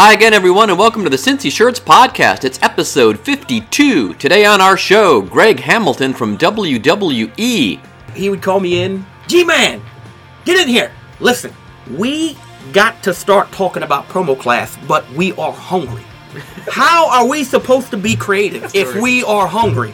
[0.00, 2.44] Hi again, everyone, and welcome to the Cincy Shirts podcast.
[2.44, 4.14] It's episode 52.
[4.14, 7.80] Today on our show, Greg Hamilton from WWE.
[8.14, 9.04] he would call me in.
[9.26, 9.82] G Man,
[10.44, 10.92] get in here.
[11.18, 11.52] Listen,
[11.96, 12.38] we
[12.72, 16.04] got to start talking about promo class, but we are hungry.
[16.70, 19.92] How are we supposed to be creative if we are hungry?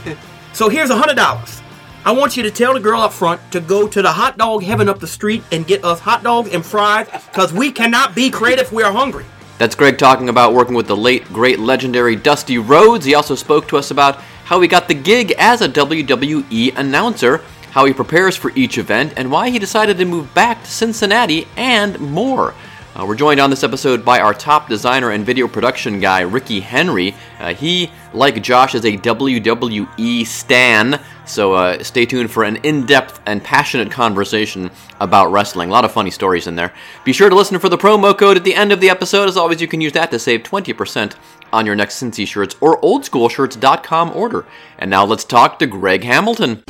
[0.54, 1.60] so here's a hundred dollars.
[2.06, 4.62] I want you to tell the girl up front to go to the hot dog
[4.62, 8.30] heaven up the street and get us hot dogs and fries because we cannot be
[8.30, 9.26] creative if we are hungry.
[9.58, 13.04] That's Greg talking about working with the late, great, legendary Dusty Rhodes.
[13.04, 17.42] He also spoke to us about how he got the gig as a WWE announcer,
[17.70, 21.46] how he prepares for each event, and why he decided to move back to Cincinnati,
[21.56, 22.54] and more.
[22.94, 26.60] Uh, we're joined on this episode by our top designer and video production guy, Ricky
[26.60, 27.14] Henry.
[27.40, 32.84] Uh, he, like Josh, is a WWE stan, so uh, stay tuned for an in
[32.84, 35.70] depth and passionate conversation about wrestling.
[35.70, 36.74] A lot of funny stories in there.
[37.02, 39.26] Be sure to listen for the promo code at the end of the episode.
[39.26, 41.16] As always, you can use that to save 20%
[41.50, 44.44] on your next Cincy shirts or oldschoolshirts.com order.
[44.78, 46.62] And now let's talk to Greg Hamilton.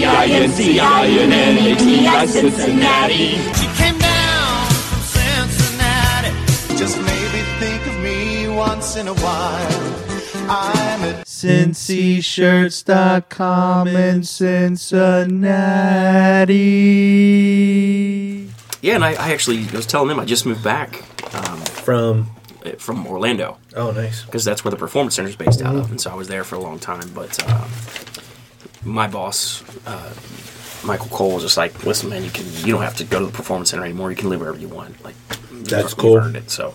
[0.00, 3.36] C-I-N-C-I-N-N-A-T-I, Cincinnati.
[3.52, 4.66] She came down
[5.12, 6.30] from Cincinnati.
[6.74, 9.94] Just maybe think of me once in a while.
[10.48, 15.38] I'm at cincyshirts.com in Cincinnati.
[18.80, 21.02] Yeah, and I, I actually was telling them I just moved back
[21.34, 22.30] um, From
[22.64, 23.58] eh, from Orlando.
[23.76, 24.24] oh, nice.
[24.24, 26.42] because that's where the performance center is based out of, and so I was there
[26.44, 27.10] for a long time.
[27.14, 27.68] But uh,
[28.84, 30.12] my boss, uh,
[30.84, 33.26] Michael Cole, was just like, "Listen, man, you can you don't have to go to
[33.26, 34.10] the performance center anymore.
[34.10, 35.02] You can live wherever you want.
[35.04, 35.14] Like
[35.52, 36.16] That's cool.
[36.16, 36.74] earned it." So,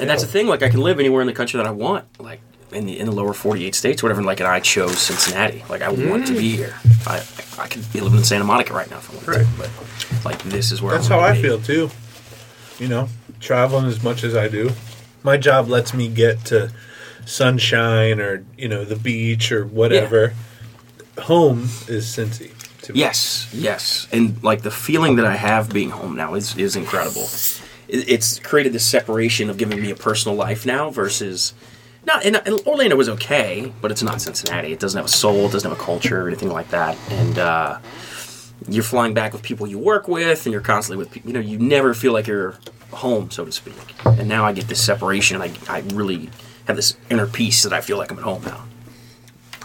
[0.00, 0.46] and that's the thing.
[0.46, 2.04] Like, I can live anywhere in the country that I want.
[2.20, 2.40] Like
[2.72, 4.22] in the in the lower forty eight states, whatever.
[4.22, 5.64] Like, and I chose Cincinnati.
[5.68, 6.76] Like, I want to be here.
[7.06, 7.22] I
[7.58, 9.46] I could be living in Santa Monica right now if I wanted Right.
[9.46, 11.42] to, but like this is where That's how I be.
[11.42, 11.90] feel too.
[12.78, 13.08] You know,
[13.40, 14.70] traveling as much as I do.
[15.22, 16.72] My job lets me get to
[17.26, 20.32] sunshine or, you know, the beach or whatever.
[21.22, 22.50] Home is Cincy.
[22.82, 23.00] To me.
[23.00, 27.28] Yes, yes, and like the feeling that I have being home now is is incredible.
[27.88, 31.52] It- It's created this separation of giving me a personal life now versus
[32.06, 32.24] not.
[32.24, 34.72] And and Orlando was okay, but it's not Cincinnati.
[34.72, 35.46] It doesn't have a soul.
[35.46, 36.96] It doesn't have a culture or anything like that.
[37.10, 37.78] And uh,
[38.68, 41.28] you're flying back with people you work with, and you're constantly with people.
[41.30, 42.54] You know, you never feel like you're
[42.92, 43.74] home, so to speak.
[44.06, 45.42] And now I get this separation.
[45.42, 46.30] And I I really
[46.66, 48.64] have this inner peace that I feel like I'm at home now.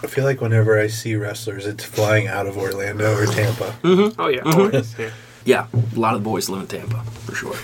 [0.02, 3.74] I feel like whenever I see wrestlers, it's flying out of Orlando or Tampa.
[4.18, 4.98] Oh yeah, always.
[4.98, 5.10] Yeah.
[5.44, 7.54] Yeah, a lot of the boys live in Tampa for sure.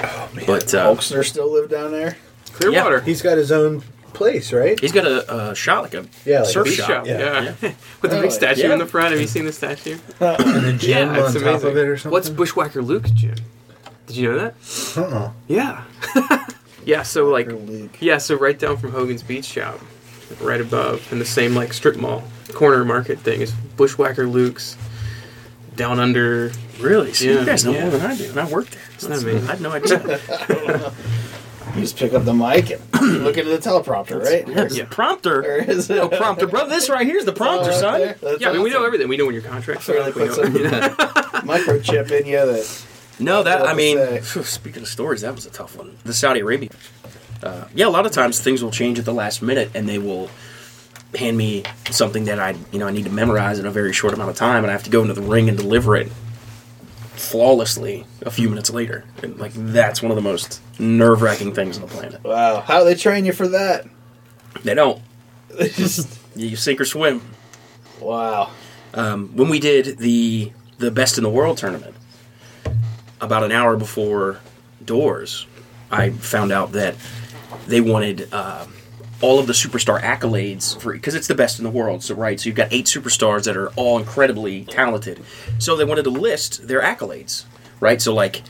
[0.00, 0.44] Oh, man.
[0.46, 2.16] But uh, Hulkster still live down there?
[2.52, 3.00] Clearwater.
[3.00, 3.82] He's got his own
[4.14, 4.78] place, right?
[4.78, 6.88] He's got a, a shot like a Yeah, like a surf beach shop.
[6.88, 7.54] Shop, Yeah.
[7.60, 7.72] yeah.
[8.02, 8.72] With the big Oh, statue yeah.
[8.72, 9.10] in the front.
[9.10, 9.98] Have you seen the statue?
[10.20, 11.70] And a gym Yeah, on it's top amazing.
[11.70, 12.12] of it or something.
[12.12, 13.34] What's Bushwhacker Luke's gym?
[14.06, 14.54] Did you know that?
[14.96, 15.32] Uh-uh.
[15.48, 15.82] Yeah.
[16.84, 17.50] yeah, so like
[18.00, 19.78] yeah, so right down from Hogan's Beach Shop,
[20.40, 22.22] right above, in the same like strip mall
[22.54, 24.76] corner market thing is Bushwhacker Luke's.
[25.76, 26.50] Down under.
[26.80, 27.12] Really?
[27.12, 27.82] See, Yeah, you guys know yeah.
[27.82, 28.82] more than I do, and I worked there.
[28.96, 29.48] Isn't that amazing?
[29.48, 30.92] I had no idea.
[31.74, 32.80] You just pick up the mic and
[33.22, 34.48] look into the teleprompter, right?
[34.48, 34.86] yeah, Yeah.
[34.90, 35.42] Prompter.
[35.44, 35.98] Or is it?
[35.98, 36.66] Oh, prompter, bro.
[36.66, 38.00] This right here is the prompter, Oh, son.
[38.00, 38.14] okay.
[38.20, 39.06] That's Yeah, I mean we know everything.
[39.06, 40.14] We know when your contract's So up.
[40.14, 40.70] put some you know.
[41.44, 42.84] microchip in you that.
[43.20, 45.96] No, that I mean, phew, speaking of stories, that was a tough one.
[46.04, 46.70] The Saudi Arabia.
[47.42, 49.98] Uh, yeah, a lot of times things will change at the last minute, and they
[49.98, 50.30] will
[51.16, 54.12] hand me something that I, you know, I need to memorize in a very short
[54.14, 56.10] amount of time, and I have to go into the ring and deliver it
[57.18, 59.04] flawlessly a few minutes later.
[59.22, 62.22] And like that's one of the most nerve-wracking things on the planet.
[62.22, 62.60] Wow.
[62.60, 63.86] How do they train you for that?
[64.62, 65.02] They don't.
[65.58, 66.18] They just.
[66.36, 67.20] You sink or swim.
[68.00, 68.50] Wow.
[68.94, 71.96] Um, when we did the the best in the world tournament,
[73.20, 74.38] about an hour before
[74.84, 75.46] doors,
[75.90, 76.94] I found out that
[77.68, 78.66] they wanted uh,
[79.20, 82.02] all of the superstar accolades for because it's the best in the world.
[82.02, 85.22] So right, so you've got eight superstars that are all incredibly talented.
[85.58, 87.44] So they wanted to list their accolades,
[87.80, 88.00] right?
[88.00, 88.42] So like.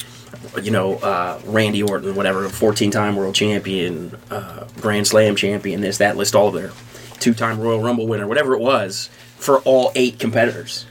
[0.62, 5.98] You know, uh, Randy Orton, whatever, 14 time world champion, uh, Grand Slam champion, this,
[5.98, 6.70] that, list all of their
[7.18, 10.86] two time Royal Rumble winner, whatever it was, for all eight competitors.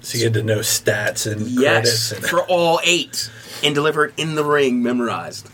[0.00, 2.12] So you had to know stats and Yes, credits.
[2.12, 3.30] And, for all eight,
[3.62, 5.50] and deliver it in the ring, memorized.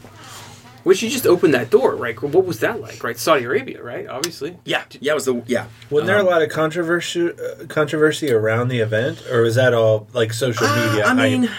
[0.85, 2.21] Which you just opened that door, right?
[2.21, 3.17] What was that like, right?
[3.17, 4.07] Saudi Arabia, right?
[4.09, 4.59] Obviously.
[4.65, 5.67] Yeah, yeah, it was the yeah.
[5.91, 9.75] wasn't there a Um, lot of controversy uh, controversy around the event, or was that
[9.75, 11.05] all like social media?
[11.07, 11.51] Uh, I mean.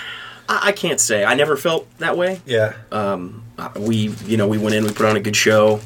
[0.49, 1.23] I, I can't say.
[1.23, 2.41] I never felt that way.
[2.45, 5.79] yeah, Um, uh, we, you know, we went in, we put on a good show.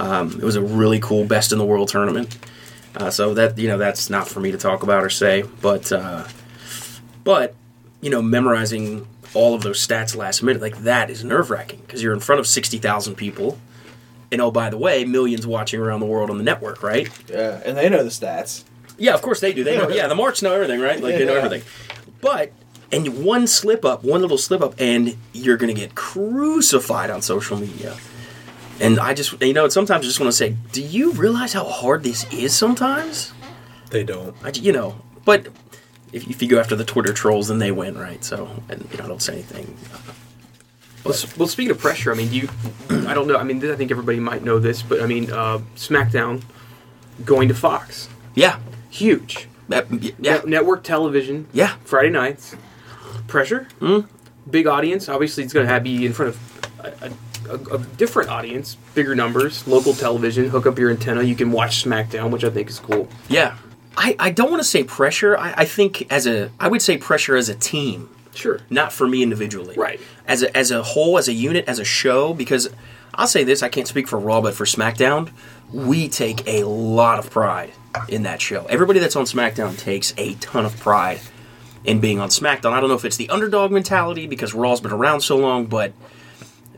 [0.00, 2.36] Um, it was a really cool best in the world tournament.
[2.96, 5.92] Uh, so that you know, that's not for me to talk about or say, but
[5.92, 6.24] uh,
[7.22, 7.54] but
[8.00, 12.02] you know, memorizing all of those stats last minute like that is nerve wracking because
[12.02, 13.58] you're in front of sixty thousand people,
[14.30, 17.08] and oh by the way, millions watching around the world on the network, right?
[17.28, 18.64] Yeah, and they know the stats.
[18.98, 19.64] Yeah, of course they do.
[19.64, 19.88] They know.
[19.88, 21.00] Yeah, the marks know everything, right?
[21.00, 21.44] Like they know Yeah.
[21.44, 21.62] everything.
[22.20, 22.52] But
[22.92, 27.56] and one slip up, one little slip up, and you're gonna get crucified on social
[27.58, 27.96] media.
[28.80, 31.64] And I just, you know, sometimes I just want to say, do you realize how
[31.64, 32.52] hard this is?
[32.54, 33.32] Sometimes,
[33.90, 34.34] they don't.
[34.42, 35.46] I, you know, but
[36.12, 38.22] if, if you go after the Twitter trolls, then they win, right?
[38.24, 39.76] So, and you know, I don't say anything.
[41.04, 42.48] Well, s- well, speaking of pressure, I mean, do you?
[43.08, 43.36] I don't know.
[43.36, 46.42] I mean, I think everybody might know this, but I mean, uh, SmackDown
[47.24, 48.58] going to Fox, Yeah,
[48.90, 49.48] huge.
[49.68, 51.46] That- yeah, Net- network television.
[51.52, 51.76] yeah.
[51.84, 52.54] Friday nights.
[53.26, 53.68] Pressure.
[53.80, 54.06] Mm.
[54.50, 55.08] Big audience.
[55.08, 57.10] Obviously, it's going to have be in front of a,
[57.50, 59.66] a, a different audience, bigger numbers.
[59.66, 60.48] Local television.
[60.48, 61.22] Hook up your antenna.
[61.22, 63.08] You can watch SmackDown, which I think is cool.
[63.28, 63.56] Yeah.
[63.96, 65.36] I, I don't want to say pressure.
[65.36, 68.08] I, I think as a, I would say pressure as a team.
[68.34, 68.60] Sure.
[68.70, 69.74] not for me individually.
[69.76, 70.00] Right.
[70.26, 72.70] As a as a whole, as a unit, as a show, because
[73.14, 75.30] I'll say this, I can't speak for Raw, but for SmackDown,
[75.72, 77.72] we take a lot of pride
[78.08, 78.64] in that show.
[78.66, 81.20] Everybody that's on SmackDown takes a ton of pride
[81.84, 82.72] in being on SmackDown.
[82.72, 85.92] I don't know if it's the underdog mentality because Raw's been around so long, but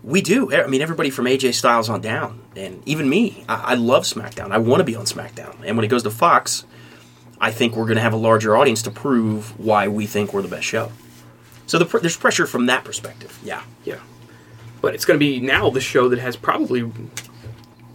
[0.02, 0.52] we do.
[0.52, 4.50] I mean, everybody from AJ Styles on down, and even me, I, I love SmackDown.
[4.50, 5.56] I want to be on SmackDown.
[5.64, 6.64] And when it goes to Fox,
[7.40, 10.42] I think we're going to have a larger audience to prove why we think we're
[10.42, 10.92] the best show.
[11.66, 13.38] So the pr- there's pressure from that perspective.
[13.42, 13.62] Yeah.
[13.84, 13.98] Yeah.
[14.80, 16.90] But it's going to be now the show that has probably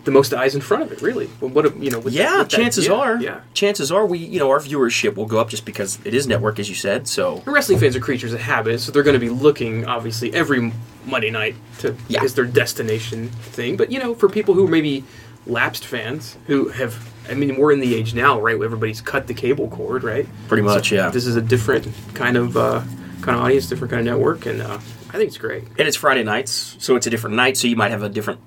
[0.06, 1.02] the most eyes in front of it.
[1.02, 1.28] Really.
[1.40, 2.02] What what- you know?
[2.08, 3.18] Yeah, that- chances yeah, are.
[3.22, 3.42] Yeah.
[3.54, 6.58] Chances are we, you know, our viewership will go up just because it is network,
[6.60, 7.08] as you said.
[7.08, 10.34] So And wrestling fans are creatures of habit, so they're going to be looking obviously
[10.34, 10.72] every
[11.06, 12.24] Monday night to Yeah.
[12.24, 13.78] is their destination thing.
[13.78, 15.04] But you know, for people who are maybe
[15.46, 18.58] lapsed fans who have, I mean, we're in the age now, right?
[18.58, 20.28] Where everybody's cut the cable cord, right?
[20.48, 21.10] Pretty much, So yeah.
[21.10, 22.82] This is a different kind of uh,
[23.22, 24.76] kind of audience, different kind of network, and uh,
[25.10, 25.64] I think it's great.
[25.78, 27.58] and it's Friday nights, so it's a different night.
[27.58, 28.40] So you might have a different.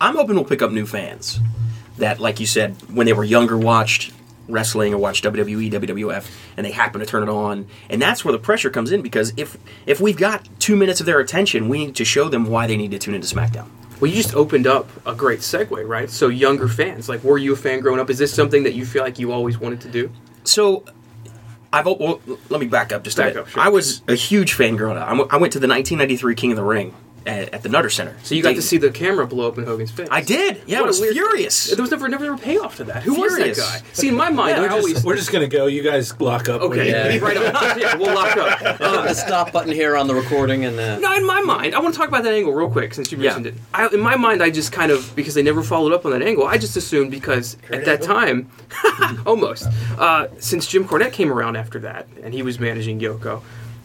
[0.00, 1.40] I'm hoping we'll pick up new fans
[1.98, 4.12] that, like you said, when they were younger, watched
[4.48, 8.32] wrestling or watched WWE, WWF, and they happen to turn it on, and that's where
[8.32, 9.56] the pressure comes in because if
[9.86, 12.76] if we've got two minutes of their attention, we need to show them why they
[12.76, 13.68] need to tune into SmackDown.
[14.02, 16.10] Well, you just opened up a great segue, right?
[16.10, 18.10] So younger fans, like, were you a fan growing up?
[18.10, 20.10] Is this something that you feel like you always wanted to do?
[20.42, 20.82] So,
[21.72, 23.36] I've well, let me back up just a bit.
[23.36, 23.62] up, sure.
[23.62, 25.06] I was a huge fan growing up.
[25.06, 26.92] I went to the 1993 King of the Ring
[27.26, 28.16] at, at the Nutter Center.
[28.22, 28.62] So you got to Dayton.
[28.62, 30.08] see the camera blow up in Hogan's face.
[30.10, 30.62] I did.
[30.66, 31.70] Yeah, What I a was weird- furious.
[31.70, 33.02] There was never never a payoff to that.
[33.02, 33.56] Who Furious.
[33.58, 33.86] was that guy?
[33.92, 35.66] See, in my mind, we're, I just, always we're just gonna go.
[35.66, 36.60] You guys lock up.
[36.62, 36.86] okay.
[36.86, 37.18] you- Yeah.
[37.24, 37.78] Right up.
[37.78, 38.80] Yeah, we'll lock up.
[38.82, 41.78] Uh, the stop button here on the recording and uh, no, in my mind, I
[41.80, 43.30] want to talk about that angle real quick since you Yeah.
[43.34, 43.54] mentioned it.
[43.72, 46.22] I, in my mind, I just kind of because they never followed up on that
[46.22, 46.46] angle.
[46.46, 48.50] I just assumed because at that time,
[49.26, 49.66] almost
[49.98, 53.42] uh, since Jim Cornette came around after that and he was managing Yoko,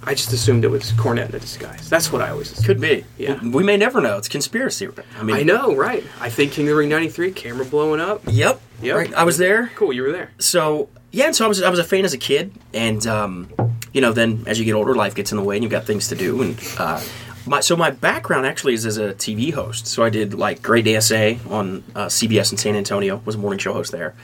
[0.08, 1.90] I just assumed it was Cornette in a disguise.
[1.90, 2.66] That's what I always assumed.
[2.66, 3.04] Could be.
[3.18, 3.44] Yeah.
[3.44, 4.18] We may never know.
[4.18, 4.88] It's conspiracy.
[5.20, 6.02] I mean, I know, right?
[6.22, 8.22] I think King of the Ring '93, camera blowing up.
[8.26, 8.62] Yep.
[8.82, 8.96] Yep.
[8.96, 9.14] Right.
[9.14, 9.70] I was there.
[9.76, 10.32] Cool, you were there.
[10.40, 13.50] So yeah, and so I was I was a fan as a kid, and um,
[13.92, 15.84] you know, then as you get older, life gets in the way, and you've got
[15.84, 16.42] things to do.
[16.42, 17.04] And uh,
[17.46, 19.88] my so my background actually is as a TV host.
[19.88, 23.22] So I did like Great Day SA on uh, CBS in San Antonio.
[23.26, 24.16] Was a morning show host there.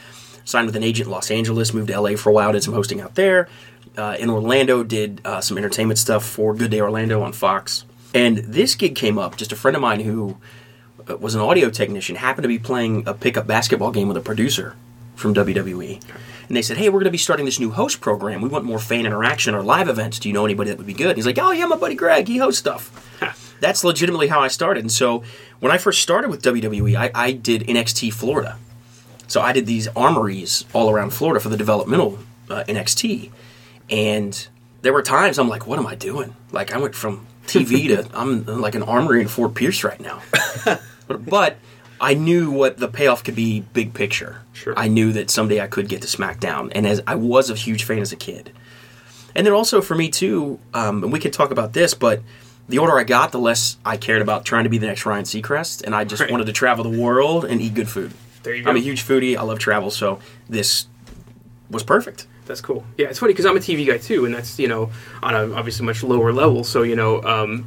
[0.46, 1.74] Signed with an agent in Los Angeles.
[1.74, 2.54] Moved to LA for a while.
[2.54, 3.50] Did some hosting out there.
[3.98, 7.86] Uh, in Orlando, did uh, some entertainment stuff for Good Day Orlando on Fox.
[8.14, 9.38] And this gig came up.
[9.38, 10.38] Just a friend of mine who
[11.08, 14.22] uh, was an audio technician happened to be playing a pickup basketball game with a
[14.22, 14.76] producer
[15.16, 16.02] from WWE.
[16.48, 18.42] And they said, Hey, we're going to be starting this new host program.
[18.42, 20.20] We want more fan interaction or live events.
[20.20, 21.10] Do you know anybody that would be good?
[21.10, 22.28] And he's like, Oh, yeah, my buddy Greg.
[22.28, 23.10] He hosts stuff.
[23.60, 24.82] That's legitimately how I started.
[24.82, 25.24] And so
[25.60, 28.58] when I first started with WWE, I, I did NXT Florida.
[29.28, 32.20] So I did these armories all around Florida for the developmental
[32.50, 33.32] uh, NXT.
[33.90, 34.48] And
[34.82, 36.36] there were times I'm like, What am I doing?
[36.52, 40.22] Like, I went from TV to I'm like an armory in Fort Pierce right now.
[40.66, 40.82] But,
[41.26, 41.58] but
[42.02, 44.42] I knew what the payoff could be big picture.
[44.54, 44.74] Sure.
[44.78, 47.84] I knew that someday I could get to SmackDown, and as I was a huge
[47.84, 48.52] fan as a kid.
[49.36, 52.22] And then also for me too, um, and we could talk about this, but
[52.70, 55.24] the older I got, the less I cared about trying to be the next Ryan
[55.26, 56.32] Seacrest, and I just Right.
[56.32, 58.14] wanted to travel the world and eat good food.
[58.44, 58.70] There you go.
[58.70, 59.36] I'm a huge foodie.
[59.38, 60.88] I love travel, so this
[61.70, 62.28] was perfect.
[62.46, 62.84] That's cool.
[62.98, 65.54] Yeah, it's funny because I'm a TV guy too, and that's you know on a
[65.54, 66.64] obviously much lower level.
[66.64, 67.64] So you know, um,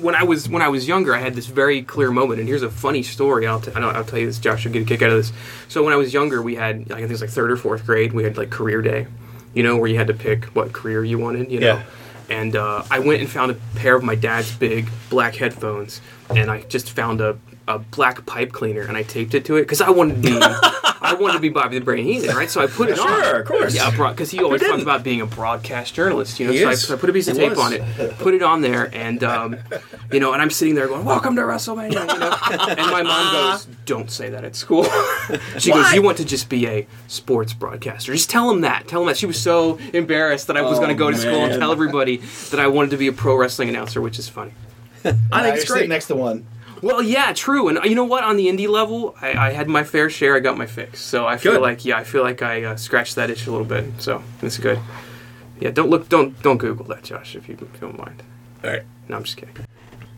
[0.00, 2.62] when I was when I was younger, I had this very clear moment, and here's
[2.62, 3.46] a funny story.
[3.46, 4.38] I'll t- I know, I'll tell you this.
[4.38, 5.32] Josh will get a kick out of this.
[5.68, 7.56] So when I was younger, we had like, I think it was like third or
[7.56, 8.12] fourth grade.
[8.12, 9.06] We had like career day,
[9.54, 11.50] you know, where you had to pick what career you wanted.
[11.50, 11.66] You know.
[11.66, 11.82] Yeah.
[12.30, 16.50] And uh, I went and found a pair of my dad's big black headphones, and
[16.50, 19.80] I just found a, a black pipe cleaner, and I taped it to it because
[19.80, 20.38] I wanted to be
[21.08, 22.50] I wanted to be Bobby the Brain Heenan, right?
[22.50, 23.06] So I put it on.
[23.06, 23.74] Sure, of course.
[23.74, 26.52] Yeah, because he always Who talked about being a broadcast journalist, you know.
[26.52, 27.58] He so I, so I put a piece of He tape was.
[27.58, 29.56] on it, put it on there, and um,
[30.12, 32.36] you know, and I'm sitting there going, "Welcome to WrestleMania," you know.
[32.68, 34.84] And my mom goes, "Don't say that at school."
[35.58, 38.12] she goes, "You want to just be a sports broadcaster?
[38.12, 38.86] Just tell him that.
[38.88, 41.16] Tell him that." She was so embarrassed that I was Oh, going to go to
[41.16, 42.18] school and tell everybody
[42.50, 44.52] that I wanted to be a pro wrestling announcer, which is funny.
[45.32, 45.88] I think it's great.
[45.88, 46.46] next to one.
[46.82, 47.68] Well, yeah, true.
[47.68, 48.24] And uh, you know what?
[48.24, 50.36] On the indie level, I, I had my fair share.
[50.36, 51.00] I got my fix.
[51.00, 51.62] So I feel Good.
[51.62, 53.84] like, yeah, I feel like I uh, scratched that itch a little bit.
[53.98, 54.78] So it's good.
[55.60, 58.22] Yeah, don't look, don't, don't Google that, Josh, if you, don't mind.
[58.62, 58.82] All right.
[59.08, 59.54] No, I'm just kidding.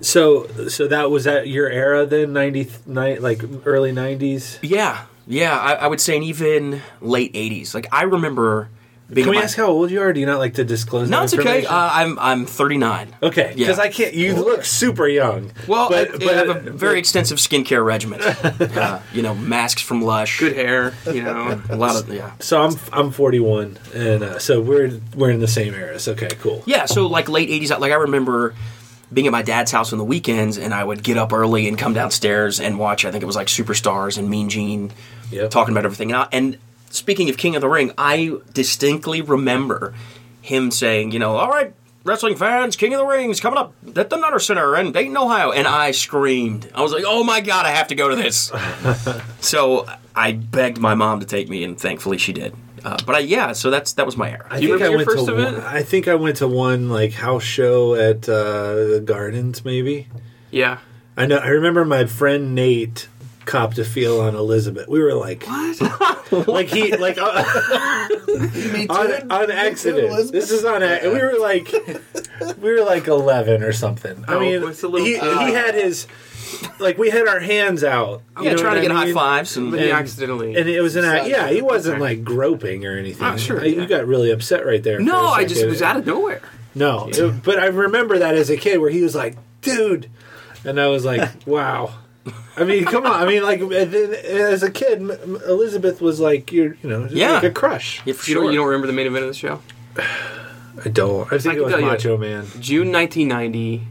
[0.00, 4.58] So, so that was at your era then, ninety nine, like early nineties.
[4.62, 5.58] Yeah, yeah.
[5.58, 7.74] I, I would say, and even late '80s.
[7.74, 8.79] Like I remember being.
[9.14, 10.12] Can we my- ask how old you are?
[10.12, 11.10] Do you not like to disclose?
[11.10, 11.66] No, that it's okay.
[11.66, 13.16] Uh, I'm I'm 39.
[13.22, 13.82] okay, because yeah.
[13.82, 14.14] I can't.
[14.14, 15.52] You look super young.
[15.66, 18.20] Well, but, I, but I have a very extensive skincare regimen.
[18.22, 20.38] uh, you know, masks from Lush.
[20.40, 21.60] Good hair, you know.
[21.70, 22.32] A lot of yeah.
[22.40, 26.08] so I'm I'm 41, and uh, so we're we're in the same eras.
[26.08, 26.62] Okay, cool.
[26.66, 28.54] Yeah, so like late 80s, like I remember
[29.12, 31.76] being at my dad's house on the weekends and I would get up early and
[31.76, 34.92] come downstairs and watch, I think it was like Superstars and Mean Gene
[35.30, 35.50] Yep.
[35.50, 36.12] talking about everything.
[36.12, 36.58] And, I, and
[36.90, 39.94] speaking of King of the Ring, I distinctly remember
[40.42, 41.72] him saying, you know, all right,
[42.04, 45.52] wrestling fans, King of the Ring's coming up at the Nutter Center in Dayton, Ohio.
[45.52, 46.70] And I screamed.
[46.74, 48.52] I was like, oh my God, I have to go to this.
[49.40, 52.54] so I begged my mom to take me, and thankfully she did.
[52.84, 54.46] Uh, but I, yeah, so that's that was my era.
[54.50, 55.64] I you think I remember went your to first one, event?
[55.66, 60.08] I think I went to one like house show at uh, the Gardens, maybe.
[60.50, 60.78] Yeah.
[61.16, 61.36] I know.
[61.36, 63.08] I remember my friend Nate
[63.46, 64.88] copped a feel on Elizabeth.
[64.88, 66.32] We were like, what?
[66.48, 67.44] like he like uh,
[68.88, 70.32] on, on accident.
[70.32, 70.82] This is on.
[70.82, 71.72] ac- We were like,
[72.58, 74.24] we were like eleven or something.
[74.28, 76.06] I Oh, mean, it's a little- he, uh, he had his
[76.78, 78.22] like we had our hands out.
[78.38, 79.14] You yeah, know trying to get I high mean?
[79.14, 80.56] fives and, But he And- accidentally.
[80.56, 81.26] And it was an act.
[81.28, 82.02] Yeah, he wasn't Okay.
[82.02, 83.26] like groping or anything.
[83.26, 85.00] Oh, sure, I- You got really upset right there.
[85.00, 86.42] no, I just was out of nowhere.
[86.74, 90.08] No, it- but I remember that as a kid where he was like, "Dude,"
[90.64, 91.94] and I was like, "Wow."
[92.56, 93.12] I mean, come on.
[93.12, 97.14] I mean, like as a kid, M- M- Elizabeth was like, "You're, you know, just
[97.14, 97.34] Yeah.
[97.34, 98.42] like a crush." Yeah, for You, sure.
[98.44, 99.60] don't, you don't remember the main event of the show?
[100.84, 101.32] I don't.
[101.32, 101.86] I think I it was tell you.
[101.86, 102.46] Macho Man.
[102.60, 103.82] June 1990,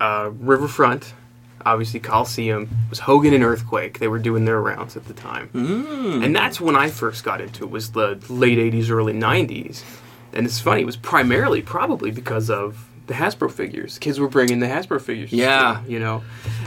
[0.00, 1.14] uh, Riverfront,
[1.64, 3.98] obviously Coliseum, was Hogan and Earthquake.
[3.98, 5.48] They were doing their rounds at the time.
[5.54, 6.24] Mm.
[6.24, 9.82] And that's when I first got into it, was the late 80s, early 90s.
[10.32, 13.98] And it's funny, it was primarily probably because of the Hasbro figures.
[13.98, 15.30] Kids were bringing the Hasbro figures.
[15.32, 15.80] Yeah.
[15.80, 16.22] school, you know.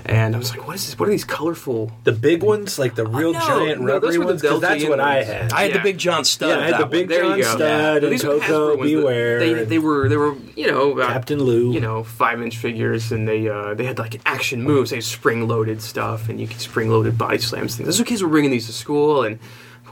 [0.06, 0.98] And I was like, what is this?
[1.00, 1.92] What are these colorful...
[2.04, 4.82] The big ones, like the real no, giant no, those rubbery were ones, because that's
[4.84, 5.52] Delta what I had.
[5.52, 5.78] I had Yeah.
[5.78, 6.50] the big John Studd.
[6.50, 7.56] yeah, I had the big There you John go.
[7.56, 7.96] Stud Yeah.
[8.08, 9.40] and These were the Hasbro Koko ones that- Beware.
[9.40, 11.74] They, they were, they were, you know, about Captain Lou.
[11.74, 14.92] you know, five inch figures, and they uh, they had like action moves.
[14.92, 17.76] They had spring loaded stuff, and you could spring loaded body slams.
[17.76, 17.88] Things.
[17.98, 19.42] Those kids were bringing these to school, and I'm like,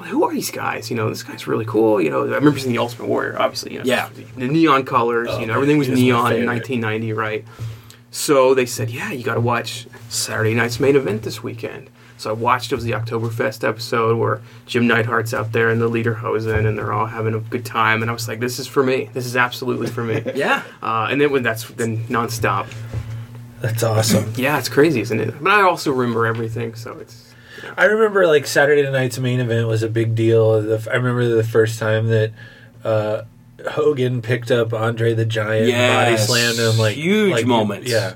[0.04, 0.90] who are these guys?
[0.90, 2.02] You know, this guy's really cool.
[2.02, 3.74] You know, I remember seeing the Ultimate Warrior, obviously.
[3.74, 4.10] You know, Yeah.
[4.36, 5.30] the neon colors.
[5.32, 7.46] Oh, you know, man, everything was he was my neon in 1990, right?
[8.12, 11.90] So they said, yeah, you got to watch Saturday night's main event this weekend.
[12.18, 12.72] So I watched.
[12.72, 16.94] It was the Oktoberfest episode where Jim Neidhart's out there and the Lederhosen, and they're
[16.94, 18.02] all having a good time.
[18.02, 19.10] And I was like, this is for me.
[19.14, 20.22] This is absolutely for me.
[20.36, 20.64] Yeah.
[20.82, 22.68] Uh, and then when that's then nonstop.
[23.62, 24.32] That's awesome.
[24.38, 25.34] Yeah, it's crazy, isn't it?
[25.44, 27.25] But I also remember everything, so it's
[27.78, 30.62] I remember like Saturday night's main event was a big deal.
[30.62, 32.32] The, I remember the first time that
[32.84, 33.24] uh,
[33.72, 37.88] Hogan picked up Andre the Giant, and body slammed him, like Huge like, moment.
[37.88, 38.16] Yeah,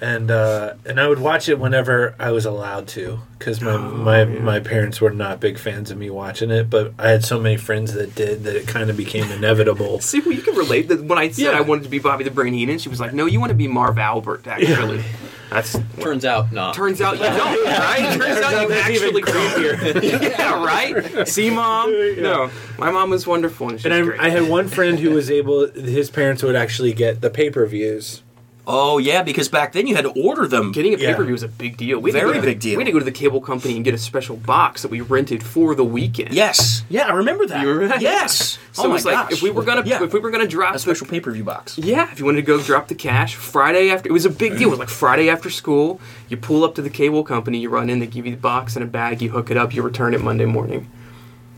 [0.00, 4.24] and uh, and I would watch it whenever I was allowed to because my my
[4.24, 7.56] my parents were not big fans of me watching it, but I had so many
[7.56, 10.00] friends that did that it kind of became inevitable.
[10.00, 10.20] see.
[10.20, 10.88] Well, you can relate.
[10.88, 11.58] That when I said Yeah.
[11.58, 13.56] I wanted to be Bobby the Brain Heenan, she was like, "No, you want to
[13.56, 15.04] be Marv Albert." Actually,
[15.52, 16.74] that's Turns out, not.
[16.74, 18.18] turns out you don't, right?
[18.20, 21.28] Turns out you actually even actually yeah, right.
[21.28, 21.90] See, mom?
[22.20, 24.20] No, my mom was wonderful, and she's And great.
[24.20, 25.70] I, I had one friend who was able.
[25.70, 28.22] His parents would actually get the pay per views.
[28.64, 30.70] Oh yeah, because back then you had to order them.
[30.70, 31.98] Getting a pay per view was a big deal.
[31.98, 32.76] We had to Very go to big the, deal.
[32.76, 35.00] We had to go to the cable company and get a special box that we
[35.00, 36.32] rented for the weekend.
[36.32, 36.84] Yes.
[36.88, 37.60] Yeah, I remember that.
[37.60, 38.00] You remember that?
[38.00, 38.58] Yes.
[38.72, 39.32] So oh it my was like gosh.
[39.32, 40.02] if we were gonna yeah.
[40.02, 41.76] if we were gonna drop a special pay per view box.
[41.76, 44.58] Yeah, if you wanted to go drop the cash Friday after, it was a big
[44.58, 44.68] deal.
[44.68, 46.00] It was like Friday after school.
[46.28, 48.76] You pull up to the cable company, you run in, they give you the box
[48.76, 50.88] and a bag, you hook it up, you return it Monday morning.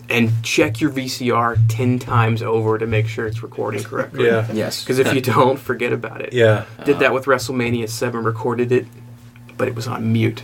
[0.08, 4.26] And check your VCR ten times over to make sure it's recording correctly.
[4.26, 4.50] Yeah.
[4.52, 4.82] Yes.
[4.82, 6.32] Because if you don't, forget about it.
[6.32, 6.66] Yeah.
[6.84, 8.24] Did that with WrestleMania Seven.
[8.24, 8.86] Recorded it,
[9.56, 10.42] but it was on mute.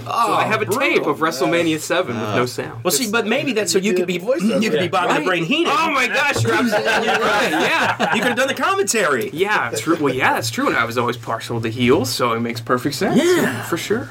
[0.00, 2.82] Oh, so I oh, have a tape of WrestleMania uh, Seven with no sound.
[2.82, 4.70] Well, see, but maybe that's so you could be you voiceover.
[4.70, 5.72] could be Bobby the Brain Heenan.
[5.76, 7.50] Oh my gosh, you're absolutely right.
[7.50, 8.14] Yeah.
[8.14, 9.30] You could have done the commentary.
[9.30, 9.96] Yeah, true.
[10.00, 10.66] Well, yeah, that's true.
[10.66, 13.22] And I was always partial to heels, so it makes perfect sense.
[13.22, 13.62] Yeah.
[13.64, 14.08] for sure.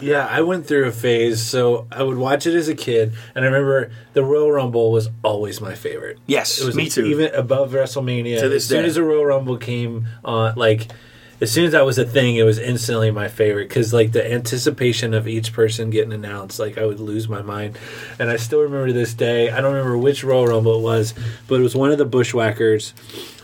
[0.00, 1.40] Yeah, I went through a phase.
[1.42, 5.08] So I would watch it as a kid, and I remember the Royal Rumble was
[5.22, 6.18] always my favorite.
[6.26, 7.04] Yes, It was me too.
[7.06, 8.40] Even above WrestleMania.
[8.40, 8.88] To this as soon day.
[8.88, 10.88] as the Royal Rumble came on, like
[11.40, 14.32] as soon as that was a thing, it was instantly my favorite because like the
[14.32, 17.78] anticipation of each person getting announced, like I would lose my mind.
[18.18, 19.50] And I still remember this day.
[19.50, 21.14] I don't remember which Royal Rumble it was,
[21.48, 22.94] but it was one of the Bushwhackers,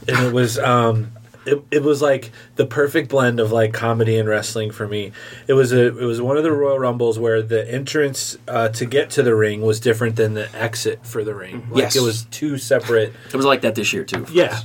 [0.09, 0.59] and it was.
[0.59, 1.13] um
[1.53, 5.13] it, it was like the perfect blend of like comedy and wrestling for me.
[5.47, 8.85] It was a it was one of the Royal Rumbles where the entrance uh, to
[8.87, 11.67] get to the ring was different than the exit for the ring.
[11.71, 11.97] Like Yes.
[11.97, 14.27] it was two separate It was like that this year too.
[14.33, 14.47] yeah.
[14.55, 14.65] us.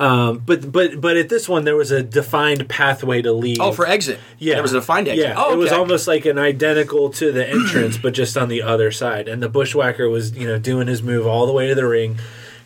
[0.00, 3.58] Um, but but but at this one there was a defined pathway to leave.
[3.60, 4.18] Oh, for exit.
[4.40, 5.24] yeah, There was a defined exit.
[5.28, 8.60] Yeah, Oh, it was almost like an identical to the entrance, but just on the
[8.62, 9.28] other side.
[9.28, 12.18] And the bushwhacker was you know doing his move all the way to the ring,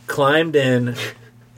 [0.06, 0.94] climbed in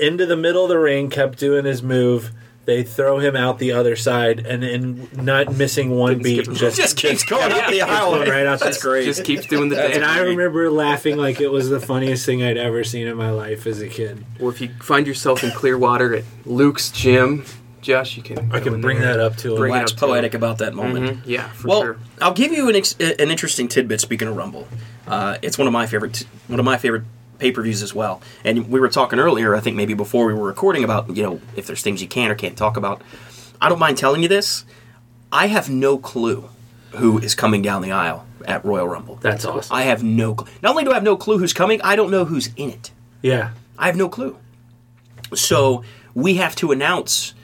[0.00, 2.33] into the middle of the ring, kept doing his move.
[2.66, 6.54] They throw him out the other side, and and not missing one Didn't beat, skip
[6.57, 8.14] just just keeps going up the keeps aisle.
[8.16, 8.61] going right out.
[8.61, 9.04] That's the- great.
[9.07, 9.97] Just keeps doing the That's dance.
[9.97, 13.30] And I remember laughing like it was the funniest thing I'd ever seen in my
[13.30, 14.25] life as a kid.
[14.38, 17.45] Or if you find yourself in Clearwater at Luke's gym,
[17.80, 18.52] Josh, you can.
[18.52, 19.57] I can bring that up to him.
[19.57, 21.07] Bring it wax up poetic about that moment.
[21.07, 21.97] Mhm, Yeah, for well, sure.
[22.21, 24.00] I'll give you an ex- an interesting tidbit.
[24.02, 24.69] Speaking of Rumble,
[25.09, 27.04] uh, it's one of my favorite t- one of my favorite
[27.41, 28.21] pay per views as well.
[28.45, 31.41] And we were talking earlier, I think maybe before we were recording about you know
[31.57, 33.03] if there's things you can or can't talk about.
[33.61, 34.65] I don't mind telling you this.
[35.33, 36.49] I have no clue
[36.93, 39.17] who is coming down the aisle at Royal Rumble.
[39.17, 39.75] That's awesome.
[39.75, 40.35] I have no.
[40.35, 42.71] Cl- Not only do I have no clue who's coming, I don't know who's in
[42.71, 42.91] it.
[43.23, 43.51] Yeah.
[43.79, 44.37] I have no clue.
[45.35, 47.35] So we have to announce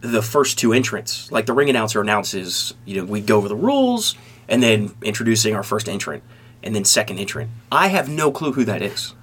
[0.00, 1.32] the first two entrants.
[1.32, 4.14] Like the ring announcer announces, you know, we go over the rules
[4.48, 6.22] and then introducing our first entrant
[6.62, 7.50] and then second entrant.
[7.72, 9.14] I have no clue who that is.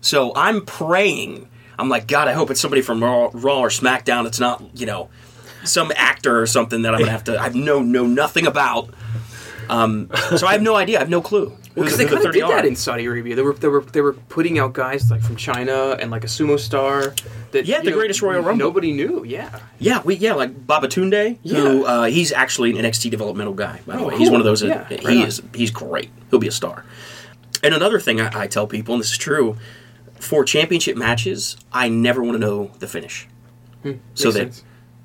[0.00, 1.48] So I'm praying.
[1.78, 4.26] I'm like, God, I hope it's somebody from Raw, Raw or SmackDown.
[4.26, 5.08] It's not, you know,
[5.64, 7.38] some actor or something that I'm gonna have to.
[7.38, 8.90] I've know know nothing about.
[9.68, 10.96] Um, so I have no idea.
[10.96, 11.52] I have no clue.
[11.74, 13.36] Because the- they who the kind of 30 did that in Saudi Arabia.
[13.36, 16.26] They were they were they were putting out guys like from China and like a
[16.26, 17.14] sumo star.
[17.52, 18.56] That Yeah, the know, greatest Royal Rumble.
[18.66, 19.24] Nobody knew.
[19.24, 19.58] Yeah.
[19.78, 21.86] Yeah, we yeah like Babatunde, who Yeah.
[21.86, 23.80] uh, he's actually an NXT developmental guy.
[23.86, 24.60] By the Oh, way, he's one of those.
[24.60, 25.28] That, Yeah, he on.
[25.28, 26.10] is he's great.
[26.30, 26.84] He'll be a star.
[27.62, 29.56] And another thing I, I tell people, and this is true,
[30.20, 33.26] for championship matches, I never want to know the finish,
[33.82, 34.64] so Hmm, Makes that sense.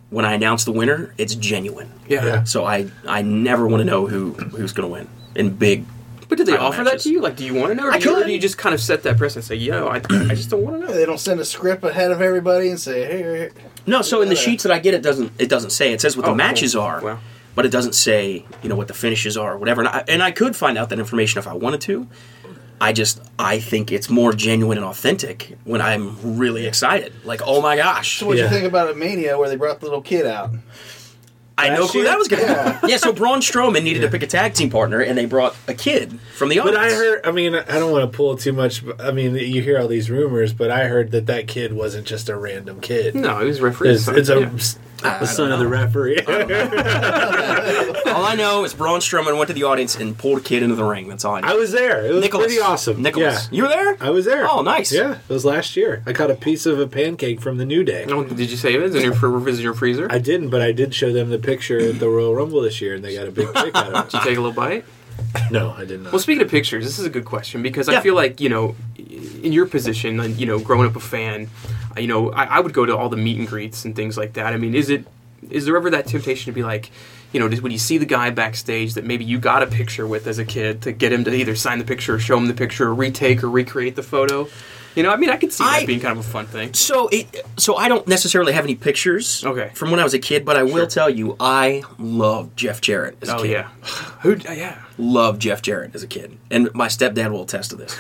[0.10, 1.92] when I announce the winner, it's genuine.
[2.08, 2.26] Yeah.
[2.26, 2.44] Yeah.
[2.44, 5.86] So I I never want to know who who's going to win in big.
[6.30, 7.04] But did they offer matches.
[7.04, 7.22] that to you?
[7.22, 8.28] Like, do you want to know, or I do, you, or could.
[8.28, 10.64] do you just kind of set that precedent and say, "Yo, I, I just don't
[10.64, 13.36] want to know." They don't send a script ahead of everybody and say, "Hey, here,
[13.36, 13.52] here."
[13.86, 15.92] No, so in the sheets that I get, it doesn't it doesn't say.
[15.94, 16.38] It says what Oh, the cool.
[16.38, 17.02] matches are.
[17.02, 17.20] Wow.
[17.56, 19.82] but it doesn't say you know what the finishes are or whatever.
[19.82, 22.08] And I, and I could find out that information if I wanted to.
[22.84, 27.14] I just I think it's more genuine and authentic when I'm really excited.
[27.24, 28.44] Like oh my gosh, So, what Yeah.
[28.46, 30.52] you think about a Mania where they brought the little kid out?
[31.58, 32.08] I know Last who year?
[32.08, 32.80] that was going to Yeah.
[32.88, 32.98] yeah.
[32.98, 36.20] So Braun Strowman needed to pick a tag team partner, and they brought a kid
[36.34, 36.78] from the audience.
[36.78, 36.86] But.
[36.86, 37.22] I heard.
[37.26, 38.86] I mean, I don't want to pull too much.
[38.86, 42.06] but- I mean, you hear all these rumors, but I heard that that kid wasn't
[42.08, 43.16] just a random kid.
[43.16, 43.90] No, it was referee.
[43.92, 44.40] It's, it's a
[45.04, 45.20] Yeah.
[45.20, 46.20] the son of the referee.
[48.14, 50.76] all I know is Braun Strowman went to the audience and pulled a kid into
[50.76, 51.08] the ring.
[51.10, 51.48] That's all I know.
[51.50, 52.06] I was there.
[52.06, 52.46] It was Nicholas.
[52.48, 53.02] pretty awesome.
[53.02, 53.56] Nicholas, Yeah.
[53.58, 53.98] you were there.
[54.00, 54.48] I was there.
[54.50, 54.92] Oh, nice.
[54.94, 56.02] Yeah, it was last year.
[56.06, 58.06] I caught a piece of a pancake from the New Day.
[58.08, 58.86] Oh, did you save it?
[58.86, 60.08] Is it in your, fr- is it in your freezer?
[60.10, 62.96] I didn't, but I did show them the picture at the Royal Rumble this year,
[62.96, 64.86] and they got a big kick out of Did you take a little bite?
[65.36, 65.52] It.
[65.52, 66.12] No, I did not.
[66.14, 68.00] Well, speaking of pictures, this is a good question because Yeah.
[68.00, 71.50] I feel like you know, in your position, and you know, growing up a fan,
[71.96, 74.18] uh, you know, I, I would go to all the meet and greets and things
[74.18, 74.54] like that.
[74.54, 75.06] I mean, is it
[75.50, 76.90] is there ever that temptation to be like,
[77.34, 80.08] you know, does, when you see the guy backstage that maybe you got a picture
[80.08, 82.48] with as a kid to get him to either sign the picture or show him
[82.48, 84.48] the picture or retake or recreate the photo?
[84.96, 86.74] You know, I mean, I could see I- that being kind of a fun thing.
[86.74, 89.72] So it, so I don't necessarily have any pictures Okay.
[89.74, 90.86] from when I was a kid, but I will Sure.
[90.86, 93.52] tell you I loved Jeff Jarrett as a Oh kid.
[93.52, 93.68] yeah,
[94.22, 94.34] who?
[94.48, 94.76] uh, yeah.
[94.98, 97.98] Loved Jeff Jarrett as a kid, and my stepdad will attest to this.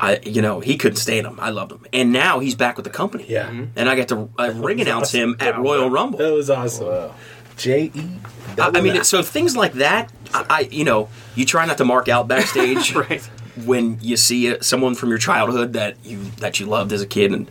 [0.00, 1.38] I, you know, he couldn't stand him.
[1.40, 3.26] I loved him, and now he's back with the company.
[3.28, 3.50] Yeah.
[3.76, 6.18] and I got to uh, ring announce him at Royal Rumble.
[6.20, 7.10] that was awesome.
[7.56, 8.02] J E.
[8.58, 11.84] I, I mean, so things like that, I, I, you know, you try not to
[11.84, 13.28] mark out backstage Right.
[13.64, 17.32] When you see someone from your childhood that you that you loved as a kid,
[17.32, 17.50] and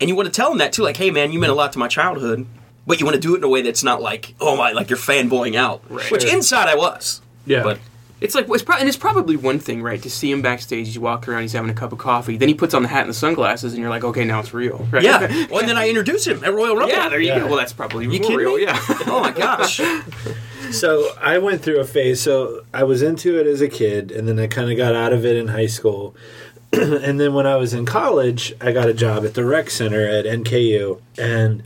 [0.00, 1.72] and you want to tell them that too, like, hey man, you meant a lot
[1.72, 2.46] to my childhood,
[2.86, 4.88] but you want to do it in a way that's not like, oh my, like
[4.90, 6.10] you're fanboying out, Right.
[6.10, 7.62] which inside I was, Yeah.
[7.62, 7.78] but
[8.20, 10.02] It's like it's pro- and it's probably one thing, right?
[10.02, 12.54] To see him backstage, you walk around, he's having a cup of coffee, then he
[12.54, 15.04] puts on the hat and the sunglasses, and you're like, okay, now it's real, right?
[15.04, 15.20] Yeah.
[15.50, 16.88] well, and then I introduce him at Royal Rumble.
[16.96, 17.38] yeah, there you Yeah.
[17.38, 17.46] go.
[17.46, 18.56] Well, that's probably You more kidding real.
[18.56, 18.62] me?
[18.64, 18.76] Yeah.
[19.06, 19.80] Oh my gosh.
[20.72, 22.20] So I went through a phase.
[22.20, 25.12] So I was into it as a kid, and then I kind of got out
[25.12, 26.14] of it in high school.
[26.72, 30.06] and then when I was in college, I got a job at the rec center
[30.06, 31.62] at NKU, and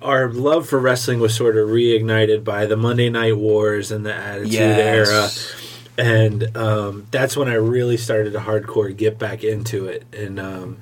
[0.00, 4.14] our love for wrestling was sort of reignited by the Monday Night Wars and the
[4.14, 5.54] Attitude Yes.
[5.98, 6.06] Era.
[6.06, 10.78] And um, that's when I really started to hardcore get back into it, and um,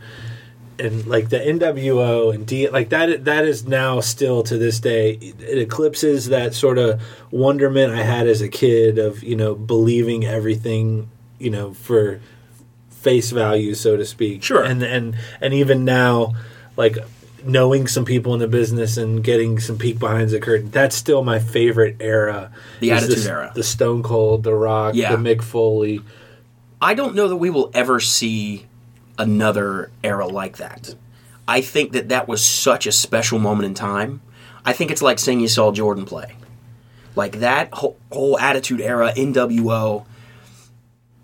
[0.85, 5.13] and like the NWO and D like that that is now still to this day
[5.13, 10.25] it eclipses that sort of wonderment I had as a kid of you know believing
[10.25, 12.21] everything you know for
[12.91, 14.63] face value so to speak Sure.
[14.63, 16.35] and and and even now
[16.77, 16.97] like
[17.45, 21.25] knowing some people in the business and getting some peek behind the curtain that's still
[21.25, 23.53] my favorite era The Attitude the, Era.
[23.55, 25.17] the Stone Cold the Rock Yeah.
[25.17, 26.01] the Mick Foley
[26.81, 28.67] I don't know that we will ever see
[29.19, 30.95] another era like that.
[31.47, 34.21] I think that that was such a special moment in time.
[34.65, 36.37] I think it's like saying you saw Jordan play.
[37.17, 40.05] Like that whole, whole attitude era, NWO.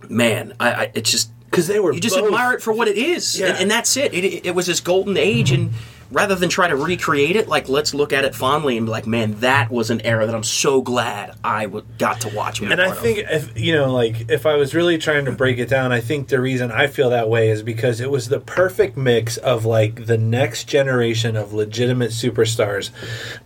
[0.08, 2.88] Man, I, I it's just because they were you just both- admire it for what
[2.88, 3.48] it is, Yeah.
[3.48, 4.12] and, and that's it.
[4.14, 4.46] It, it.
[4.46, 5.70] it was this golden age, and
[6.10, 9.06] rather than try to recreate it, like let's look at it fondly and be like,
[9.06, 12.60] man, that was an era that I'm so glad I w- got to watch.
[12.60, 15.68] And I think if you know, like if I was really trying to break it
[15.68, 18.96] down, I think the reason I feel that way is because it was the perfect
[18.96, 22.90] mix of like the next generation of legitimate superstars,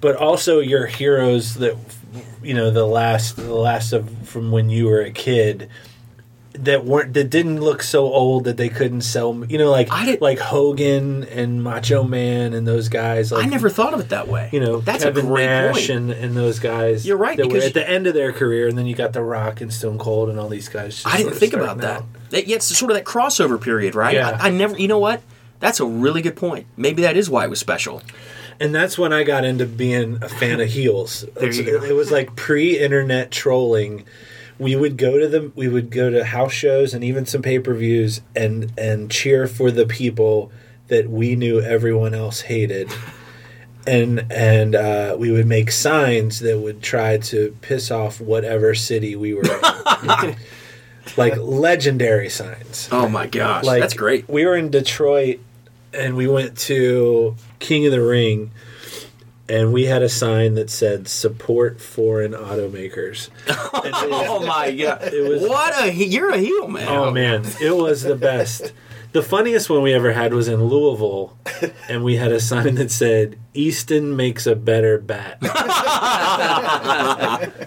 [0.00, 1.76] but also your heroes that
[2.42, 5.68] you know the last the last of from when you were a kid
[6.54, 10.04] that weren't that didn't look so old that they couldn't sell you know like I
[10.04, 12.10] did- like Hogan and Macho mm.
[12.10, 14.50] Man and those guys like I never thought of it that way.
[14.52, 15.90] you know, that's Kevin a great Nash point.
[15.90, 17.06] and, and those guys.
[17.06, 19.22] You're right, That were at the end of their career, and then you got The
[19.22, 21.02] Rock and Stone Cold and all these guys.
[21.02, 22.02] just I didn't think about that.
[22.30, 22.46] that.
[22.46, 24.14] Yeah, it's sort of that crossover period, right?
[24.14, 24.36] Yeah.
[24.40, 24.78] I, I never.
[24.78, 25.22] You know what?
[25.60, 26.66] That's a really good point.
[26.76, 28.02] Maybe that is why it was special.
[28.60, 31.24] And that's when I got into being a fan of heels.
[31.36, 31.84] There you go.
[31.84, 34.04] It was like pre-internet trolling.
[34.58, 38.20] We would go to the we would go to house shows and even some pay-per-views
[38.36, 40.52] and and cheer for the people
[40.88, 42.90] that we knew everyone else hated.
[43.86, 49.16] And and uh, we would make signs that would try to piss off whatever city
[49.16, 50.36] we were in.
[51.16, 52.88] like legendary signs.
[52.92, 54.28] Oh my gosh, Like that's great.
[54.28, 55.40] We were in Detroit
[55.92, 58.50] and we went to King of the Ring
[59.48, 63.28] and we had a sign that said support foreign automakers.
[63.74, 66.86] Oh my god, It was what a you're a heel man.
[66.88, 68.72] Oh man, it was the best.
[69.12, 71.36] The funniest one we ever had was in Louisville,
[71.88, 75.38] and we had a sign that said "Easton makes a better bat."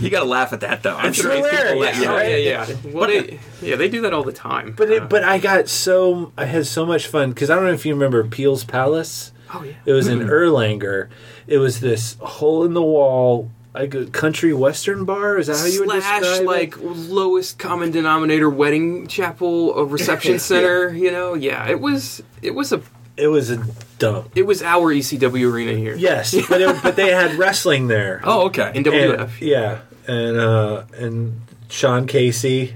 [0.00, 0.96] You got to laugh at that though.
[0.96, 2.06] I'm It's sure people hilarious, laugh.
[2.08, 2.28] Oh, right?
[2.42, 2.76] yeah, yeah.
[2.92, 4.74] Well, they, yeah, they do that all the time.
[4.76, 7.64] But Uh, it, but I got so I had so much fun because I don't
[7.64, 9.32] know if you remember Peel's Palace.
[9.54, 9.72] Oh yeah.
[9.84, 11.08] It was in Erlanger.
[11.46, 15.38] It was this hole in the wall, like a country western bar.
[15.38, 16.82] Is that how you would describe Slash describe like it?
[16.84, 20.90] lowest common denominator wedding chapel, a reception center.
[20.94, 22.82] You know, yeah, it was it was a
[23.16, 23.62] It was a
[23.98, 24.32] dump.
[24.34, 25.94] it was our ECW arena here.
[25.96, 28.20] Yes, but it, but they had wrestling there.
[28.24, 28.70] Oh okay.
[28.74, 29.40] in And- WF.
[29.40, 32.74] yeah, and uh, and Sean Casey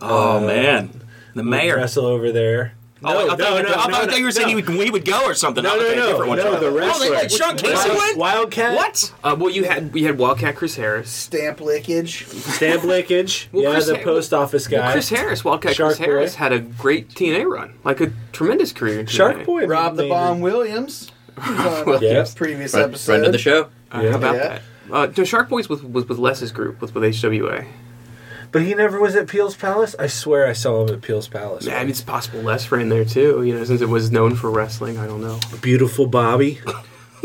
[0.00, 0.90] oh man,
[1.34, 1.76] the would mayor.
[1.76, 2.74] wrestle over there.
[3.06, 4.48] Oh, I thought, no, you, no, I thought no, you were saying no.
[4.48, 5.62] he would, we would go or something.
[5.62, 6.38] No, no, Okay, no, different one.
[6.38, 7.10] no, the Oh, they wrestler.
[7.10, 8.18] let Sean Casey Wild- win.
[8.18, 8.76] Wildcat.
[8.76, 9.12] What?
[9.22, 11.10] Uh, well, you had we had Wildcat Chris Harris.
[11.10, 12.26] Stamp lickage.
[12.26, 13.48] Stamp Lickage.
[13.52, 14.78] Well, yeah, Chris the Ha- post office guy.
[14.80, 18.72] Well, Chris Harris, Wildcat Shark Chris Harris, had a great TNA run, like a tremendous
[18.72, 19.00] career.
[19.00, 19.66] In Shark Boy.
[19.66, 21.10] Rob the Bomb Williams.
[21.44, 23.04] He was on a previous episode.
[23.12, 23.68] friend of the show.
[23.90, 24.62] Uh, How about that?
[24.90, 27.66] Uh, no, Shark Boys was, was with Les's group, was with HWA.
[28.54, 29.96] But he never was at Peel's Palace.
[29.98, 31.66] I swear I saw him at Peel's Palace.
[31.66, 33.42] Mean, it's possible Les ran there too.
[33.42, 34.96] You know, since it was known for wrestling.
[34.96, 35.40] I don't know.
[35.60, 36.60] Beautiful Bobby.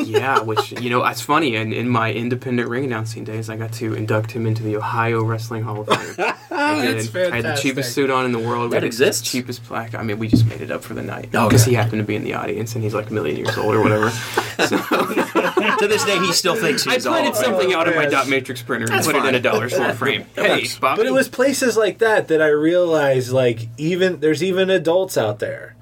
[0.05, 1.55] Yeah, which you know, it's funny.
[1.55, 5.23] And in my independent ring announcing days, I got to induct him into the Ohio
[5.23, 6.33] Wrestling Hall of Fame.
[6.51, 7.15] I did.
[7.31, 8.71] I had the cheapest suit on in the world.
[8.71, 9.29] We That exists?
[9.29, 9.95] Cheapest plaque.
[9.95, 11.47] I mean, we just made it up for the night Okay.
[11.47, 13.73] because he happened to be in the audience and he's like a million years old
[13.75, 14.09] or whatever.
[14.67, 17.13] so, to this day, he still thinks I he's all.
[17.13, 19.69] printed something out of my dot matrix printer and That's put it in a dollar
[19.69, 20.25] store frame.
[20.35, 20.65] hey.
[20.81, 20.97] Bobby.
[20.99, 25.39] But it was places like that that I realized, like, even there's even adults out
[25.39, 25.75] there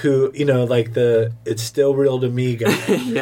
[0.00, 2.74] who, you know, like the "it's still real to me" guy.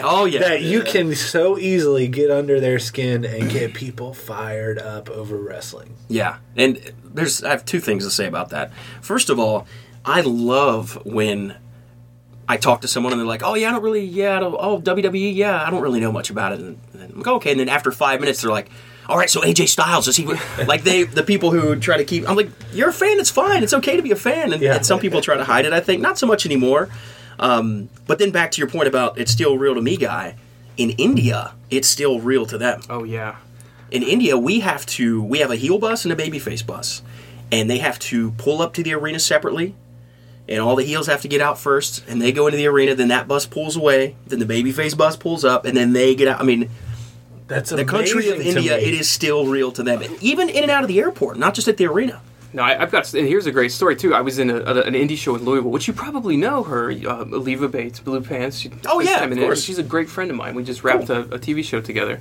[0.02, 0.40] Oh yeah.
[0.40, 5.36] that you can so easily get under their skin and get people fired up over
[5.36, 5.94] wrestling.
[6.08, 8.72] Yeah, and there's I have two things to say about that.
[9.00, 9.66] First of all,
[10.04, 11.56] I love when
[12.48, 14.56] I talk to someone and they're like, "Oh yeah, I don't really, yeah, I don't,
[14.58, 17.50] oh WWE, yeah, I don't really know much about it." And, and I'm like, "Okay,"
[17.52, 18.70] and then after five minutes, they're like,
[19.08, 20.24] all right, so AJ Styles is he
[20.66, 22.28] like they the people who try to keep?
[22.28, 23.18] I'm like, you're a fan.
[23.20, 23.62] It's fine.
[23.62, 24.76] It's okay to be a fan, and, Yeah.
[24.76, 25.72] and some people try to hide it.
[25.72, 26.88] I think not so much anymore.
[27.38, 30.36] Um, but then back to your point about it's still real to me, guy.
[30.76, 32.80] In India, it's still real to them.
[32.88, 33.36] Oh yeah.
[33.90, 37.02] In India, we have to we have a heel bus and a babyface bus,
[37.52, 39.74] and they have to pull up to the arena separately.
[40.46, 42.94] And all the heels have to get out first, and they go into the arena.
[42.94, 44.14] Then that bus pulls away.
[44.26, 46.38] Then the babyface bus pulls up, and then they get out.
[46.40, 46.68] I mean,
[47.46, 48.82] That's the country of India, me.
[48.84, 51.68] it is still real to them, even in and out of the airport, not just
[51.68, 52.20] at the arena.
[52.54, 53.12] No, I, I've got.
[53.14, 54.14] And here's a great story too.
[54.14, 56.90] I was in a, a, an indie show in Louisville, which you probably know her,
[56.90, 58.58] uh, Leva Bates, Blue Pants.
[58.60, 59.46] She, Oh, yeah, time of in it.
[59.46, 59.62] course.
[59.62, 60.54] She's a great friend of mine.
[60.54, 62.20] We just wrapped a, a TV show together,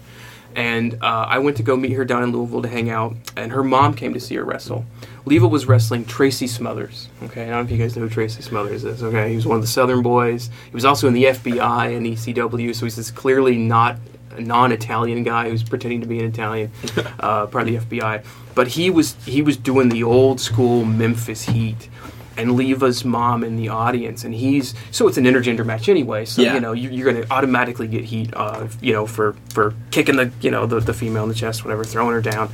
[0.56, 3.16] and uh, I went to go meet her down in Louisville to hang out.
[3.38, 4.86] And her mom came to see her wrestle.
[5.26, 7.10] Leva was wrestling Tracy Smothers.
[7.24, 9.04] Okay, I don't know if you guys know who Tracy Smothers is.
[9.04, 10.50] Okay, he was one of the Southern Boys.
[10.66, 14.00] He was also in the FBI and ECW, so he's clearly not a
[14.40, 16.72] non-Italian guy who's pretending to be an Italian,
[17.20, 18.24] uh, part of the FBI.
[18.56, 21.90] But he was he was doing the old school Memphis Heat,
[22.38, 26.26] and Leva's mom in the audience, and he's so it's an intergender match anyway.
[26.26, 26.54] So Yeah.
[26.56, 30.16] you know you, you're going to automatically get heat, uh, you know, for for kicking
[30.18, 32.50] the you know the, the female in the chest, whatever, throwing her down.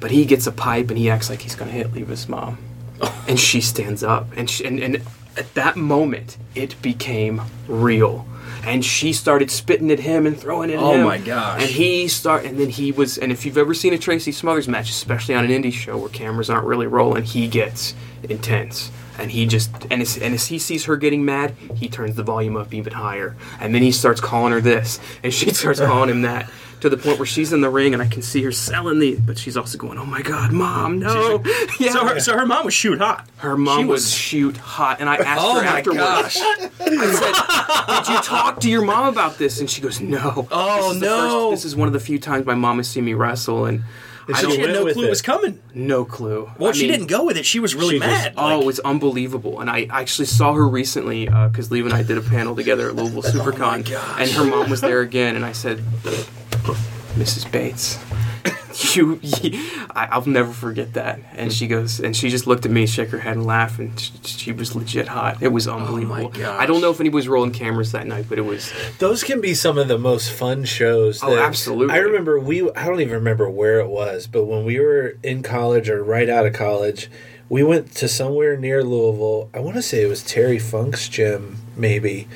[0.00, 2.58] But he gets a pipe and he acts like he's going to hit Leva's mom,
[3.28, 5.02] and she stands up, and she, and and
[5.36, 8.26] at that moment it became real.
[8.64, 11.04] And she started spitting at him and throwing at Oh him.
[11.04, 11.62] my gosh.
[11.62, 14.68] And he start and then he was and if you've ever seen a Tracy Smothers
[14.68, 17.94] match, especially on an indie show where cameras aren't really rolling, he gets
[18.28, 18.90] intense.
[19.18, 22.22] And he just and as, and as he sees her getting mad, he turns the
[22.22, 23.36] volume up even higher.
[23.60, 26.48] And then he starts calling her this, and she starts calling him that.
[26.80, 29.16] To the point where she's in the ring and I can see her selling the,
[29.16, 31.42] but she's also going, "Oh my God, mom, no!"
[31.80, 33.28] yeah, So her, so her mom was shoot hot.
[33.38, 36.00] her mom she was, was- shoot hot, and I oh asked Oh her my afterwards.
[36.00, 36.36] gosh.
[36.38, 40.92] I said, "Did you talk to your mom about this?" And she goes, "No." Oh,
[40.92, 41.50] this no.
[41.50, 43.82] this is one of the few times my mom has seen me wrestle, and
[44.34, 45.10] I she don't She had no clue it it.
[45.10, 45.58] was coming.
[45.74, 46.50] no clue.
[46.58, 47.46] Well, I she mean, didn't go with it.
[47.46, 48.34] She was really She mad.
[48.36, 51.92] Oh, Like, it was unbelievable, and I actually saw her recently uh, because Lee and
[51.92, 54.20] I did a panel together at Louisville oh SuperCon, gosh.
[54.20, 55.78] and her mom was there again, and I said,
[57.16, 57.50] "Mrs.
[57.50, 57.98] Bates."
[58.94, 59.20] You,
[59.90, 61.20] I, I'll never forget that.
[61.34, 63.78] And she goes, and she just looked at me, shook her head, and laughed.
[63.78, 65.42] And she, she was legit hot.
[65.42, 66.28] It was oh unbelievable.
[66.28, 66.60] gosh.
[66.60, 68.72] I don't know if anybody was rolling cameras that night, but it was.
[68.98, 71.22] Those can be some of the most fun shows.
[71.22, 71.94] Oh, absolutely.
[71.94, 72.70] I remember we.
[72.72, 76.28] I don't even remember where it was, but when we were in college or right
[76.28, 77.10] out of college,
[77.48, 79.50] we went to somewhere near Louisville.
[79.52, 82.28] I want to say it was Terry Funk's gym, maybe,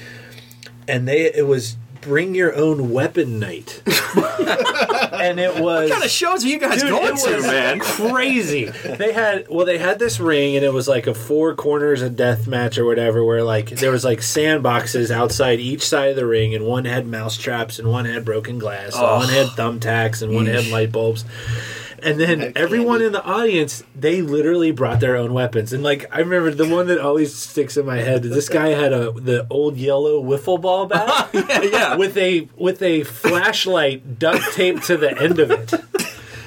[0.88, 6.10] and they it was bring your own weapon night, and it was what kind of
[6.10, 7.80] shows are you guys Dude, going it to, was man?
[7.80, 8.66] Crazy.
[8.66, 12.16] They had well, they had this ring, and it was like a four corners of
[12.16, 16.26] death match or whatever, where like there was like sandboxes outside each side of the
[16.26, 19.16] ring, and one had mouse traps, and one had broken glass, and oh.
[19.16, 21.24] one had thumbtacks, and one had light bulbs.
[22.02, 23.06] And then everyone candy.
[23.06, 25.72] in the audience, they literally brought their own weapons.
[25.72, 28.22] And like I remember the one that always sticks in my head.
[28.22, 31.96] This guy had a the old yellow wiffle ball bat yeah, yeah.
[31.96, 35.72] with a with a flashlight duct taped to the end of it.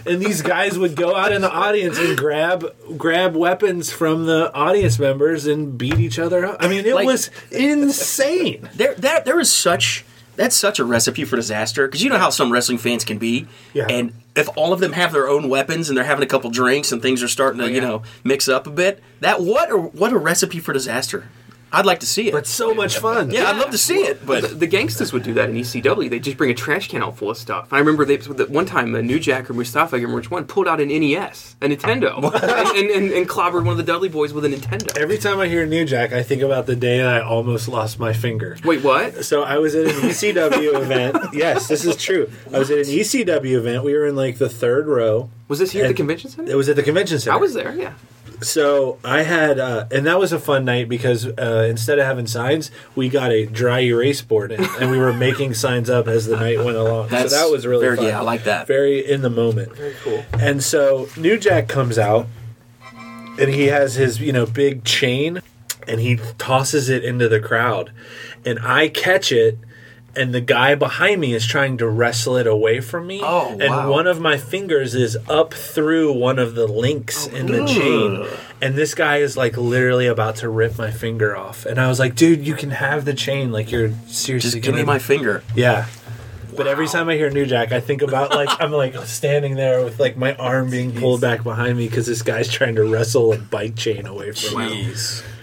[0.07, 2.65] And these guys would go out in the audience and grab
[2.97, 6.57] grab weapons from the audience members and beat each other up.
[6.59, 8.69] I mean, it Like- was insane.
[8.75, 12.29] there, there, there is such that's such a recipe for disaster because you know how
[12.29, 13.87] some wrestling fans can be, Yeah.
[13.89, 16.91] and if all of them have their own weapons and they're having a couple drinks
[16.91, 19.77] and things are starting to oh, you know mix up a bit, that what a,
[19.77, 21.29] what a recipe for disaster.
[21.71, 22.31] I'd like to see it.
[22.31, 23.31] But so much fun.
[23.31, 24.25] yeah, I'd love to see it.
[24.25, 26.09] But the Gangstas would do that in ECW.
[26.09, 27.71] They just bring a trash can out full of stuff.
[27.73, 30.31] I remember they that one time uh, New Jack or Mustafa, I can't remember which
[30.31, 33.83] one, pulled out an NES, a Nintendo, and, and, and, and clobbered one of the
[33.83, 34.97] Dudley boys with a Nintendo.
[34.97, 38.13] Every time I hear New Jack, I think about the day I almost lost my
[38.13, 38.57] finger.
[38.63, 39.25] Wait, what?
[39.25, 41.17] So I was at an ECW event.
[41.33, 42.29] Yes, this is true.
[42.53, 43.83] I was at an ECW event.
[43.83, 45.29] We were in like the third row.
[45.47, 46.51] Was this here at the convention center?
[46.51, 47.35] It was at the convention center.
[47.35, 47.75] I was there.
[47.75, 47.93] Yeah.
[48.41, 52.27] So I had, uh, and that was a fun night because uh, instead of having
[52.27, 56.25] signs, we got a dry erase board in, and we were making signs up as
[56.27, 57.09] the night went along.
[57.09, 58.05] That's so that was really very- fun.
[58.05, 58.67] yeah, I like that.
[58.67, 59.75] Very in the moment.
[59.75, 60.23] Very cool.
[60.33, 62.27] And so New Jack comes out,
[63.39, 65.41] and he has his you know big chain,
[65.87, 67.91] and he tosses it into the crowd,
[68.45, 69.57] and I catch it.
[70.15, 73.19] And the guy behind me is trying to wrestle it away from me.
[73.21, 73.91] Oh, And wow.
[73.91, 78.25] one of my fingers is up through one of the links oh, in the chain.
[78.61, 81.65] And this guy is like literally about to rip my finger off.
[81.65, 83.51] And I was like, dude, you can have the chain.
[83.51, 85.43] Like, you're seriously just give me my finger.
[85.55, 85.87] yeah.
[86.55, 89.83] But every time I hear New Jack, I think about like I'm like standing there
[89.83, 93.33] with like my arm being pulled back behind me because this guy's trying to wrestle
[93.33, 94.93] a bike chain away from me.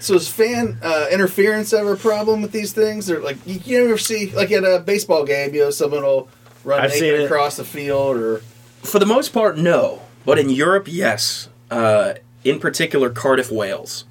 [0.00, 3.10] So is fan uh, interference ever a problem with these things?
[3.10, 6.28] Or like you, you ever see like at a baseball game, you know, someone will
[6.64, 7.24] run I've seen naked it.
[7.26, 8.38] across the field, or
[8.82, 10.02] For the most part, no.
[10.24, 11.48] But in Europe, yes.
[11.70, 14.04] Uh, in particular, Cardiff, Wales.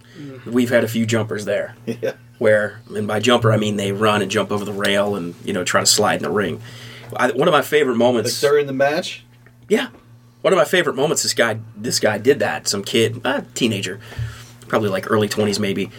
[0.46, 1.76] We've had a few jumpers there.
[2.02, 2.14] Yeah.
[2.38, 5.54] Where, and by jumper, I mean they run and jump over the rail and, you
[5.54, 6.60] know, try to slide in the ring.
[7.16, 8.42] I, one of my favorite Like moments.
[8.42, 9.24] during the match.
[9.70, 9.88] Yeah.
[10.42, 11.24] One of my favorite moments.
[11.24, 12.68] This guy, this guy did that.
[12.68, 14.00] Some kid, uh, teenager,
[14.68, 15.92] probably like early twenties, maybe,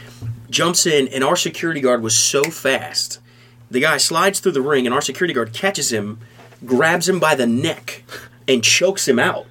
[0.50, 3.20] jumps in, and our security guard was so fast.
[3.70, 6.18] The guy slides through the ring, and our security guard catches him,
[6.66, 8.02] grabs him by the neck,
[8.48, 9.46] and chokes him out.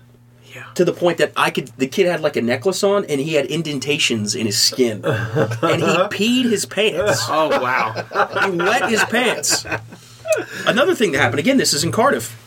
[0.54, 0.66] Yeah.
[0.76, 3.36] To the point that I could, the kid had like a necklace on, and he
[3.36, 7.22] had indentations in his skin, and he peed his pants.
[7.30, 7.94] Oh wow.
[8.52, 9.66] He wet his pants.
[10.68, 11.58] Another thing that happened again.
[11.58, 12.38] This is in Cardiff.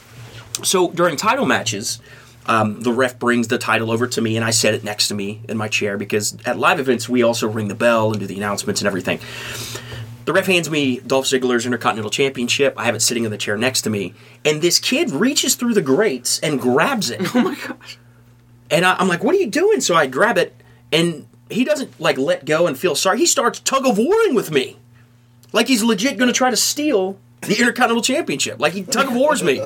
[0.62, 2.01] So during title matches,
[2.47, 5.14] um, the ref brings the title over to me, and I set it next to
[5.14, 8.27] me in my chair because at live events we also ring the bell and do
[8.27, 9.18] the announcements and everything.
[10.25, 12.75] The ref hands me Dolph Ziggler's Intercontinental Championship.
[12.79, 15.75] I have it sitting in the chair next to me, and this kid reaches through
[15.75, 17.20] the grates and grabs it.
[17.35, 17.99] Oh my gosh.
[18.70, 20.55] And I, I'm like, "What are you doing?" So I grab it,
[20.92, 23.18] and he doesn't like let go and feel sorry.
[23.18, 24.79] He starts tug of warring with me,
[25.53, 28.61] like he's legit going to try to steal the Intercontinental Championship.
[28.61, 29.62] Like he tug of wars me.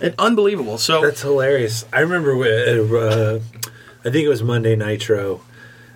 [0.00, 0.76] It, unbelievable.
[0.78, 1.86] So That's hilarious.
[1.92, 3.38] I remember, with, uh,
[4.00, 5.40] I think it was Monday Nitro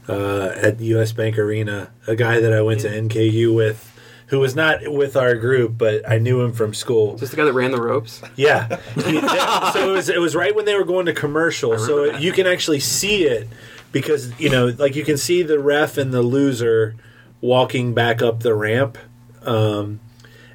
[0.09, 1.13] uh, at the U.S.
[1.13, 1.91] Bank Arena.
[2.07, 3.87] A guy that I went to NKU with,
[4.29, 7.17] who was not with our group, but I knew him from school.
[7.19, 8.23] Just the guy that ran the ropes.
[8.37, 8.79] Yeah.
[8.95, 11.79] He- that- so it was, it was right when they were going to commercial.
[11.79, 13.49] So you can actually see it
[13.93, 16.97] because, you know, like you can see the ref and the loser
[17.43, 18.97] walking back up the ramp.
[19.43, 20.01] Um,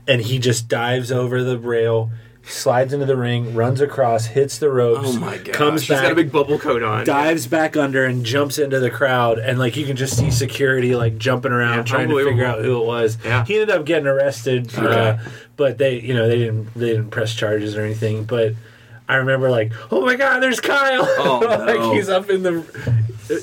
[0.08, 2.12] and he just dives over the rail,
[2.44, 5.54] slides into the ring, runs across, hits the ropes, Oh my god!
[5.56, 7.06] comes He's back, got a big bubble coat on.
[7.06, 9.40] dives back under, and jumps into the crowd.
[9.40, 12.64] And like you can just see security like jumping around Yeah, trying to figure out
[12.64, 13.18] who it was.
[13.26, 13.44] Yeah.
[13.46, 15.18] He ended up getting arrested, uh,
[15.56, 18.26] but they, you know, they didn't they didn't press charges or anything.
[18.26, 18.54] But
[19.10, 21.04] I remember like, oh my god, there's Kyle!
[21.18, 21.94] Oh, like no.
[21.94, 22.64] he's up in the,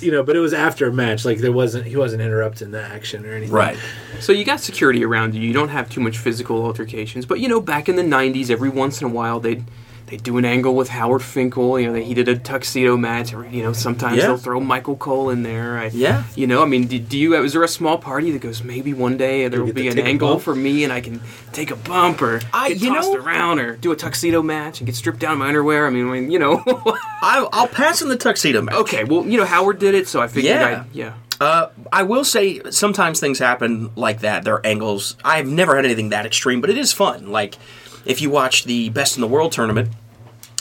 [0.01, 0.23] you know.
[0.23, 1.25] But it was after a match.
[1.25, 3.55] Like there wasn't he wasn't interrupting the action or anything.
[3.55, 3.79] right.
[4.21, 5.41] So you got security around you.
[5.41, 8.69] You don't have too much physical altercations, but you know, back in the '90s, every
[8.69, 9.65] once in a while they'd
[10.13, 11.81] they'd do an angle with Howard Finkel.
[11.81, 13.33] You know, they, he did a tuxedo match.
[13.33, 14.27] Or, you know, sometimes Yeah.
[14.27, 15.79] they'll throw Michael Cole in there.
[15.79, 16.25] I, Yeah.
[16.37, 17.35] You know, I mean, do, do you?
[17.43, 20.05] Is there a small party that goes maybe one day there will be an take
[20.05, 21.23] a angle for me and I can
[21.53, 24.81] take a bump or I- get you tossed know- around or do a tuxedo match
[24.81, 25.87] and get stripped down in my underwear?
[25.87, 26.63] I mean, I mean you know.
[26.67, 28.75] I, I'll pass in the tuxedo match.
[28.75, 30.55] okay, well, you know, Howard did it, so I figured.
[30.57, 30.85] Yeah.
[30.91, 31.15] I'd, yeah.
[31.41, 34.45] Uh, I will say sometimes things happen like that.
[34.45, 35.17] There are angles.
[35.25, 37.33] I've never had anything that extreme, but it is fun.
[37.33, 37.57] Like
[38.05, 39.89] if you watch the Best in the World tournament,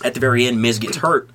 [0.04, 1.30] at the very end, Miz gets hurt,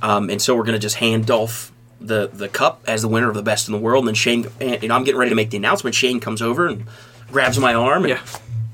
[0.00, 1.70] um, and so we're going to just hand Dolph
[2.00, 4.02] the the cup as the winner of the Best in the World.
[4.02, 5.94] And then Shane, and, you know, I'm getting ready to make the announcement.
[5.94, 6.86] Shane comes over and
[7.30, 8.20] grabs my arm and Yeah.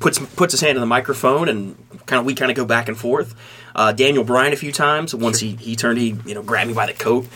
[0.01, 2.89] puts puts his hand in the microphone, and kind of we kind of go back
[2.89, 3.35] and forth.
[3.77, 5.15] Uh, Daniel Bryan a few times.
[5.15, 7.27] Once he he turned, he you know grabbed me by the coat,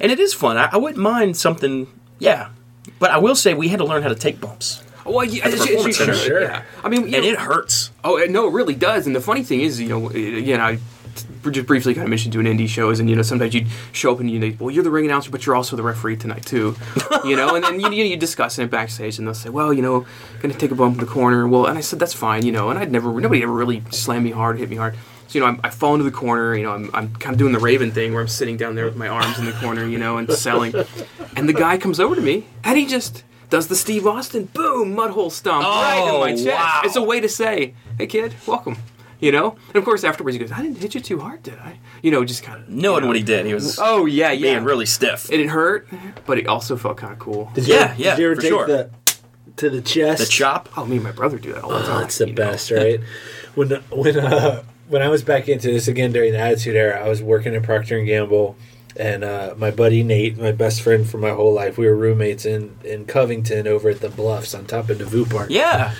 [0.00, 0.56] and it is fun.
[0.56, 1.86] I, I wouldn't mind something,
[2.18, 2.48] yeah.
[2.98, 5.52] But I will say we had to learn how to take bumps, Well, yeah, At
[5.52, 6.14] the as you- as you Performance Center.
[6.14, 6.40] should, Sure.
[6.42, 6.62] yeah.
[6.82, 7.90] I mean, and know- it hurts.
[8.02, 9.06] Oh no, it really does.
[9.06, 10.80] And the funny thing is, you know, again, I t-
[11.50, 14.20] just briefly kind of mentioned doing indie shows, and you know, sometimes you'd show up
[14.20, 16.74] and you know, well, you're the ring announcer, but you're also the referee tonight too,
[17.24, 17.54] you know.
[17.54, 20.06] And then you you, you discuss it backstage, and they'll say, well, you know,
[20.40, 21.46] gonna take a bump in the corner.
[21.48, 22.70] Well, and I said that's fine, you know.
[22.70, 24.94] And I'd never, nobody ever really slammed me hard, hit me hard.
[25.28, 26.54] So you know, I'm, I fall into the corner.
[26.56, 28.84] You know, I'm, I'm kind of doing the Raven thing where I'm sitting down there
[28.84, 30.74] with my arms in the corner, you know, and selling.
[31.36, 34.94] And the guy comes over to me, and he just does the Steve Austin boom
[34.94, 36.46] mud hole stomp right in my Oh, chest.
[36.46, 36.80] wow.
[36.84, 38.76] It's a way to say, "Hey kid, welcome."
[39.24, 41.58] You know, and of course afterwards he goes, "I didn't hit you too hard, did
[41.58, 44.52] I?" You know, just kind of Knowing what he did, he was Oh yeah, yeah.
[44.54, 45.32] being really stiff.
[45.32, 45.88] It, it hurt,
[46.26, 47.50] but it also felt kind of cool.
[47.54, 48.66] Did you, Yeah, yeah, Did you ever for take sure.
[48.66, 48.90] the
[49.56, 50.20] to the chest?
[50.20, 50.68] the chop.
[50.76, 52.00] Oh, me and my brother do that all the Oh, time.
[52.02, 52.42] that's the you know.
[52.50, 53.00] best, right?
[53.54, 57.08] when when uh, when I was back into this again during the Attitude Era, I
[57.08, 58.56] was working at Procter and Gamble,
[58.96, 62.44] and uh, my buddy Nate, my best friend for my whole life, we were roommates
[62.44, 65.50] in in Covington over at the Bluffs on top of Devou Park.
[65.50, 65.94] Yeah,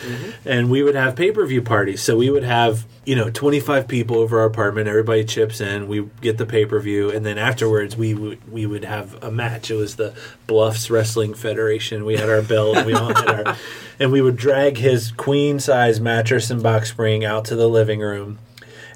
[0.45, 2.03] and we would have pay per view parties.
[2.03, 4.89] So we would have you know twenty five people over our apartment.
[4.89, 5.89] Everybody chips in.
[5.89, 9.31] We get the pay per view, and then afterwards we would we would have a
[9.31, 9.71] match.
[9.71, 10.15] It was the
[10.47, 12.05] Bluffs Wrestling Federation.
[12.05, 12.77] We had our belt.
[12.77, 13.57] and we all had our,
[13.99, 18.01] and we would drag his queen size mattress and box spring out to the living
[18.01, 18.39] room.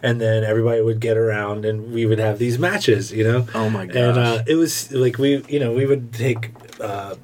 [0.03, 3.47] And then everybody would get around, and we would have these matches, you know.
[3.55, 3.97] Oh my god!
[3.97, 7.17] And uh, it was like we, you know, we would take uh,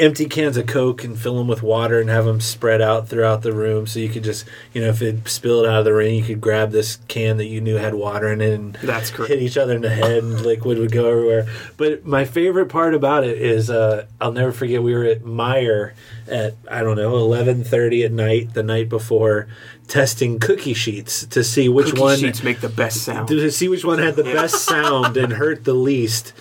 [0.00, 3.42] empty cans of Coke and fill them with water and have them spread out throughout
[3.42, 3.86] the room.
[3.86, 6.40] So you could just, you know, if it spilled out of the ring, you could
[6.40, 9.74] grab this can that you knew had water in it and That's hit each other
[9.74, 11.46] in the head and liquid would go everywhere.
[11.76, 15.92] But my favorite part about it is uh, I'll never forget we were at Meijer
[16.26, 19.48] at I don't know eleven thirty at night the night before
[19.88, 23.28] testing cookie sheets to see which Cookie one sheets make the best sound.
[23.28, 26.32] to see which one had the best sound and hurt the least.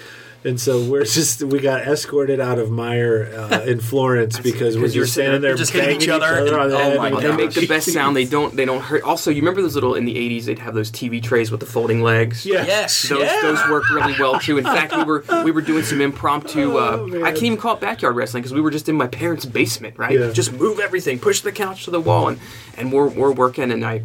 [0.46, 4.88] And so we're just we got escorted out of Meijer uh, in Florence because we're
[4.88, 6.26] just standing there just hitting banging each other
[6.58, 8.16] on the and- oh head my with They make the best sound.
[8.16, 8.56] They don't.
[8.56, 9.04] They don't hurt.
[9.04, 10.46] Also, you remember those little in the '80s?
[10.46, 12.46] They'd have those TV trays with the folding legs.
[12.46, 12.66] Yeah.
[12.66, 13.10] Yes.
[13.10, 13.40] Those, yeah.
[13.42, 14.58] those work really well too.
[14.58, 16.78] In fact, we were we were doing some impromptu.
[16.78, 17.24] Uh, Oh.
[17.24, 19.98] I can't even call it backyard wrestling because we were just in my parents' basement,
[19.98, 20.18] right?
[20.18, 20.32] Yeah.
[20.32, 22.40] Just move everything, push the couch to the wall, and
[22.78, 24.04] and we're we're working, and I,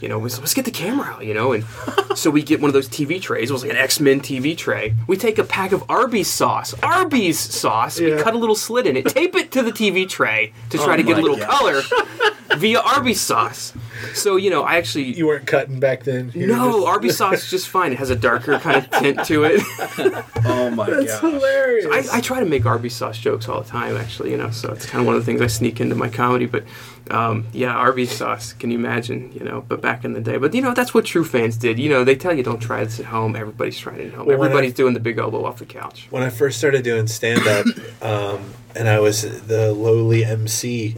[0.00, 1.64] you know, let's, let's get the camera out, you know, and
[2.14, 3.50] so we get one of those TV trays.
[3.50, 4.94] It was like an X Men TV tray.
[5.06, 7.98] We take a pack of Arby's sauce, Arby's sauce.
[7.98, 10.84] We cut a little slit in it, tape it to the TV tray to oh
[10.84, 11.82] try Oh to get a little color
[12.56, 13.72] via Arby's sauce.
[14.14, 16.32] So you know, I actually You weren't cutting back then.
[16.34, 17.92] You no, just- Arby's sauce is just fine.
[17.92, 19.60] It has a darker kind of tint to it.
[20.44, 21.32] oh my god, That's god.
[21.34, 22.10] hilarious.
[22.10, 24.72] I, I try to make Arby's sauce jokes all the time, actually, you know, so
[24.72, 26.46] it's kind of one of the things I sneak into my comedy.
[26.46, 26.64] But
[27.10, 30.36] um, yeah, Arby's sauce, can you imagine, you know, but back in the day.
[30.38, 31.78] But you know, that's what true fans did.
[31.78, 33.36] You know, they tell you don't try this at home.
[33.36, 34.26] Everybody's trying it at home.
[34.26, 36.06] Well, Everybody's I- doing the big elbow off the couch.
[36.10, 37.66] when I first started doing stand up,
[38.02, 40.96] um, and I was the lowly MC,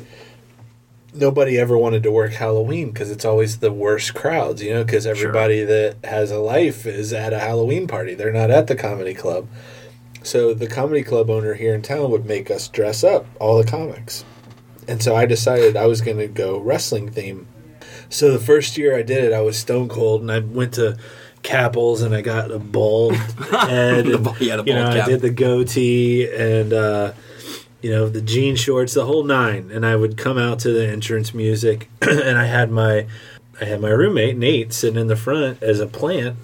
[1.14, 5.06] nobody ever wanted to work Halloween because it's always the worst crowds, you know, because
[5.06, 8.14] everybody that has a life is at a Halloween party.
[8.14, 9.48] They're not at the comedy club.
[10.22, 13.68] So the comedy club owner here in town would make us dress up, all the
[13.68, 14.24] comics.
[14.86, 17.46] And so I decided I was going to go wrestling theme.
[18.10, 20.96] So the first year I did it, I was stone cold, and I went to
[21.42, 24.06] Cappel's and I got a bald head.
[24.06, 27.12] The and, yeah, the you know, bald I did the goatee and uh,
[27.82, 29.70] you know the jean shorts, the whole nine.
[29.72, 33.06] And I would come out to the entrance music, and I had my
[33.60, 36.36] I had my roommate Nate sitting in the front as a plant.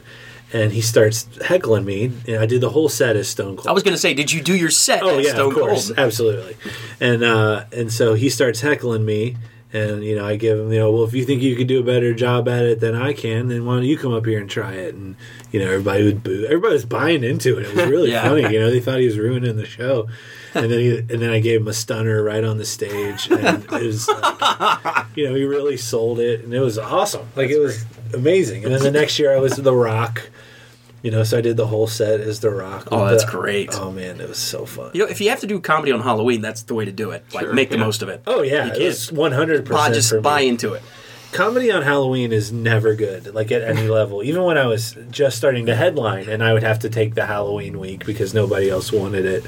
[0.53, 2.13] And he starts heckling me.
[2.29, 3.67] And I did the whole set as Stone Cold.
[3.67, 5.03] I was gonna say, did you do your set?
[5.03, 5.99] Oh yeah, Stone of course, Cold?
[5.99, 6.57] absolutely.
[7.01, 9.37] And uh, and so he starts heckling me,
[9.73, 11.81] and you know I give him, you know, well if you think you could do
[11.81, 14.39] a better job at it than I can, then why don't you come up here
[14.41, 14.95] and try it?
[14.95, 15.17] And
[15.51, 16.45] you know everybody would boo.
[16.45, 17.67] Everybody was buying into it.
[17.67, 18.23] It was really Yeah.
[18.29, 18.43] funny.
[18.43, 20.07] You know they thought he was ruining the show.
[20.55, 23.65] And then he, and then I gave him a stunner right on the stage, and
[23.65, 27.27] it was like, you know he really sold it, and it was awesome.
[27.37, 28.65] Like it was amazing.
[28.65, 30.31] And then the next year I was The Rock.
[31.03, 32.89] You know, so I did the whole set as The Rock.
[32.91, 33.69] Oh, that's the- great.
[33.75, 34.91] Oh man, it was so fun.
[34.95, 37.11] You know, if you have to do comedy on Halloween, that's the way to do
[37.11, 37.25] it.
[37.35, 38.23] Like, make the most of it.
[38.27, 39.95] Oh yeah, You it can't was one hundred percent.
[39.95, 40.83] just buy into it.
[41.33, 44.23] Comedy on Halloween is never good, like at any level.
[44.23, 47.27] Even when I was just starting to headline, and I would have to take the
[47.27, 49.45] Halloween week because nobody else wanted it.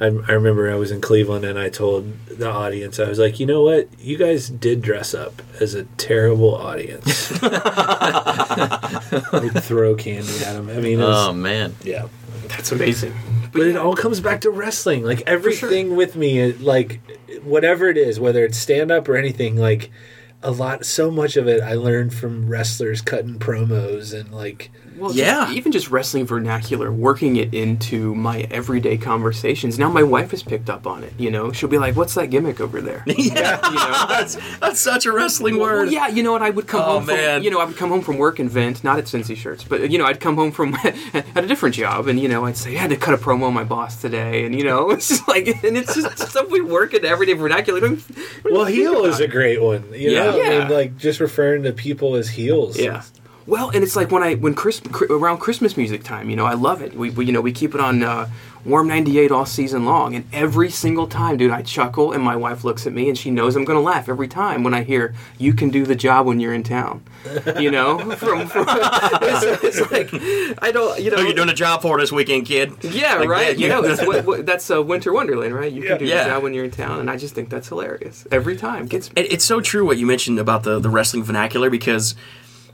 [0.00, 3.40] I, I remember I was in Cleveland, and I told the audience, I was like,
[3.40, 7.32] you know what, you guys did dress up as a terrible audience.
[7.42, 10.68] I'd throw candy at them.
[10.68, 11.74] I mean, was, Oh man.
[11.82, 12.08] yeah.
[12.48, 13.14] That's amazing.
[13.52, 15.02] But it all comes back to wrestling.
[15.02, 17.00] Like everything with me, like
[17.42, 19.90] whatever it is, whether it's stand up or anything, like
[20.42, 25.12] a lot, so much of it I learned from wrestlers cutting promos and like, Well,
[25.12, 25.44] Yeah.
[25.44, 29.78] just, even just wrestling vernacular, working it into my everyday conversations.
[29.78, 31.12] Now my wife has picked up on it.
[31.18, 34.06] You know, she'll be like, "What's that gimmick over there?" yeah, You know?
[34.08, 35.90] that's that's such a wrestling Well, word.
[35.90, 36.42] yeah, you know what?
[36.42, 37.42] I would come Oh, home from man.
[37.42, 39.90] you know I would come home from work and vent, not at Cincy Shirts, but
[39.90, 42.76] you know I'd come home from at a different job, and you know I'd say
[42.76, 45.28] I had to cut a promo on my boss today, and you know it's just
[45.28, 47.80] like and it's just stuff we work in everyday vernacular.
[47.80, 48.02] Don't-
[48.42, 49.84] don't well, heel is a great one.
[49.92, 50.24] You Yeah.
[50.24, 50.58] know, I Yeah.
[50.60, 52.78] mean, like just referring to people as heels.
[52.78, 53.02] Yeah.
[53.46, 56.54] Well, and it's like when I when Chris around Christmas music time, you know, I
[56.54, 56.94] love it.
[56.94, 58.28] We, we you know we keep it on uh,
[58.64, 62.64] Warm '98 all season long, and every single time, dude, I chuckle, and my wife
[62.64, 65.54] looks at me, and she knows I'm gonna laugh every time when I hear "You
[65.54, 67.04] can do the job when you're in town."
[67.60, 70.10] You know, from, from it's, it's like
[70.62, 72.72] I don't, you know, Oh, you're doing a job for this weekend, kid.
[72.82, 73.56] yeah, Like, right.
[73.56, 73.94] yeah, You know, yeah.
[73.94, 75.70] that's what, what, that's uh, Winter Wonderland, right?
[75.72, 76.24] You can do Yeah.
[76.24, 78.86] the job when you're in town, and I just think that's hilarious every time.
[78.86, 82.14] Gets It, it's so true what you mentioned about the, the wrestling vernacular because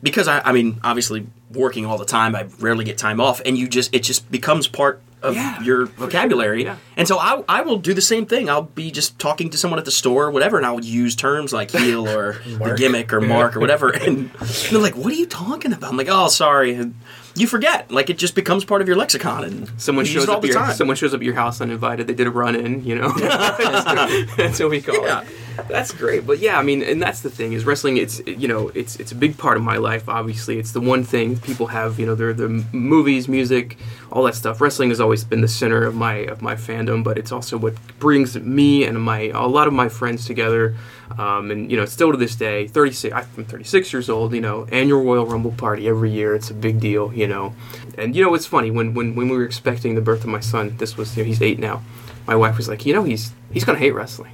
[0.03, 3.57] because I, I mean obviously working all the time I rarely get time off and
[3.59, 6.77] you just it just becomes part of Yeah, your vocabulary sure, yeah.
[6.97, 9.79] and so I, I will do the same thing I'll be just talking to someone
[9.79, 13.21] at the store or whatever and I'll use terms like heel or the gimmick or
[13.21, 14.31] mark or whatever and
[14.71, 16.95] they're like what are you talking about I'm like oh sorry and
[17.35, 20.55] you forget like it just becomes part of your lexicon and Someone shows up your
[20.55, 20.75] time.
[20.75, 22.07] someone shows up at your house uninvited.
[22.07, 23.09] They did a run in, you know.
[23.13, 25.23] that's, that's what we call Yeah.
[25.23, 25.29] it.
[25.69, 27.97] That's great, but yeah, I mean, and that's the thing is wrestling.
[27.97, 30.09] It's you know, it's it's a big part of my life.
[30.09, 31.99] Obviously, it's the one thing people have.
[31.99, 33.79] You know, they're the movies, music,
[34.11, 34.61] all that stuff.
[34.61, 37.75] Wrestling has always been the center of my of my fandom, but it's also what
[37.99, 40.77] brings me and my a lot of my friends together.
[41.19, 43.15] Um, and you know, still to this day, 36.
[43.15, 44.33] I'm 36 years old.
[44.35, 46.35] You know, annual Royal Rumble party every year.
[46.35, 47.13] It's a big deal.
[47.13, 47.55] You know,
[47.99, 50.41] and you know, it's funny when when when we were expecting the birth of my
[50.41, 50.77] son.
[50.79, 51.83] This was you know, he's eight now.
[52.27, 54.33] My wife was like, you know, he's he's gonna hate wrestling.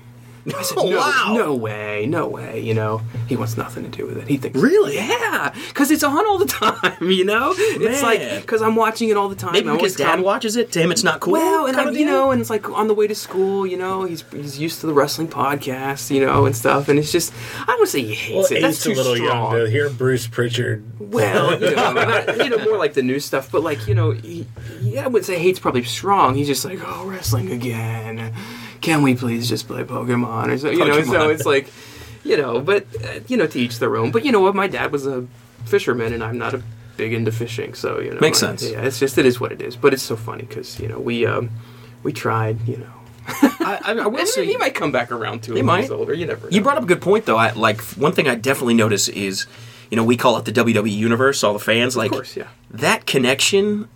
[0.57, 1.35] I said, oh, no, wow.
[1.37, 2.61] no way, no way.
[2.61, 4.29] You know, he wants nothing to do with it.
[4.29, 4.97] He thinks, Really?
[4.97, 6.97] yeah, because it's on all the time.
[7.11, 9.53] You know, it's like because I'm watching it all the time.
[9.53, 11.33] Maybe because dad come- watches it, to him it's not cool.
[11.35, 13.67] Well, and I, you know, and it's like on the way to school.
[13.67, 16.11] You know, he's he's used to the wrestling podcast.
[16.11, 16.89] You know, and stuff.
[16.89, 17.33] And it's just
[17.63, 18.63] I don't want say he hates Well, it.
[18.63, 19.53] That's too a little strong.
[19.53, 20.85] young to hear Bruce Pritchard.
[21.01, 24.11] Well, you know, not, you know, more like the new stuff, but like you know,
[24.13, 24.47] he,
[24.81, 26.35] he, I would say hate's probably strong.
[26.35, 28.35] He's just like, oh, wrestling again.
[28.81, 30.71] Can we please just play Pokemon or so?
[30.71, 31.71] You know, so it's like,
[32.25, 34.11] you know, but uh, you know, to each their own.
[34.11, 34.55] But you know what?
[34.55, 35.27] My dad was a
[35.65, 36.63] fisherman, and I'm not a
[36.97, 38.71] big into fishing, so you know, Makes I- sense.
[38.71, 39.77] Yeah, it's just it is what it is.
[39.77, 41.51] But it's so funny because you know we um,
[42.03, 42.93] we tried, you know.
[43.61, 45.81] I, I, I will say he might come back around to He it when might.
[45.83, 46.15] he's older.
[46.15, 46.47] You never.
[46.47, 46.51] Know.
[46.55, 47.37] You brought up a good point, though.
[47.37, 49.47] I like one thing I definitely notice is,
[49.91, 51.45] you know, we call it the WWE universe.
[51.45, 52.47] All the fans, like, course, yeah.
[52.71, 53.89] that connection.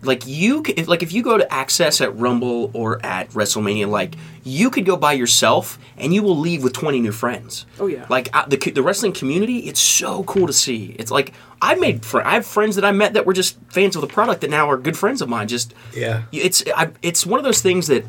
[0.00, 3.88] Like you, c- if, like if you go to Access at Rumble or at WrestleMania,
[3.88, 7.66] like you could go by yourself and you will leave with twenty new friends.
[7.80, 8.06] Oh, yeah.
[8.08, 10.94] Like uh, the the wrestling community, it's so cool to see.
[11.00, 13.96] It's like I made fr- I have friends that I met that were just fans
[13.96, 15.48] of the product that now are good friends of mine.
[15.48, 16.22] Just Yeah.
[16.30, 18.04] it's I, it's one of those things that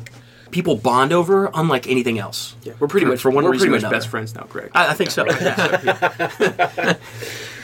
[0.52, 2.54] people bond over, unlike anything else.
[2.62, 3.96] Yeah, we're pretty For- much for one we're reason pretty much another.
[3.96, 4.70] best friends now, Greg.
[4.76, 5.26] I, I think so.
[5.26, 5.56] Yeah.
[6.28, 6.94] So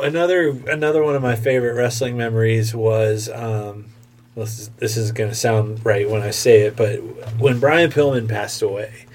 [0.00, 3.86] another another one of my favorite wrestling memories was um,
[4.34, 6.98] this is, this is going to sound right when I say it, but
[7.38, 9.06] when Brian Pillman passed away,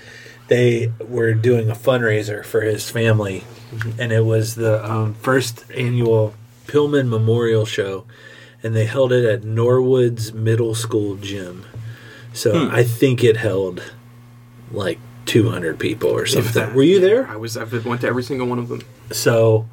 [0.48, 3.44] they were doing a fundraiser for his family,
[3.98, 6.34] and it was the um, first annual
[6.68, 8.06] Pillman Memorial Show,
[8.62, 11.66] and they held it at Norwood's Middle School gym.
[12.34, 13.84] So I think it held
[14.72, 16.74] like 200 people or something.
[16.74, 17.28] Were you there?
[17.28, 17.56] I was.
[17.56, 18.82] I went to every single one of them.
[19.12, 19.68] So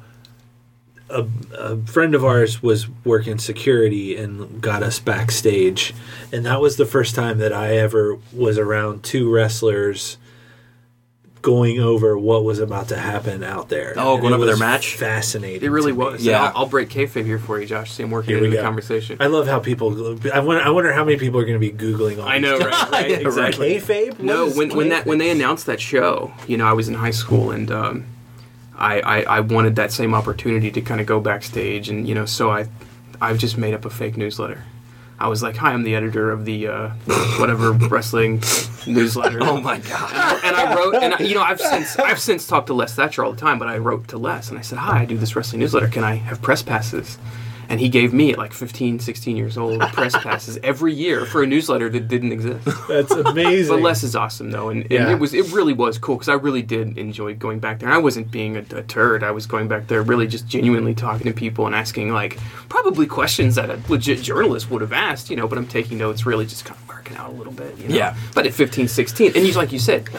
[1.11, 5.93] a, a friend of ours was working security and got us backstage
[6.31, 10.17] and that was the first time that i ever was around two wrestlers
[11.41, 14.93] going over what was about to happen out there Oh, And going over their match?
[14.95, 16.23] fascinating It really was.
[16.23, 16.33] Yeah.
[16.33, 17.91] Yeah, I'll, I'll break kayfabe here for you, Josh.
[17.93, 18.63] See, I'm working Here into we the go.
[18.67, 19.17] conversation.
[19.19, 19.89] i love how people
[20.31, 22.59] i wonder i wonder how many people are going to be googling all I know,
[22.59, 22.91] right?
[22.91, 23.79] right Yeah, exactly.
[23.79, 26.87] kayfabe What No, when when that when they announced that show, you know, I was
[26.87, 28.05] in high school and um,
[28.81, 32.25] I, I I wanted that same opportunity to kind of go backstage and you know,
[32.25, 32.67] so I
[33.21, 34.63] I've just made up a fake newsletter.
[35.19, 36.89] I was like, "Hi, I'm the editor of the uh,
[37.39, 38.41] whatever wrestling
[38.87, 40.41] newsletter." oh my god.
[40.43, 43.23] and I wrote, and I, you know, I've since I've since talked to Les Thatcher
[43.23, 45.35] all the time, but I wrote to Les and I said, "Hi, I do this
[45.35, 45.87] wrestling newsletter.
[45.87, 47.19] Can I have press passes?"
[47.71, 51.41] And he gave me at like 15, 16 years old press passes every year for
[51.41, 52.67] a newsletter that didn't exist.
[52.87, 55.11] that's amazing But Les is awesome though, and, and Yeah.
[55.11, 57.89] it was it really was cool because I really did enjoy going back there.
[57.89, 59.23] I wasn't being a, a turd.
[59.23, 62.37] I was going back there really just genuinely talking to people and asking like
[62.69, 65.47] probably questions that a legit journalist would have asked, you know.
[65.47, 67.95] But I'm taking notes, really just kind of marking out a little bit, you know?
[67.95, 68.15] Yeah.
[68.35, 70.09] But at 15, 16, and you like you said.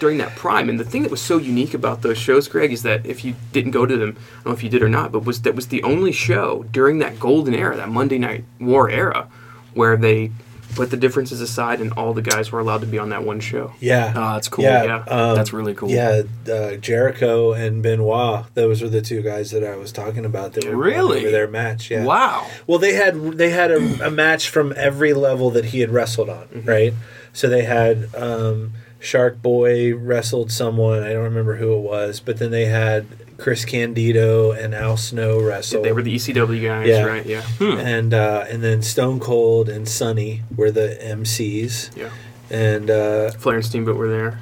[0.00, 2.82] During that prime, and the thing that was so unique about those shows, Greg, is
[2.82, 5.12] that if you didn't go to them, I don't know if you did or not,
[5.12, 8.90] but was that was the only show during that golden era, that Monday Night War
[8.90, 9.28] era,
[9.74, 10.30] where they
[10.74, 13.38] put the differences aside and all the guys were allowed to be on that one
[13.38, 13.72] show.
[13.78, 14.64] yeah Oh, that's cool.
[14.64, 14.96] yeah, Yeah.
[15.06, 15.88] um, That's really cool.
[15.88, 18.46] Yeah, uh, Jericho and Benoit.
[18.54, 20.54] Those were the two guys that I was talking about.
[20.54, 21.20] That were Really?
[21.20, 21.92] over their match.
[21.92, 22.02] Yeah.
[22.04, 22.48] Wow.
[22.66, 26.28] Well, they had they had a, a match from every level that he had wrestled
[26.28, 26.92] on, right?
[27.32, 28.72] So they had um,
[29.04, 31.02] Shark Boy wrestled someone.
[31.02, 35.40] I don't remember who it was, but then they had Chris Candido and Al Snow
[35.40, 35.82] wrestle.
[35.82, 37.04] They were the ECW guys, Yeah.
[37.04, 37.26] right?
[37.26, 37.42] Yeah.
[37.60, 41.96] and uh, and then Stone Cold and Sunny were the MCs.
[41.96, 42.10] Yeah.
[42.50, 44.38] And uh, Flair and Steamboat were there.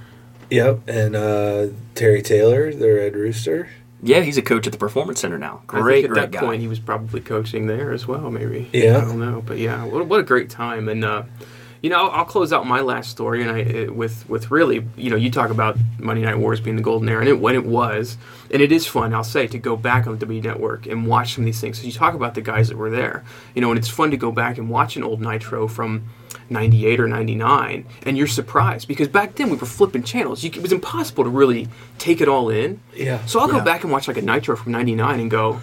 [0.50, 3.70] yep, and uh, Terry Taylor, the Red Rooster.
[4.02, 5.62] Yeah, he's a coach at the Performance Center now.
[5.68, 6.40] I Great, think at great that guy.
[6.40, 8.68] point he was probably coaching there as well, maybe.
[8.72, 8.98] Yeah.
[8.98, 10.88] I don't know, but yeah, what, what a great time.
[10.88, 11.22] And uh,
[11.82, 14.86] you know, I'll, I'll close out my last story, and I it, with with really,
[14.96, 17.54] you know, you talk about Monday Night Wars being the golden era, and it when
[17.56, 18.16] it was,
[18.50, 21.34] and it is fun, I'll say, to go back on the W Network and watch
[21.34, 21.78] some of these things.
[21.80, 23.24] So you talk about the guys that were there,
[23.54, 26.04] you know, and it's fun to go back and watch an old Nitro from.
[26.50, 30.60] 98 or 99 and you're surprised because back then we were flipping channels you, it
[30.60, 31.66] was impossible to really
[31.98, 33.24] take it all in Yeah.
[33.26, 33.58] so I'll Yeah.
[33.60, 35.60] go back and watch like a Nitro from '99 and go,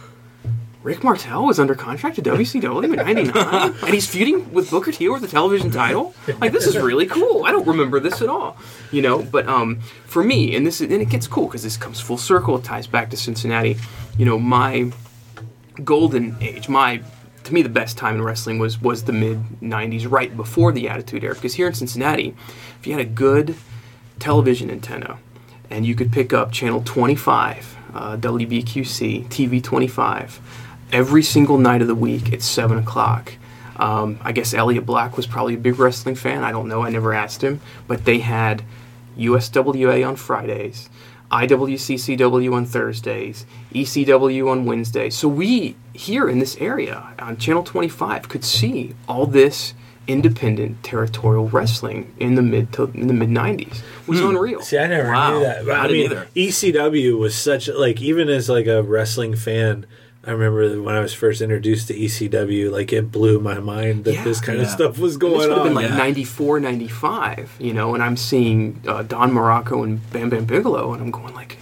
[0.82, 3.36] Rick Martel was under contract to WCW in '99,
[3.84, 6.14] and he's feuding with Booker T over the television title.
[6.40, 7.44] Like this is really cool.
[7.46, 8.56] I don't remember this at all,
[8.92, 9.22] you know.
[9.22, 12.18] But um, for me, and this is, and it gets cool because this comes full
[12.18, 12.58] circle.
[12.58, 13.76] It ties back to Cincinnati.
[14.18, 14.92] You know, my
[15.84, 17.02] golden age, my
[17.44, 20.88] to me the best time in wrestling was was the mid '90s, right before the
[20.88, 21.36] Attitude Era.
[21.36, 22.34] Because here in Cincinnati,
[22.80, 23.56] if you had a good
[24.20, 25.18] television antenna
[25.70, 30.42] and you could pick up channel 25, uh, WBQC, TV 25,
[30.92, 33.34] every single night of the week at 7 o'clock.
[33.78, 36.44] Um, I guess Elliot Black was probably a big wrestling fan.
[36.44, 36.82] I don't know.
[36.84, 37.62] I never asked him.
[37.88, 38.64] But they had
[39.18, 40.90] USWA on Fridays,
[41.32, 45.16] IWCCW on Thursdays, ECW on Wednesdays.
[45.16, 49.74] So we here in this area on Channel 25 could see all this
[50.08, 53.78] independent territorial wrestling in the mid to in the mid 90s.
[53.78, 54.62] It was unreal.
[54.62, 55.34] See, I never Wow.
[55.34, 55.66] knew that.
[55.66, 56.28] But, I I, mean, either.
[56.36, 59.86] ECW was such like even as like a wrestling fan.
[60.26, 64.16] I remember when I was first introduced to ECW, like it blew my mind that
[64.16, 64.24] Yeah.
[64.26, 65.40] this kind of stuff was going on.
[65.40, 65.98] this going would have been like yeah.
[65.98, 71.02] 94, 95, you know, and I'm seeing uh, Don Muraco and Bam Bam Bigelow, and
[71.02, 71.58] I'm going like,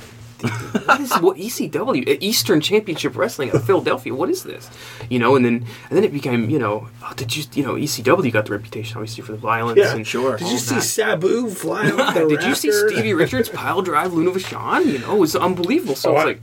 [0.86, 4.14] what is what ECW Uh, Eastern Championship Wrestling at Philadelphia?
[4.14, 4.70] What is this?
[5.10, 7.74] You know, and then and then it became, you know, oh, did you you know
[7.76, 10.38] ECW got the reputation obviously for the violence Yeah, and sure.
[10.38, 10.82] Did you see that.
[10.82, 12.72] Sabu fly off the Did you see?
[12.72, 14.86] Stevie Richards pile drive Luna Vachon?
[14.86, 15.96] You know, it was unbelievable.
[15.96, 16.42] So Oh, it's I- like,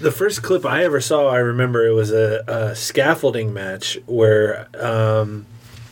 [0.00, 4.68] The first clip I ever saw, I remember it was a, a scaffolding match where
[4.80, 5.44] um,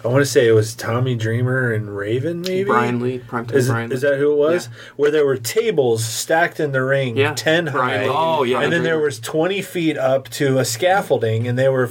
[0.04, 3.68] I want to say it was Tommy Dreamer and Raven, maybe Brian Lee, primetime Is,
[3.68, 3.90] Brian.
[3.90, 4.66] is that who it was?
[4.94, 8.06] Where there were tables stacked in the ring, Yeah, ten Brian high.
[8.06, 8.14] Lee.
[8.14, 8.60] Oh, yeah.
[8.60, 11.90] and then there was twenty feet up to a scaffolding, and they were,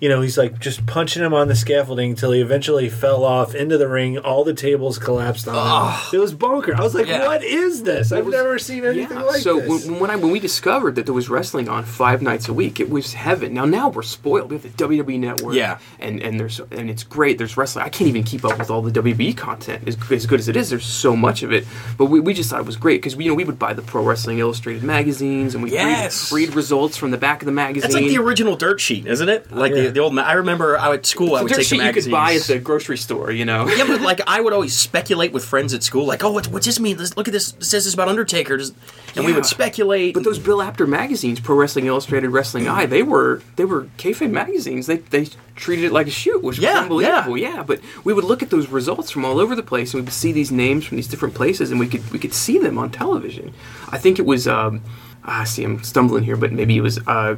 [0.00, 3.54] you know, he's like just punching him on the scaffolding until he eventually fell off
[3.54, 4.18] into the ring.
[4.18, 6.00] All the tables collapsed on him.
[6.12, 6.74] It was bonker.
[6.76, 7.26] I was like, Yeah.
[7.26, 8.12] "What is this?
[8.12, 11.06] I've was- never seen anything like so this." when, when I when we discovered that
[11.06, 13.54] there was wrestling on five nights a week, it was heaven.
[13.54, 14.50] Now now we're spoiled.
[14.50, 15.78] We have the WWE Network, Yeah.
[15.98, 17.38] and and there's and it's great.
[17.38, 17.84] There's wrestling.
[17.84, 20.56] I can't even keep up with all the WWE content as, as good as it
[20.56, 20.70] is.
[20.70, 21.66] There's so much of it,
[21.96, 23.72] but we, we just thought it was great because we you know we would buy
[23.72, 26.30] the Pro Wrestling Illustrated magazines and we Yes.
[26.32, 27.82] read, read results from the back of the magazine.
[27.90, 29.50] That's like the original dirt sheet, isn't it?
[29.50, 29.82] Like Yeah.
[29.84, 30.14] the, the old.
[30.14, 32.42] Ma- I remember I at school I would take the sheet you could buy at
[32.42, 33.68] the grocery store, you know.
[33.68, 36.66] yeah, but like I would always speculate with friends at school, like, "Oh, what, what's
[36.66, 36.96] this mean?
[36.96, 37.52] This, look at this.
[37.54, 38.72] It says this about Undertaker," Does-
[39.14, 40.14] and we would speculate.
[40.14, 44.30] But those Bill Apter magazines, Pro Wrestling Illustrated, Wrestling Eye, they were they were kayfabe
[44.30, 44.86] magazines.
[44.86, 47.38] They they treated it like a shoot, which Yeah, was unbelievable.
[47.38, 47.62] Yeah.
[47.62, 50.12] but we would look at those results from all over the place, and we would
[50.12, 52.90] see these names from these different places, and we could we could see them on
[52.90, 53.52] television.
[53.90, 54.46] I think it was.
[54.46, 54.82] Um,
[55.26, 57.34] I see I'm stumbling here, but maybe it was uh,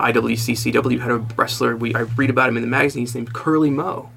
[0.00, 1.76] IWCCW had a wrestler.
[1.76, 3.02] We I read about him in the magazine.
[3.02, 4.10] He's named Curly Moe.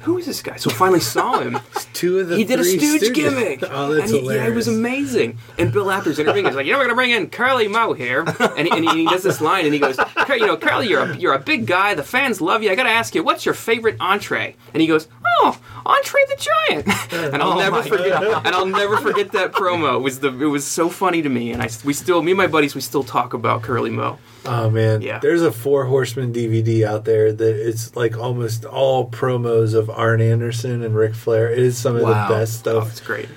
[0.00, 0.56] Who is this guy?
[0.56, 1.58] So finally saw him.
[1.92, 3.14] Two of the he did a stooge Stooges.
[3.14, 3.62] gimmick.
[3.70, 5.38] Oh, that's and he, yeah, it was amazing.
[5.58, 6.46] And Bill Apter's interviewing.
[6.46, 8.24] He's like, "You know, we're gonna bring in Curly Moe here,"
[8.56, 9.98] and he, and he, does this line, and he goes,
[10.28, 11.94] "You know, Curly, you're a you're a big guy.
[11.94, 12.70] The fans love you.
[12.70, 16.88] I gotta ask you, what's your favorite entree?" And he goes, "Oh, Entree the Giant."
[17.32, 18.22] And I'll Oh never forget.
[18.22, 19.96] And I'll never forget that promo.
[19.96, 22.38] It was the it was so funny to me, and I we still me and
[22.38, 24.18] my buddies we still talk about Curly Moe.
[24.46, 25.18] Oh man, Yeah.
[25.18, 30.20] There's a Four Horsemen DVD out there that it's like almost all promos of Arn
[30.20, 31.50] Anderson and Ric Flair.
[31.50, 32.28] It is some of Wow.
[32.28, 32.90] the best Oh, stuff.
[32.90, 33.28] it's great.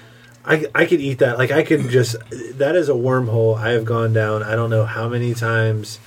[0.45, 1.38] I I could eat that.
[1.38, 2.16] Like I could just
[2.58, 4.43] that is a wormhole I have gone down.
[4.43, 5.99] I don't know how many times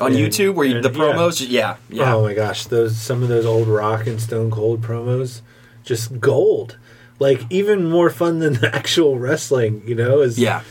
[0.00, 0.96] on and- YouTube where you, and- the yeah.
[0.98, 2.14] promos, yeah, yeah.
[2.14, 5.42] Oh my gosh, those some of those old Rock and Stone Cold promos,
[5.84, 6.76] just gold.
[7.18, 9.82] Like even more fun than the actual wrestling.
[9.86, 10.62] You know, is yeah.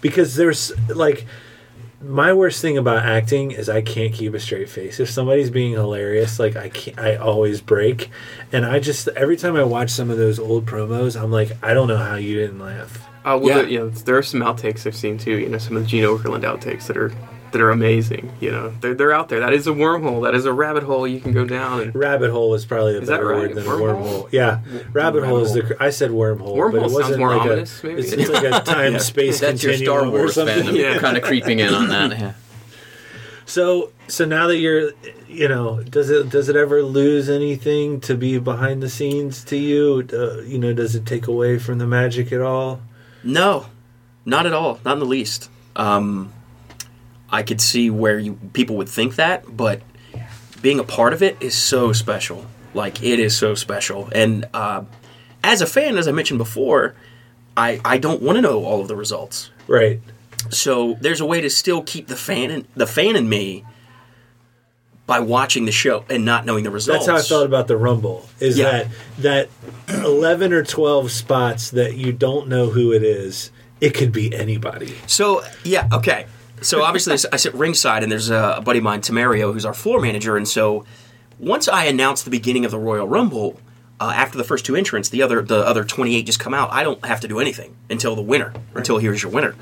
[0.00, 1.26] because there's like
[2.02, 5.00] my worst thing about acting is I can't keep a straight face.
[5.00, 8.10] If somebody's being hilarious, like I can't, I always break,
[8.52, 11.72] and I just every time I watch some of those old promos, I'm like, I
[11.74, 13.06] don't know how you didn't laugh.
[13.24, 13.54] Uh, well, Yeah.
[13.62, 15.32] there, you know, there are some outtakes I've seen too.
[15.38, 17.12] You know, some of the Gene Okerlund outtakes that are
[17.56, 18.30] that are amazing.
[18.40, 19.40] You know, they're they're out there.
[19.40, 20.22] That is a wormhole.
[20.24, 21.80] That is a rabbit hole you can go down.
[21.80, 23.38] And Rabbit hole is probably a Is better right?
[23.48, 23.96] word than Wormhole?
[24.02, 24.28] wormhole.
[24.32, 24.60] Yeah,
[24.92, 25.76] rabbit hole is the.
[25.80, 27.86] I said wormhole, but Wormhole it wasn't sounds more like ominous, a.
[27.86, 28.00] maybe?
[28.02, 30.64] It's, it's like a time space That's your continuum Star Wars or something.
[30.74, 30.98] fandom Yeah.
[30.98, 32.10] kind of creeping in on that.
[32.18, 32.32] Yeah.
[33.46, 34.90] So so now that you're,
[35.28, 39.56] you know, does it does it ever lose anything to be behind the scenes to
[39.56, 40.06] you?
[40.12, 42.80] Uh, you know, does it take away from the magic at all?
[43.22, 43.66] No,
[44.24, 44.80] not at all.
[44.84, 45.48] Not in the least.
[45.76, 46.32] Um,
[47.30, 49.82] I could see where you people would think that, but
[50.62, 52.46] being a part of it is so special.
[52.74, 54.08] Like it is so special.
[54.12, 54.84] And uh,
[55.42, 56.94] as a fan, as I mentioned before,
[57.56, 59.50] I I don't want to know all of the results.
[59.66, 60.00] Right.
[60.50, 63.64] So there's a way to still keep the fan in, the fan in me
[65.06, 67.06] by watching the show and not knowing the results.
[67.06, 68.28] That's how I felt about the Rumble.
[68.40, 68.70] Is Yeah.
[69.18, 69.48] that
[69.88, 73.50] that eleven or twelve spots that you don't know who it is?
[73.80, 74.94] It could be anybody.
[75.06, 76.26] So yeah, okay.
[76.60, 79.74] So obviously I sit ringside, and there's a, a buddy of mine, Tamario, who's our
[79.74, 80.84] floor manager, and so
[81.38, 83.60] once I announce the beginning of the Royal Rumble,
[84.00, 86.70] uh, after the first two entrants, the other the other 28 just come out.
[86.72, 89.54] I don't have to do anything until the winner, until here's your winner.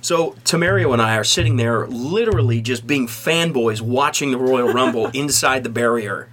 [0.00, 5.06] So Tamario and I are sitting there, literally just being fanboys, watching the Royal Rumble
[5.12, 6.28] inside the barrier,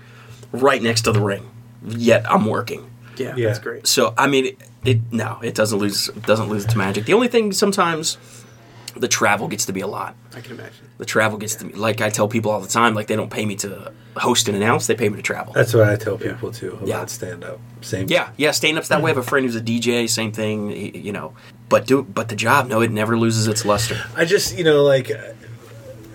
[0.52, 1.50] right next to the ring.
[1.84, 2.90] Yet I'm working.
[3.18, 3.48] Yeah, Yeah.
[3.48, 3.88] that's great.
[3.88, 7.06] So I mean, it, it no, it doesn't lose doesn't lose its magic.
[7.06, 8.18] The only thing sometimes
[8.96, 10.16] the travel gets to be a lot.
[10.36, 10.90] I can imagine.
[10.98, 12.94] The travel gets to me like I tell people all the time.
[12.96, 15.54] Like they don't pay me to host and announce; they pay me to travel.
[15.54, 17.06] That's what I tell people too about Yeah.
[17.06, 17.60] stand up.
[17.82, 18.08] Same.
[18.10, 18.52] yeah, yeah.
[18.52, 19.12] Stand up's that way.
[19.12, 20.10] I have a friend who's a DJ.
[20.10, 20.72] Same thing.
[20.96, 21.34] You know,
[21.70, 22.68] but do but the job.
[22.68, 23.98] No, it never loses its luster.
[24.16, 25.12] I just, you know, like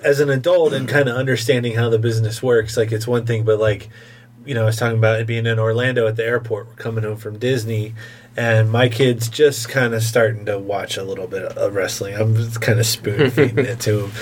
[0.02, 3.44] as an adult and kind of understanding how the business works, like it's one thing,
[3.44, 3.90] but like,
[4.44, 6.68] you know, I was talking about it being in Orlando at the airport.
[6.68, 7.94] We're coming home from Disney,
[8.36, 12.14] and my kid's just kind of starting to watch a little bit of wrestling.
[12.14, 14.12] I'm just kind of spoon feeding it to him.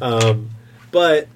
[0.00, 0.50] Um,
[0.90, 1.28] but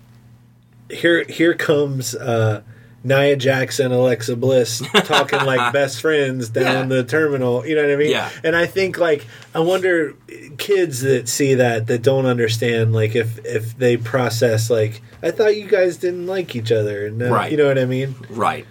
[0.90, 2.62] here, here comes uh,
[3.04, 6.96] Nia Jackson, Alexa Bliss talking like best friends down Yeah.
[6.96, 7.64] the terminal.
[7.66, 8.10] You know what I mean?
[8.10, 8.28] Yeah.
[8.42, 10.14] And I think like I wonder
[10.58, 15.56] kids that see that that don't understand like if if they process like I thought
[15.56, 17.50] you guys didn't like each other and uh, Right.
[17.50, 18.14] you know what I mean?
[18.30, 18.66] Right.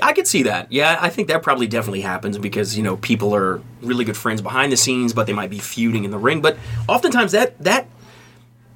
[0.00, 0.70] I could see that.
[0.70, 4.40] Yeah, I think that probably definitely happens because you know people are really good friends
[4.40, 6.40] behind the scenes, but they might be feuding in the ring.
[6.40, 6.56] But
[6.88, 7.88] oftentimes that that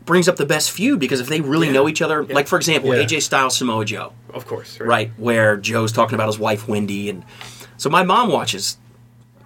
[0.04, 2.94] brings up the best feud because if they really know each other, like for example,
[2.94, 3.02] Yeah.
[3.04, 4.78] AJ Styles, Samoa Joe, Of course.
[4.80, 7.24] right, where Joe's talking about his wife Wendy, and
[7.76, 8.78] so my mom watches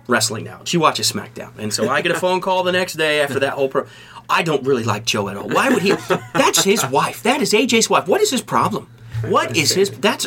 [0.09, 0.61] wrestling now.
[0.65, 3.55] She watches SmackDown, and so I get a phone call the next day after that
[3.55, 3.87] whole pro.
[4.29, 5.49] I don't really like Joe at all.
[5.49, 5.93] Why would he?
[6.35, 7.23] That's his wife.
[7.23, 8.09] That is AJ's wife.
[8.09, 8.89] What is his problem?
[9.29, 9.91] What is his?
[9.91, 10.27] That's.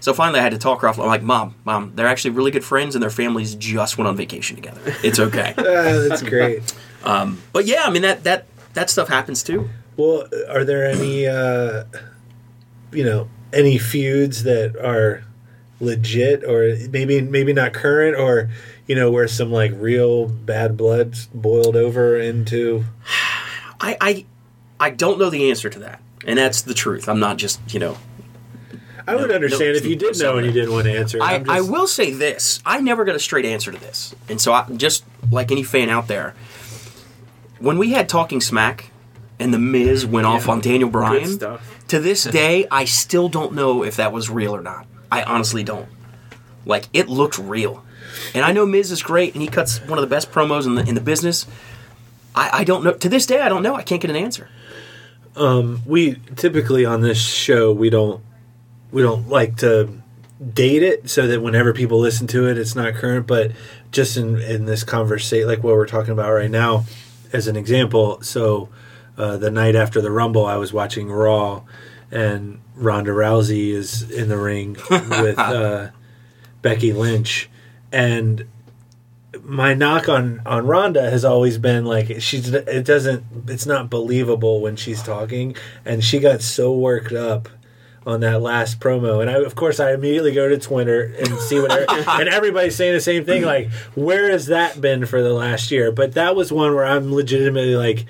[0.00, 0.98] So finally, I had to talk her off.
[0.98, 4.16] I'm like, Mom, Mom, they're actually really good friends, and their families just went on
[4.16, 4.80] vacation together.
[5.02, 5.54] It's okay.
[5.58, 5.62] Ah,
[6.08, 6.62] that's great.
[7.02, 8.46] but yeah, I mean that that
[8.78, 9.68] that stuff happens too.
[9.96, 11.84] well, are there any uh
[12.92, 15.22] you know, any feuds that are
[15.80, 18.50] legit or maybe maybe not current or
[18.86, 22.84] you know where some like real bad blood boiled over into
[23.80, 24.24] I, I
[24.80, 27.08] I don't know the answer to that, and that's the truth.
[27.08, 27.96] I'm not just you know
[29.06, 31.18] I would No, understand no, if you did know and you didn't want to answer.
[31.22, 34.40] I, just- I will say this: I never got a straight answer to this, and
[34.40, 36.34] so I, just like any fan out there,
[37.58, 38.90] when we had Talking Smack
[39.38, 41.84] and the Miz went off on Daniel Bryan, Good stuff.
[41.88, 44.86] to this day, I still don't know if that was real or not.
[45.10, 45.88] I honestly don't.
[46.66, 47.82] Like it looked real,
[48.34, 50.74] and I know Miz is great, and he cuts one of the best promos in
[50.74, 51.46] the in the business.
[52.34, 52.92] I, I don't know.
[52.92, 53.74] To this day, I don't know.
[53.74, 54.48] I can't get an answer.
[55.34, 58.22] Um, we typically on this show we don't
[58.90, 59.88] we don't like to
[60.52, 63.50] date it so that whenever people listen to it it's not current but
[63.90, 66.84] just in in this conversation like what we're talking about right now
[67.32, 68.68] as an example so
[69.16, 71.62] uh, the night after the rumble i was watching raw
[72.10, 75.88] and ronda rousey is in the ring with uh,
[76.62, 77.48] becky lynch
[77.92, 78.46] and
[79.42, 84.60] my knock on on Ronda has always been like she's it doesn't it's not believable
[84.60, 85.54] when she's talking
[85.84, 87.48] and she got so worked up
[88.08, 89.20] on that last promo.
[89.20, 91.70] And I of course I immediately go to Twitter and see what
[92.20, 95.92] and everybody's saying the same thing like where has that been for the last year?
[95.92, 98.06] But that was one where I'm legitimately like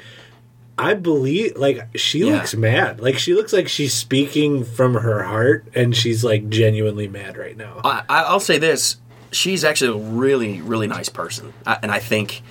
[0.79, 2.35] I believe like she Yeah.
[2.35, 3.01] looks mad.
[3.01, 7.57] Like she looks like she's speaking from her heart and she's like genuinely mad right
[7.57, 7.81] now.
[7.85, 8.97] I, I- I'll say this:
[9.33, 12.43] she's actually a really, really nice person, I, and I think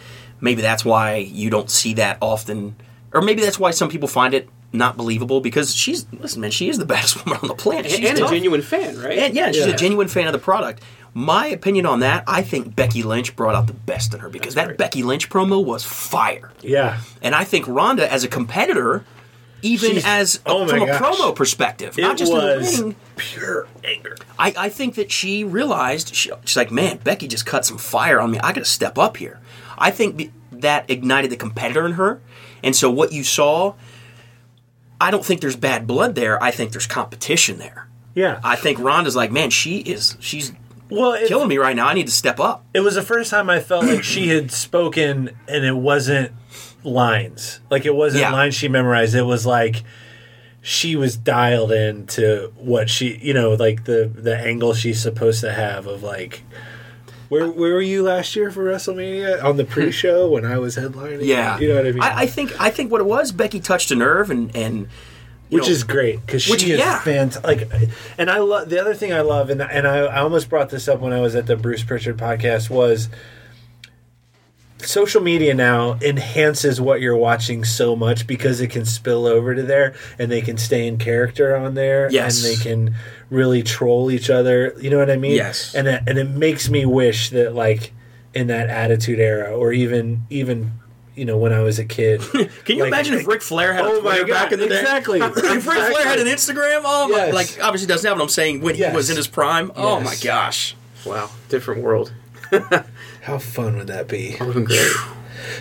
[0.41, 2.75] maybe that's why you don't see that often,
[3.13, 6.69] or maybe that's why some people find it not believable because she's listen, man, she
[6.69, 7.85] is the baddest woman on the planet.
[7.85, 8.31] And, She's and a tough.
[8.31, 9.17] genuine fan, right?
[9.17, 9.73] And yeah, she's Yeah.
[9.73, 10.83] a genuine fan of the product.
[11.13, 14.53] My opinion on that, I think Becky Lynch brought out the best in her because
[14.55, 14.77] that great.
[14.77, 19.03] Becky Lynch promo was fire, yeah and I think Ronda as a competitor.
[19.63, 22.95] Even She's- as oh my from a promo perspective, not just was in the ring,
[23.15, 27.65] pure anger I, I think that she realized she, she's like, man, Becky just cut
[27.65, 28.37] some fire on me.
[28.39, 29.39] I got to step up here.
[29.75, 32.21] I think be, that ignited the competitor in her,
[32.63, 33.73] and so what you saw,
[34.99, 36.41] I don't think there's bad blood there.
[36.41, 37.87] I think there's competition there.
[38.15, 40.53] yeah I think Ronda's like, man, she is she's
[40.89, 41.87] Well, it, killing me right now.
[41.87, 42.63] I need to step up.
[42.73, 46.31] it was the first time I felt like she had spoken and it wasn't
[46.83, 47.59] lines.
[47.69, 48.31] Like it wasn't Yeah.
[48.31, 49.13] lines she memorized.
[49.15, 49.83] It was like
[50.61, 55.51] she was dialed into what she, you know, like the the angle she's supposed to
[55.53, 56.43] have of like
[57.29, 61.25] where where were you last year for WrestleMania on the pre-show when I was headlining?
[61.25, 62.01] Yeah, you know what I mean.
[62.01, 64.87] I, I think I think what it was, Becky touched a nerve, and and
[65.49, 66.99] you which know, is great because which- she is yeah.
[66.99, 67.71] fantastic.
[67.71, 70.69] Like, and I love the other thing I love, and and I, I almost brought
[70.69, 73.09] this up when I was at the Bruce Pritchard podcast was
[74.79, 79.63] social media now enhances what you're watching so much because it can spill over to
[79.63, 82.43] there and they can stay in character on there Yes.
[82.43, 82.95] and they can
[83.29, 85.73] really troll each other you know what i mean Yes.
[85.73, 87.91] and it, and it makes me wish that like
[88.35, 90.73] in that attitude era or even even
[91.15, 92.21] you know when i was a kid
[92.65, 94.67] Can you Like- imagine if Ric Flair had a Oh my Twitter back in the
[94.67, 94.79] day?
[94.79, 96.27] exactly, if Ric Flair had an.
[96.27, 97.17] Instagram, oh my!
[97.17, 97.33] Yes.
[97.33, 98.21] Like obviously doesn't have it.
[98.21, 98.91] I'm saying when Yes.
[98.91, 99.71] he was in his prime.
[99.75, 100.75] Oh my gosh!
[101.05, 102.11] Wow, different world.
[103.21, 104.91] how fun would that be That would great.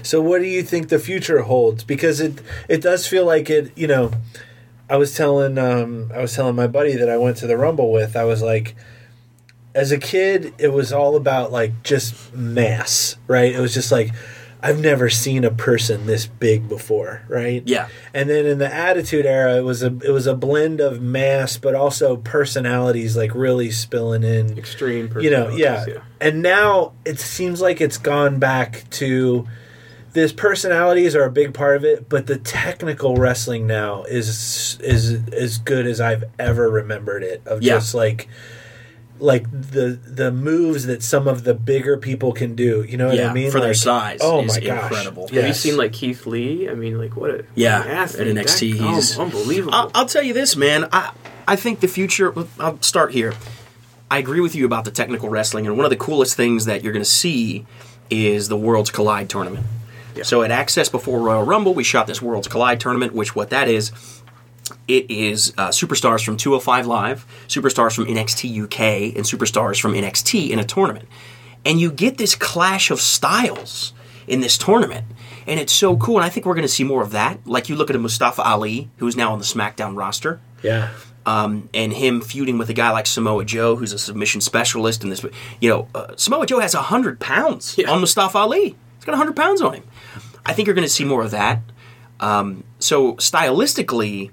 [0.03, 1.85] So what do you think the future holds?
[1.85, 3.77] Because it it does feel like it.
[3.77, 4.13] You know,
[4.89, 7.93] I was telling um, I was telling my buddy that I went to the Rumble
[7.93, 8.17] with.
[8.17, 8.75] I was like,
[9.75, 13.55] as a kid, it was all about like just mass, right?
[13.55, 14.13] It was just like
[14.63, 17.63] I've never seen a person this big before, right?
[17.67, 17.89] Yeah.
[18.15, 21.57] And then in the Attitude Era, it was a it was a blend of mass,
[21.59, 25.13] but also personalities like really spilling in Extreme.
[25.21, 25.77] you know yeah.
[25.77, 29.47] personalities, and now it seems like it's gone back to
[30.15, 35.13] this personalities are a big part of it but the technical wrestling now is is
[35.29, 37.75] as good as i've ever remembered it of Yeah.
[37.75, 38.27] just like
[39.19, 43.17] like the the moves that some of the bigger people can do you know what
[43.17, 45.29] Yeah, i mean for their size oh is my gosh incredible.
[45.29, 46.69] Have you seen like Keith Lee?
[46.69, 48.37] I mean, like what a Yeah, what an athlete.
[48.37, 49.75] at NXT, That- oh, he's- unbelievable.
[49.75, 50.89] I'll, I'll tell you this, man.
[50.93, 51.13] I
[51.49, 52.35] I think the future.
[52.59, 53.33] I'll start here.
[54.11, 56.83] I agree with you about the technical wrestling, and one of the coolest things that
[56.85, 57.65] you're going to see
[58.11, 59.67] is the Worlds Collide tournament.
[60.23, 63.69] So at Access before Royal Rumble, we shot this Worlds Collide tournament, which what that
[63.69, 63.93] is,
[64.89, 70.51] it is uh, superstars from 205 Live, superstars from NXT UK, and superstars from NXT
[70.51, 71.09] in a tournament.
[71.65, 73.93] And you get this clash of styles
[74.27, 75.05] in this tournament.
[75.47, 76.17] And it's so cool.
[76.17, 77.47] And I think we're going to see more of that.
[77.47, 80.91] Like you look at a Mustafa Ali, who's now on the SmackDown roster, yeah
[81.27, 85.03] um, and him feuding with a guy like Samoa Joe, who's a submission specialist.
[85.03, 85.25] And this,
[85.61, 87.91] you know, uh, Samoa Joe has 100 pounds Yeah.
[87.91, 88.77] on Mustafa Ali.
[88.97, 89.83] He's got 100 pounds on him.
[90.47, 91.63] I think you're going to see more of that.
[92.21, 94.31] Um, so stylistically,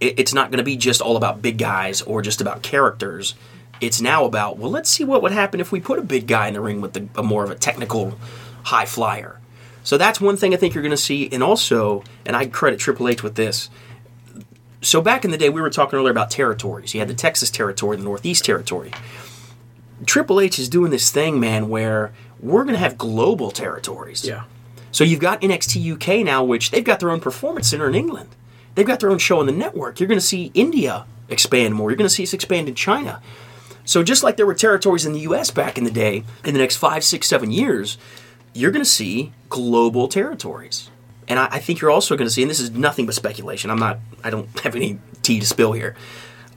[0.00, 3.34] it, it's not going to be just all about big guys or just about characters.
[3.80, 6.48] It's now about well, let's see what would happen if we put a big guy
[6.48, 8.18] in the ring with the, a more of a technical
[8.64, 9.40] high flyer.
[9.84, 12.80] So that's one thing I think you're going to see, and also, and I credit
[12.80, 13.70] Triple H with this.
[14.82, 16.92] So back in the day, we were talking earlier about territories.
[16.92, 18.90] You had the Texas territory, the Northeast territory.
[20.04, 24.24] Triple H is doing this thing, man, where we're going to have global territories.
[24.24, 24.44] yeah.
[24.92, 28.30] So you've got NXT UK now, which they've got their own performance center in England.
[28.76, 29.98] They've got their own show on the network.
[29.98, 31.90] You're going to see India expand more.
[31.90, 33.20] You're going to see us expand in China.
[33.84, 36.60] So just like there were territories in the US back in the day, in the
[36.60, 37.98] next five, six, seven years,
[38.52, 40.90] you're going to see global territories.
[41.28, 43.70] And I, I think you're also going to see, and this is nothing but speculation.
[43.70, 45.96] I'm not, I don't have any tea to spill here.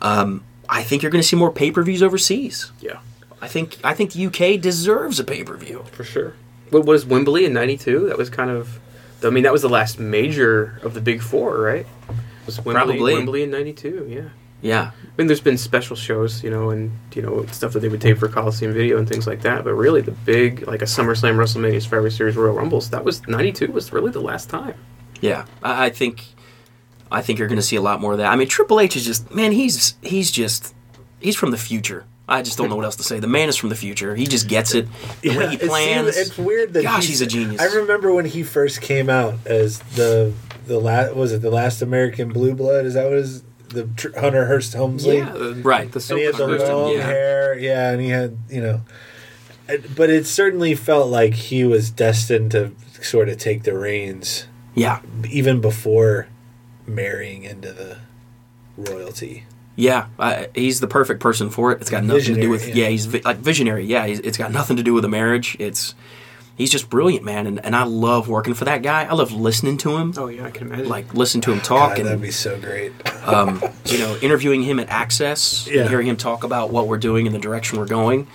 [0.01, 2.71] Um, I think you're going to see more pay per views overseas.
[2.79, 2.99] Yeah.
[3.41, 5.85] I think I think the UK deserves a pay per view.
[5.91, 6.33] For sure.
[6.71, 8.07] What was Wembley in '92?
[8.07, 8.79] That was kind of.
[9.23, 11.85] I mean, that was the last major of the big four, right?
[12.45, 13.13] Was Wembley, Probably.
[13.13, 14.07] Wembley in '92?
[14.09, 14.29] Yeah.
[14.61, 17.87] Yeah, I mean, there's been special shows, you know, and you know stuff that they
[17.87, 19.63] would tape for Coliseum Video and things like that.
[19.63, 22.89] But really, the big like a SummerSlam, WrestleMania, Survivor Series, Royal Rumbles.
[22.89, 24.73] That was '92 was really the last time.
[25.21, 26.25] Yeah, I, I think,
[27.09, 28.29] I think you're going to see a lot more of that.
[28.29, 29.53] I mean, Triple H is just man.
[29.53, 30.75] He's he's just
[31.21, 32.05] he's from the future.
[32.29, 33.19] I just don't know what else to say.
[33.19, 34.15] The man is from the future.
[34.15, 34.87] He just gets it.
[35.21, 36.17] The way he it seems- plans.
[36.17, 37.59] it's weird that Gosh, he's a genius.
[37.61, 40.33] I remember when he first came out as the
[40.67, 42.85] the last was it the last American Blue Blood?
[42.85, 45.17] Is that what is the tr- Hunter Hearst Helmsley?
[45.17, 45.91] Yeah, the, Right.
[45.91, 47.01] The and he had the long yeah.
[47.05, 48.81] hair, yeah, and he had you know,
[49.95, 52.71] but it certainly felt like he was destined to
[53.01, 54.99] sort of take the reins yeah,
[55.29, 56.27] even before
[56.85, 57.97] marrying into the
[58.77, 59.45] royalty.
[59.79, 60.07] Yeah.
[60.19, 61.79] I, he's the perfect person for it.
[61.81, 62.75] It's got nothing to do with yeah.
[62.75, 62.87] yeah.
[62.89, 63.85] he's vi- like visionary.
[63.85, 65.55] Yeah, he's, it's got nothing to do with a marriage.
[65.57, 65.95] It's
[66.57, 67.47] he's just brilliant, man.
[67.47, 69.05] And, and I love working for that guy.
[69.05, 70.13] I love listening to him.
[70.17, 70.89] Oh yeah, I can imagine.
[70.89, 72.91] Like listen to him talk God, and that'd be so great.
[73.25, 75.81] um, you know, interviewing him at Access, Yeah.
[75.81, 78.27] and hearing him talk about what we're doing and the direction we're going.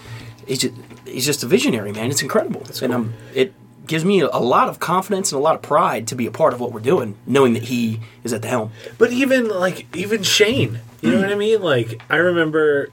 [0.46, 0.74] He's just,
[1.06, 2.10] he's just a visionary, man.
[2.10, 3.52] It's incredible, and um, it
[3.86, 6.30] gives me a, a lot of confidence and a lot of pride to be a
[6.30, 8.72] part of what we're doing, knowing that he is at the helm.
[8.98, 11.60] But even like even Shane, you know what I mean?
[11.62, 12.88] Like I remember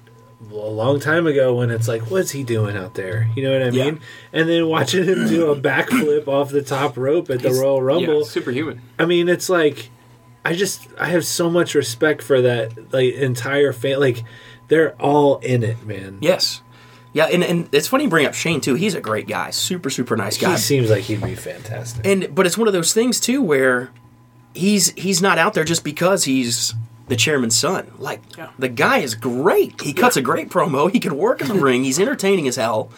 [0.51, 3.29] a long time ago when it's like, what's he doing out there?
[3.35, 3.85] You know what I Yeah.
[3.85, 3.99] mean?
[4.33, 7.81] And then watching him do a backflip off the top rope at the He's- Royal
[7.81, 8.19] Rumble.
[8.19, 8.81] yeah, superhuman.
[8.99, 9.89] I mean, it's like
[10.43, 13.99] I just I have so much respect for that like entire fan.
[13.99, 14.23] Like
[14.67, 16.17] they're all in it, man.
[16.21, 16.61] Yes,
[17.13, 18.75] yeah, and, and it's funny you bring up Shane too.
[18.75, 20.51] He's a great guy, super super nice guy.
[20.51, 22.05] He seems like he'd be fantastic.
[22.05, 23.91] and but it's one of those things too where
[24.53, 26.73] he's he's not out there just because he's
[27.07, 27.91] the chairman's son.
[27.97, 28.49] Like Yeah.
[28.57, 29.81] the guy is great.
[29.81, 30.89] He cuts a great promo.
[30.91, 31.83] He can work in the ring.
[31.83, 32.89] He's entertaining as hell.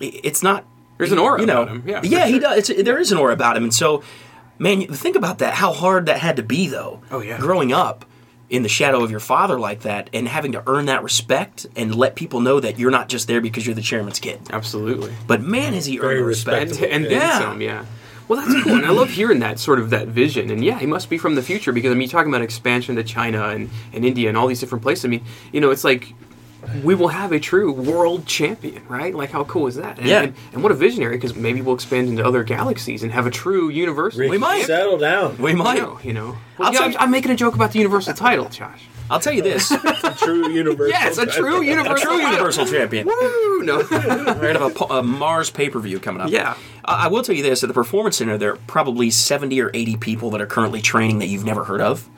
[0.00, 0.64] It's not
[0.96, 1.82] There's an aura you know, about him.
[1.86, 2.70] Yeah, for yeah, he does.
[2.70, 4.02] It's, there is an aura about him, and so,
[4.58, 5.54] man, think about that.
[5.54, 7.02] How hard that had to be, though.
[7.10, 7.38] Oh, yeah.
[7.38, 8.04] growing up
[8.54, 11.94] in the shadow of your father like that, and having to earn that respect and
[11.94, 14.40] let people know that you're not just there because you're the chairman's kid.
[14.52, 15.12] Absolutely.
[15.26, 16.72] But man, has he Very earned respect?
[16.72, 17.38] and, and then Yeah.
[17.38, 17.84] some, yeah.
[18.26, 20.50] Well, that's cool, and I love hearing that sort of that vision.
[20.50, 22.96] And yeah, he must be from the future because I mean, you're talking about expansion
[22.96, 25.04] to China and, and India and all these different places.
[25.04, 26.14] I mean, you know, it's like
[26.82, 29.14] we will have a true world champion, right?
[29.14, 29.98] Like, how cool is that?
[29.98, 30.22] And, Yeah.
[30.22, 33.30] And, and what a visionary because maybe we'll expand into other galaxies and have a
[33.30, 34.20] true universal.
[34.20, 34.64] Ricky, We might.
[34.66, 35.38] settle down.
[35.38, 35.78] We I might.
[35.78, 36.36] know, you know.
[36.58, 38.82] Well, I'll yeah, tell I'm, you- I'm making a joke about the universal title, Josh.
[39.10, 39.70] I'll tell you this:
[40.04, 40.88] a True universal.
[40.88, 43.06] Yes, a true universal, true universal champion.
[43.06, 43.62] Woo!
[43.62, 43.76] No.
[43.90, 46.30] We're gonna have a, a Mars pay per view coming up.
[46.30, 46.56] Yeah.
[46.86, 49.70] I I will tell you this: at the Performance Center, there are probably seventy or
[49.74, 52.08] eighty people that are currently training that you've never heard of,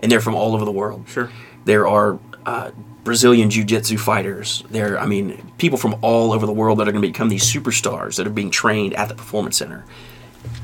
[0.00, 1.04] and they're from all over the world.
[1.08, 1.30] Sure.
[1.64, 2.72] There are uh,
[3.04, 4.64] Brazilian jiu-jitsu fighters.
[4.70, 7.44] There, I mean, people from all over the world that are going to become these
[7.44, 9.84] superstars that are being trained at the Performance Center.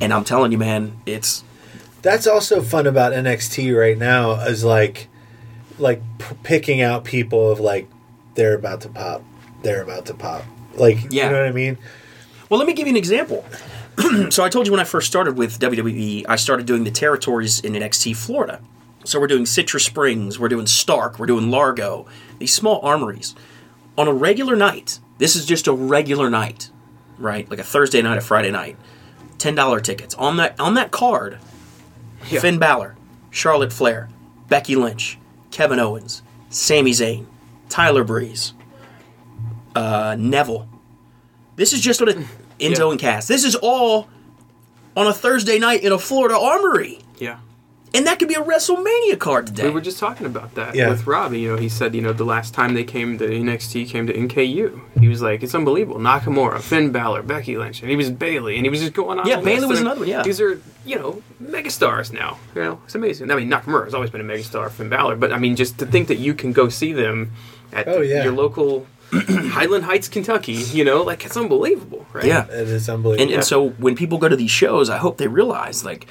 [0.00, 1.44] And I'm telling you, man, it's
[2.02, 5.08] That's also fun about NXT right now is like
[5.78, 7.88] like p- picking out people of like
[8.34, 9.22] they're about to pop,
[9.62, 10.44] they're about to pop.
[10.74, 11.26] Like Yeah.
[11.26, 11.78] you know what I mean?
[12.48, 13.44] Well, let me give you an example.
[14.30, 17.60] so I told you when I first started with WWE, I started doing the territories
[17.60, 18.60] in NXT Florida.
[19.04, 22.06] So we're doing Citrus Springs, we're doing Stark, we're doing Largo,
[22.38, 23.34] these small armories.
[23.96, 26.70] On a regular night, this is just a regular night,
[27.18, 27.48] right?
[27.50, 28.76] Like a Thursday night, a Friday night.
[29.38, 31.38] Ten dollar tickets on that on that card.
[32.30, 32.40] Yeah.
[32.40, 32.94] Finn Balor,
[33.30, 34.10] Charlotte Flair,
[34.48, 35.18] Becky Lynch,
[35.50, 37.24] Kevin Owens, Sami Zayn,
[37.70, 38.52] Tyler Breeze,
[39.74, 40.68] uh, Neville.
[41.56, 42.12] This is just what a
[42.60, 42.90] Enzo Yeah.
[42.90, 43.26] and Cass.
[43.26, 44.08] This is all
[44.94, 46.98] on a Thursday night in a Florida armory.
[47.18, 47.38] Yeah.
[47.92, 49.64] And that could be a WrestleMania card today.
[49.64, 50.88] We were just talking about that Yeah.
[50.90, 51.40] with Robbie.
[51.40, 54.12] You know, he said, you know, the last time they came to NXT came to
[54.12, 54.80] NKU.
[55.00, 55.98] He was like, it's unbelievable.
[56.00, 59.26] Nakamura, Finn Balor, Becky Lynch, and he was Bayley, and he was just going on.
[59.26, 59.68] Yeah, all Bayley this.
[59.70, 60.22] was another one, yeah.
[60.22, 62.38] these are you know megastars now.
[62.54, 63.30] You know, it's amazing.
[63.30, 65.86] I mean, Nakamura has always been a megastar, Finn Balor, but I mean, just to
[65.86, 67.32] think that you can go see them
[67.72, 68.22] at Oh, yeah.
[68.22, 70.52] your local Highland Heights, Kentucky.
[70.52, 72.24] You know, like it's unbelievable, right?
[72.24, 72.44] yeah.
[72.46, 73.22] It is unbelievable.
[73.24, 76.06] And, and so when people go to these shows, I hope they realize like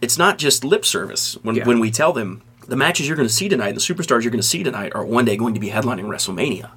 [0.00, 1.64] it's not just lip service when, Yeah.
[1.66, 4.40] when we tell them the matches you're going to see tonight, the superstars you're going
[4.40, 6.70] to see tonight are one day going to be headlining WrestleMania.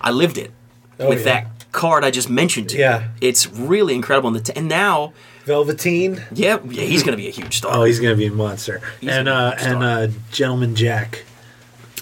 [0.00, 0.50] I lived it
[0.98, 1.24] Oh, with yeah.
[1.24, 2.82] that card I just mentioned to you.
[2.82, 3.08] Yeah.
[3.20, 4.28] It's really incredible.
[4.28, 5.12] And, the t- and now,
[5.46, 6.20] Velveteen.
[6.32, 7.72] yeah, yeah, he's going to be a huge star.
[7.76, 8.80] Oh, he's gonna be a monster.
[9.00, 11.24] He's and uh, and uh, Gentleman Jack,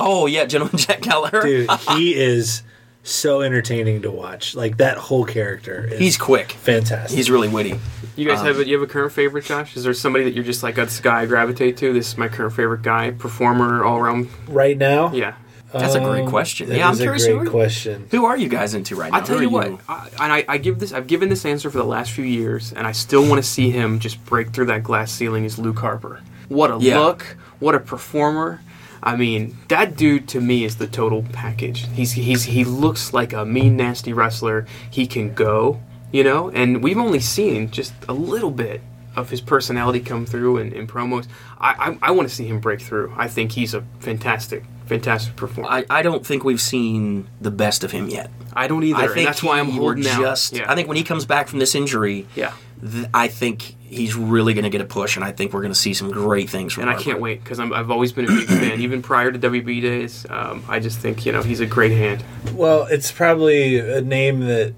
[0.00, 1.42] Oh, yeah, gentleman Jack Gallagher.
[1.42, 2.62] dude, he is
[3.10, 4.54] so entertaining to watch.
[4.54, 5.88] Like that whole character.
[5.90, 6.52] Is he's quick.
[6.52, 7.16] fantastic.
[7.16, 7.78] He's really witty.
[8.16, 9.76] You guys Um, have a, you have a current favorite, Josh?
[9.76, 11.92] Is there somebody that you're just like, this guy I gravitate to?
[11.92, 14.28] This is my current favorite guy, performer, all around.
[14.48, 15.12] right now.
[15.12, 15.34] Yeah.
[15.72, 16.70] That's a great Um, question.
[16.70, 18.08] that Yeah, I'm is curious A who are- question.
[18.10, 19.18] Who are you guys into right now?
[19.18, 21.44] I tell Who you are what, I, and I, I give this, I've given this
[21.44, 24.50] answer for the last few years, and I still want to see him just break
[24.50, 25.44] through that glass ceiling.
[25.44, 26.22] Is Luke Harper?
[26.48, 26.98] What a Yeah.
[27.00, 27.36] look!
[27.58, 28.62] What a performer!
[29.02, 31.86] I mean, that dude to me is the total package.
[31.94, 34.66] He's he's he looks like a mean, nasty wrestler.
[34.90, 35.80] He can go,
[36.12, 38.80] you know, and we've only seen just a little bit
[39.16, 41.26] of his personality come through in, in promos.
[41.58, 43.12] I I, I want to see him break through.
[43.16, 45.68] I think he's a fantastic, fantastic performer.
[45.70, 48.30] I, I don't think we've seen the best of him yet.
[48.54, 50.02] I don't either, I think that's why I'm he- we're out.
[50.02, 50.56] just.
[50.56, 50.70] Yeah.
[50.70, 52.52] I think when he comes back from this injury, Yeah.
[52.80, 55.72] th- I think he's really going to get a push, and I think we're going
[55.72, 56.84] to see some great things from.
[56.84, 56.90] Him.
[56.90, 59.82] And I can't wait because I've always been a big fan, even prior to WB
[59.82, 60.26] days.
[60.28, 62.24] Um, I just think you know he's a great hand.
[62.54, 64.74] Well, it's probably a name that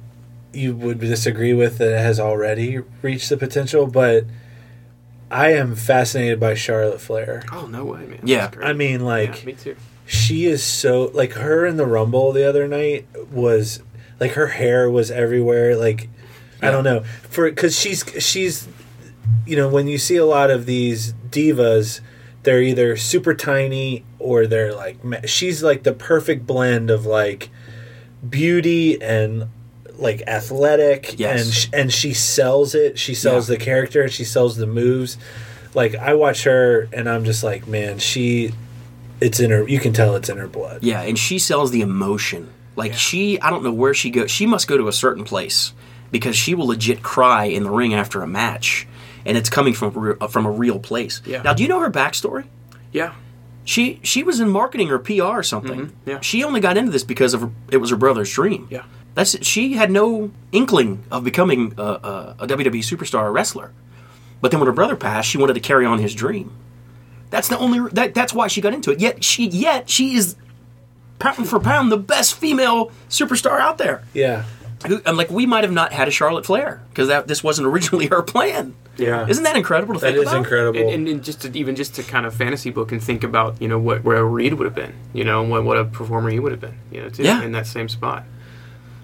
[0.53, 4.25] you would disagree with that has already reached the potential, but
[5.31, 7.45] I am fascinated by Charlotte Flair.
[7.53, 8.21] Oh no way, man!
[8.25, 8.51] Yeah.
[8.63, 9.77] I mean, yeah, like me too.
[10.07, 13.81] she is so like her in the Rumble the other night was
[14.19, 15.77] like her hair was everywhere.
[15.77, 16.09] Like
[16.63, 18.69] I don't know for because she's she's
[19.47, 22.01] you know when you see a lot of these divas,
[22.43, 27.51] they're either super tiny or they're like she's like the perfect blend of like
[28.29, 29.49] beauty and
[29.99, 31.43] like athletic Yes.
[31.45, 33.57] and sh- and she sells it she sells Yeah.
[33.57, 35.17] the character she sells the moves
[35.75, 38.53] like i watch her and i'm just like man she
[39.21, 41.83] it's in her you can tell it's in her blood Yeah, and she sells the
[41.83, 42.49] emotion.
[42.77, 44.31] Like she, I don't know where she goes.
[44.31, 45.75] She must go to a certain place
[46.11, 48.87] because she will legit cry in the ring after a match,
[49.25, 51.23] and it's coming from a re- uh, from a real place.
[51.27, 51.43] Yeah.
[51.43, 52.47] Now, do you know her backstory?
[52.93, 53.15] Yeah,
[53.65, 55.87] She she was in marketing or PR or something.
[55.87, 56.21] Mhm, yeah.
[56.21, 58.67] She only got into this because of her, it was her brother's dream.
[58.71, 58.85] yeah.
[59.15, 63.73] That's she had no inkling of becoming a, a, a WWE superstar, a wrestler.
[64.41, 66.53] But then when her brother passed, she wanted to carry on his dream.
[67.31, 69.01] That's the only that, that's why she got into it.
[69.01, 70.37] Yet she yet she is
[71.19, 74.03] pound for pound the best female superstar out there.
[74.15, 77.45] yeah who, I'm like, we might have not had a Charlotte Flair because that this
[77.45, 78.75] wasn't originally her plan.
[78.97, 79.27] Yeah.
[79.29, 80.39] Isn't that incredible to That think is about?
[80.39, 80.81] incredible.
[80.81, 83.61] And, and, and just to, even just to kind of fantasy book and think about
[83.61, 86.39] you know what where Reid would have been, you know what what a performer he
[86.39, 87.43] would have been, you know, too, Yeah.
[87.43, 88.25] in that same spot.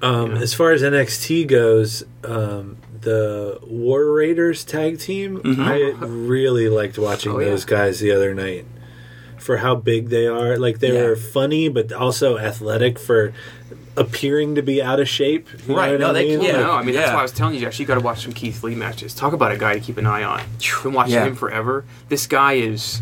[0.03, 6.99] Um, As far as NXT goes, um, the War Raiders tag team, I really liked
[6.99, 7.49] watching Oh, yeah.
[7.49, 8.67] those guys the other night
[9.39, 10.59] for how big they are.
[10.59, 11.05] Like they Yeah.
[11.05, 13.33] were funny, but also athletic for
[13.97, 15.49] appearing to be out of shape.
[15.67, 16.41] You Right, what no, I they- mean?
[16.43, 16.53] yeah.
[16.53, 17.15] Yeah, no, I mean that's Yeah.
[17.15, 17.79] why I was telling you, Josh.
[17.81, 19.15] You got to watch some Keith Lee matches.
[19.15, 20.41] Talk about a guy to keep an eye on.
[20.83, 21.25] Been watching Yeah.
[21.27, 21.85] him forever.
[22.09, 23.01] This guy is,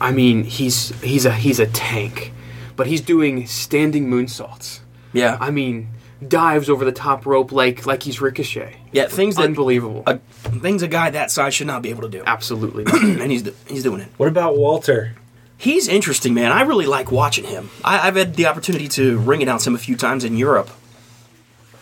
[0.00, 2.32] I mean, he's he's a he's a tank,
[2.76, 4.80] but he's doing standing moonsaults.
[5.12, 5.88] Yeah, I mean,
[6.26, 8.76] dives over the top rope like like he's Ricochet.
[8.92, 10.02] yeah, things that Unbelievable.
[10.06, 10.18] a,
[10.60, 12.84] things a guy that size should not be able to do, Absolutely.
[13.22, 14.08] and he's do- he's doing it.
[14.16, 15.12] What about Walter?
[15.58, 16.52] He's interesting, man.
[16.52, 17.70] I really like watching him.
[17.84, 20.70] I, I've had the opportunity to ring announce him a few times in Europe,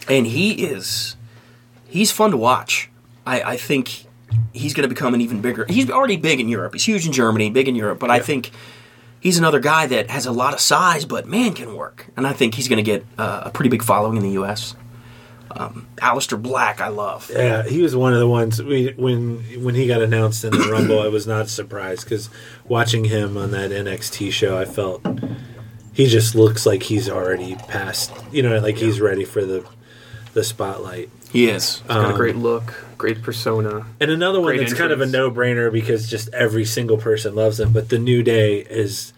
[0.09, 1.17] and he is
[1.89, 2.91] he's fun to watch.
[3.27, 4.07] I, I think
[4.53, 5.67] he's going to become an even bigger.
[5.69, 6.75] He's already big in Europe.
[6.75, 7.99] He's huge in Germany, big in Europe.
[7.99, 8.51] But I think
[9.21, 12.07] he's another guy that has a lot of size, but man can work.
[12.17, 14.77] And I think he's going to get uh, a pretty big following in the U.S.
[15.57, 17.31] Um, Aleister Black, I love.
[17.33, 20.69] Yeah, he was one of the ones we, when when he got announced in the
[20.73, 21.01] Rumble.
[21.01, 22.29] I was not surprised because
[22.67, 25.01] watching him on that NXT show, I felt
[25.93, 28.13] he just looks like he's already past.
[28.33, 29.65] You know, like he's ready for the
[30.33, 31.11] the spotlight.
[31.31, 31.83] He is.
[31.89, 33.87] Got Um, a great look, great persona.
[34.01, 37.59] And another one that's kind of a no brainer because just every single person loves
[37.61, 37.73] him.
[37.73, 39.13] But the New Day is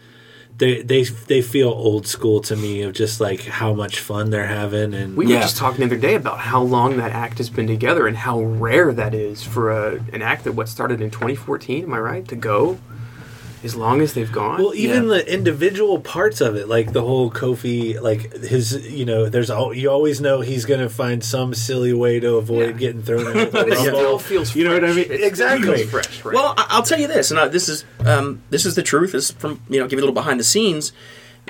[0.57, 4.47] they they they feel old school to me of just like how much fun they're
[4.47, 5.35] having and We Yeah.
[5.35, 8.17] were just talking the other day about how long that act has been together and
[8.17, 11.83] how rare that is for a, an act that what started in 2014.
[11.83, 12.27] Am I right?
[12.27, 12.79] To go
[13.67, 14.59] as long as they've gone.
[14.59, 15.09] Well, even Yeah.
[15.17, 19.73] the individual parts of it, like the whole Kofi, like his, you know, there's all
[19.73, 22.71] you always know he's going to find some silly way to avoid Yeah.
[22.83, 24.55] getting thrown out of the but it still feels.
[24.55, 24.99] You know what I mean?
[24.99, 25.83] It still Exactly.
[25.85, 26.33] fresh, right?
[26.33, 29.13] Well, I- I'll tell you this, and I, this is um, this is the truth.
[29.13, 30.93] Is from you know, give you a little behind the scenes.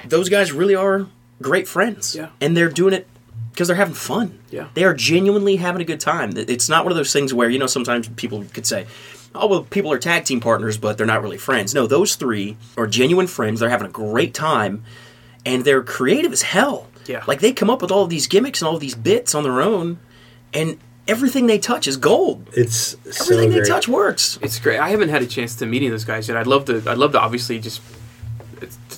[0.06, 1.08] Those guys really are
[1.42, 2.30] great friends, Yeah.
[2.42, 3.08] and they're doing it
[3.52, 4.40] because they're having fun.
[4.52, 4.68] Yeah.
[4.76, 6.32] they are genuinely having a good time.
[6.36, 8.86] It's not one of those things where you know sometimes people could say.
[9.40, 11.74] Oh well, people are tag team partners, but they're not really friends.
[11.74, 13.60] No, those three are genuine friends.
[13.60, 14.84] They're having a great time,
[15.46, 16.88] and they're creative as hell.
[17.08, 17.24] Yeah.
[17.26, 19.44] like they come up with all of these gimmicks and all of these bits on
[19.44, 19.98] their own,
[20.54, 20.78] and
[21.08, 22.50] everything they touch is gold.
[22.54, 24.38] It's so Everything they touch works.
[24.42, 24.80] It's great.
[24.80, 26.36] I haven't had a chance to meet any of those guys yet.
[26.36, 26.84] I'd love to.
[26.86, 27.82] I'd love to obviously just.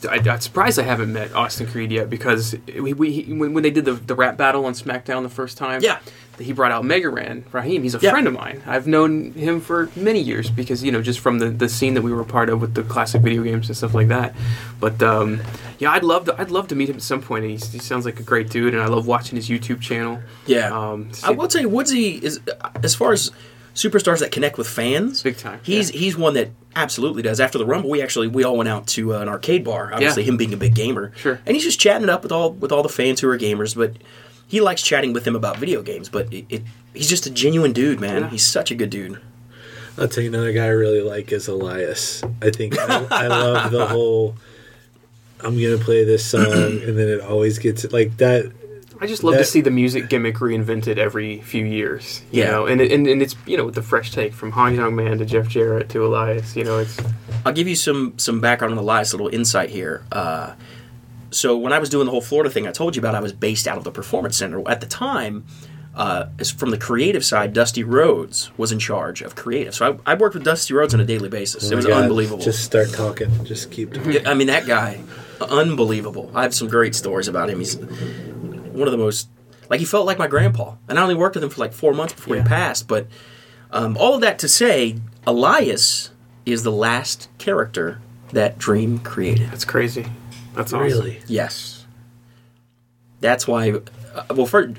[0.06, 3.64] I, I'm surprised I haven't met Austin Creed yet because we, we he- when, when
[3.64, 6.00] they did the, the rap battle on SmackDown the first time, Yeah.
[6.38, 7.84] he brought out Mega Ran Raheem.
[7.84, 8.12] He's a Yeah.
[8.12, 8.62] friend of mine.
[8.66, 12.02] I've known him for many years because you know just from the, the scene that
[12.02, 14.36] we were a part of with the classic video games and stuff like that.
[14.80, 15.42] But um,
[15.80, 16.40] yeah, I'd love to.
[16.40, 17.44] I'd love to meet him at some point.
[17.46, 20.20] He's, he sounds like a great dude, and I love watching his YouTube channel.
[20.46, 20.70] Yeah.
[20.78, 22.40] Um, I will tell you, Woodsy is
[22.84, 23.32] as far as
[23.76, 26.00] superstars that connect with fans, Big time, He's yeah.
[26.00, 27.40] he's one that absolutely does.
[27.40, 29.94] After the Rumble, we actually we all went out to uh, an arcade bar.
[29.94, 30.30] Obviously, Yeah.
[30.30, 31.40] him being a big gamer, Sure.
[31.46, 33.76] and he's just chatting it up with all with all the fans who are gamers.
[33.76, 33.94] But
[34.48, 36.10] he likes chatting with them about video games.
[36.10, 36.62] But it, it
[36.94, 38.24] he's just a genuine dude, man.
[38.24, 38.30] Yeah.
[38.30, 39.20] He's such a good dude.
[39.98, 42.24] I'll tell you another guy I really like is Elias.
[42.42, 44.36] I think I, I love the whole.
[45.42, 48.52] I'm gonna play this song, and then it always gets like that.
[49.02, 52.22] I just love That- to see the music gimmick reinvented every few years.
[52.32, 52.52] You Yeah.
[52.52, 55.18] know, and, and and it's you know with the fresh take from Honky Tonk Man
[55.20, 56.56] to Jeff Jarrett to Elias.
[56.56, 56.98] You know, it's
[57.46, 60.04] I'll give you some some background on Elias, a little insight here.
[60.12, 60.54] Uh,
[61.32, 63.34] so when I was doing the whole Florida thing, I told you about, I was
[63.34, 65.46] based out of the Performance Center at the time.
[65.96, 66.28] Uh,
[66.58, 69.76] from the creative side, Dusty Rhodes was in charge of creative.
[69.76, 71.66] So I, I worked with Dusty Rhodes on a daily basis.
[71.70, 72.42] Oh it was God, unbelievable.
[72.44, 73.30] Just start talking.
[73.44, 73.94] Just keep.
[73.94, 74.26] Talking.
[74.26, 75.02] I mean, that guy,
[75.42, 76.32] unbelievable.
[76.34, 77.60] I have some great stories about him.
[77.60, 77.76] He's
[78.80, 79.28] one of the most,
[79.70, 80.76] like, he felt like my grandpa.
[80.88, 82.44] And I only worked with him for like four months before Yeah.
[82.44, 82.88] he passed.
[82.88, 83.08] But
[83.72, 84.96] um, all of that to say,
[85.28, 86.10] Elias
[86.46, 88.02] is the last character
[88.32, 89.50] that Dream created.
[89.52, 90.06] that's crazy.
[90.56, 90.86] That's awesome.
[90.86, 91.20] Really?
[91.28, 91.86] Yes.
[93.22, 93.72] That's why,
[94.16, 94.76] uh, well, first,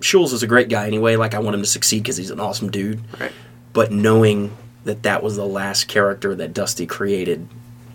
[0.00, 1.16] Schulz is a great guy anyway.
[1.16, 3.00] Like, I want him to succeed because he's an awesome dude.
[3.20, 3.32] Right.
[3.72, 7.46] But knowing that that was the last character that Dusty created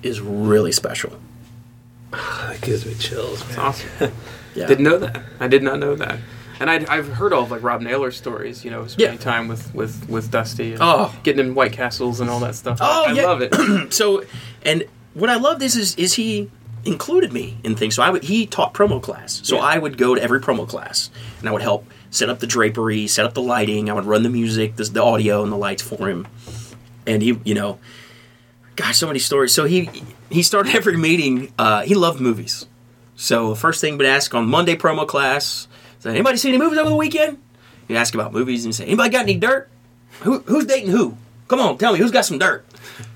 [0.01, 1.13] is really special.
[2.11, 3.49] That gives me chills, man.
[3.49, 3.89] It's awesome.
[4.55, 4.67] Yeah.
[4.67, 5.21] Didn't know that.
[5.39, 6.19] I did not know that.
[6.59, 8.63] And I'd, I've heard all of like Rob Naylor's stories.
[8.63, 9.23] You know, spending Yeah.
[9.23, 10.73] time with with with Dusty.
[10.73, 11.13] And Oh.
[11.23, 12.77] getting in White Castles and all that stuff.
[12.81, 13.23] Oh, I, I yeah.
[13.23, 13.93] love it.
[13.93, 14.23] so
[14.63, 14.83] and
[15.13, 16.49] what I love is is, is he
[16.85, 17.95] included me in things.
[17.95, 19.41] So I would he taught promo class.
[19.43, 19.63] So Yeah.
[19.63, 21.09] I would go to every promo class
[21.39, 23.89] and I would help set up the drapery, set up the lighting.
[23.89, 26.27] I would run the music, the, the audio, and the lights for him.
[27.07, 27.79] And he, you know,
[28.75, 29.53] gosh, so many stories.
[29.53, 29.89] So he
[30.29, 31.51] he started every meeting.
[31.57, 32.67] Uh, he loved movies.
[33.15, 35.67] So the first thing would ask on Monday promo class.
[35.99, 37.37] So anybody see any movies over the weekend?
[37.87, 39.69] He'd ask about movies and say, anybody got any dirt?
[40.21, 41.17] Who, who's dating who?
[41.47, 42.65] Come on, tell me who's got some dirt.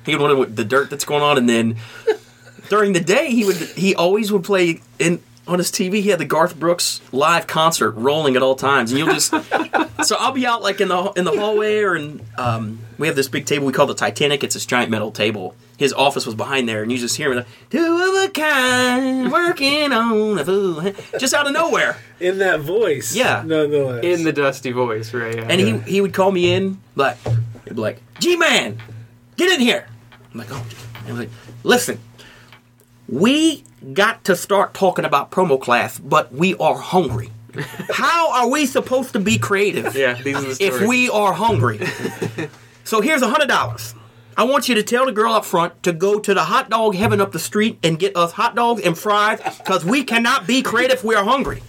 [0.06, 1.78] He would wonder what the dirt that's going on, and then
[2.70, 6.02] during the day he would he always would play in on his TV.
[6.02, 9.32] He had the Garth Brooks live concert rolling at all times, and you'll just
[10.04, 13.16] so I'll be out like in the in the hallway or in um, we have
[13.16, 14.44] this big table we call the Titanic.
[14.44, 15.56] It's this giant metal table.
[15.78, 19.32] His office was behind there, and you just hear him like, two of a kind
[19.32, 21.98] working on a fool, just out of nowhere.
[22.20, 23.16] In that voice.
[23.16, 23.44] Yeah.
[23.46, 24.04] Nonetheless.
[24.04, 25.36] In the dusty voice, right?
[25.36, 25.46] Yeah.
[25.48, 27.18] And he he would call me in, like
[27.66, 28.82] he'd be like, "G man,
[29.36, 29.88] get in here."
[30.34, 30.66] I'm like, "Oh,"
[31.02, 31.30] and I'm like,
[31.64, 32.00] "Listen,
[33.08, 33.64] we
[33.94, 37.30] got to start talking about promo class, but we are hungry.
[37.92, 41.80] How are we supposed to be creative yeah, these are the if we are hungry?"
[42.84, 43.94] so here's a hundred dollars.
[44.38, 46.94] I want you to tell the girl up front to go to the hot dog
[46.94, 50.62] heaven up the street and get us hot dogs and fries because we cannot be
[50.62, 51.64] creative if we are hungry.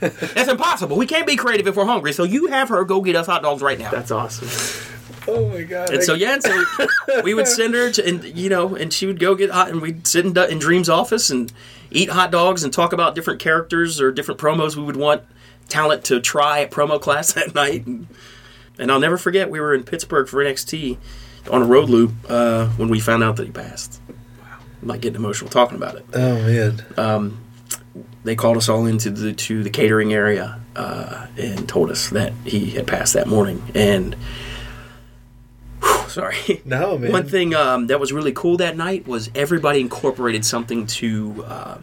[0.00, 0.96] That's impossible.
[0.96, 2.14] We can't be creative if we're hungry.
[2.14, 3.90] So you have her go get us hot dogs right now.
[3.90, 4.48] That's awesome.
[5.28, 5.90] Oh my god.
[5.90, 9.06] And so yeah, and so we would send her to, and you know, and she
[9.06, 11.52] would go get hot, and we'd sit in, in Dream's office and
[11.90, 15.22] eat hot dogs and talk about different characters or different promos we would want
[15.68, 17.86] talent to try at promo class that night.
[17.86, 18.06] And,
[18.78, 20.96] and I'll never forget, we were in Pittsburgh for NXT
[21.48, 24.00] on a road loop uh, when we found out that he passed.
[24.08, 26.06] Wow, I'm not getting emotional talking about it.
[26.14, 26.34] Oh
[26.96, 27.36] man.
[28.24, 32.32] They called us all into the to the catering area uh, and told us that
[32.44, 33.62] he had passed that morning.
[33.74, 34.16] And
[35.80, 37.12] whew, sorry, No man.
[37.12, 41.78] One thing um, that was really cool that night was everybody incorporated something to uh,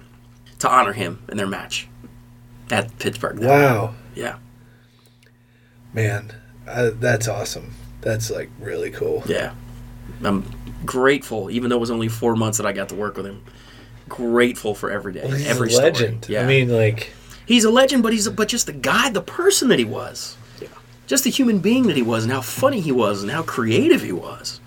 [0.59, 1.87] to honor him in their match
[2.69, 3.37] at Pittsburgh.
[3.37, 3.61] that night.
[3.63, 3.95] Wow.
[4.15, 4.35] Yeah,
[5.93, 6.33] Man.
[6.67, 7.73] Uh, that's awesome.
[8.03, 9.23] That's like really cool.
[9.25, 9.53] yeah.
[10.23, 10.43] I'm
[10.85, 13.41] grateful, even though it was only four months that I got to work with him.
[14.09, 15.91] Grateful for every day, Well, he's every a story.
[15.91, 16.27] legend.
[16.29, 17.11] Yeah, I mean, like,
[17.45, 20.35] he's a legend, but he's but just the guy, the person that he was.
[20.61, 20.67] Yeah.
[21.07, 24.01] Just the human being that he was, and how funny he was, and how creative
[24.03, 24.59] he was.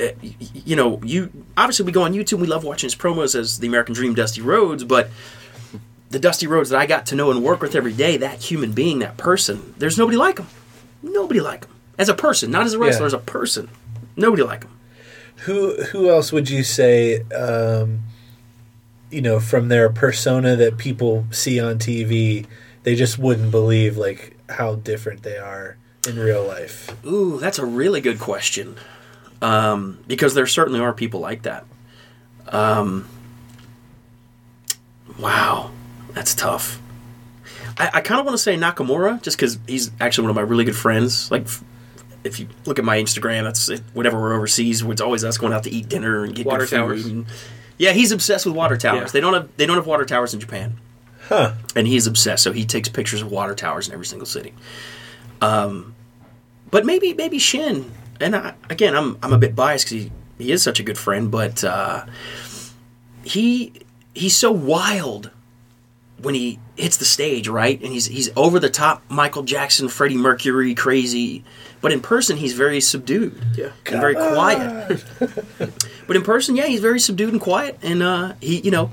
[0.00, 2.38] Uh, y- you know, you obviously we go on YouTube.
[2.40, 5.08] We love watching his promos as the American Dream, Dusty Rhodes, but
[6.10, 8.72] the Dusty Rhodes that I got to know and work with every day, that human
[8.72, 10.46] being, that person, there's nobody like him.
[11.02, 11.72] Nobody like him
[12.02, 13.06] as a person, not as a wrestler, Yeah.
[13.06, 13.68] as a person.
[14.16, 14.70] Nobody like him.
[15.46, 17.22] who who else would you say?
[17.32, 18.00] Um,
[19.10, 22.46] you know, from their persona that people see on TV,
[22.82, 25.76] they just wouldn't believe like how different they are
[26.08, 26.94] in real life.
[27.06, 28.76] Ooh, that's a really good question.
[29.40, 31.64] Um, because there certainly are people like that.
[32.48, 33.06] Um,
[35.18, 35.70] wow,
[36.12, 36.80] that's tough.
[37.78, 40.42] I, I kind of want to say Nakamura, just because he's actually one of my
[40.42, 41.30] really good friends.
[41.30, 41.64] Like, f-
[42.24, 45.52] if you look at my Instagram, that's it, whenever we're overseas, it's always us going
[45.52, 46.76] out to eat dinner and get Water good food.
[46.76, 47.06] towers.
[47.06, 47.26] And,
[47.78, 49.00] yeah, he's obsessed with water towers.
[49.08, 49.12] Yeah.
[49.12, 50.78] They don't have they don't have water towers in Japan
[51.28, 51.54] Huh.
[51.74, 52.42] and he's obsessed.
[52.44, 54.52] So he takes pictures of water towers in every single city.
[55.40, 55.94] Um,
[56.70, 57.90] but maybe maybe Shin,
[58.20, 60.12] and I, again, I'm I'm a bit biased because he,
[60.44, 62.06] he is such a good friend, but uh,
[63.24, 63.72] he
[64.14, 65.30] he's so wild
[66.20, 67.80] when he hits the stage, right?
[67.82, 71.44] And he's he's over the top, Michael Jackson, Freddie Mercury, crazy.
[71.82, 73.72] But in person, he's very subdued, Yeah.
[73.86, 75.04] and very quiet.
[76.06, 78.90] but in person, yeah, he's very subdued and quiet, and uh, he, you know,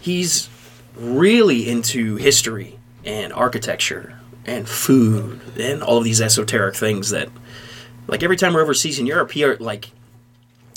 [0.00, 0.48] he's
[0.96, 7.28] really into history and architecture and food and all of these esoteric things that,
[8.08, 9.90] like, every time we're overseas in Europe, he are, like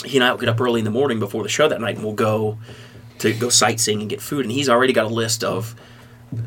[0.06, 1.96] he and I will get up early in the morning before the show that night,
[1.96, 2.60] and we'll go
[3.20, 4.46] to go sightseeing and get food.
[4.46, 5.76] And he's already got a list of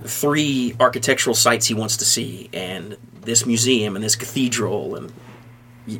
[0.05, 4.97] three architectural sites he wants to see, and this museum and this cathedral.
[4.97, 5.13] And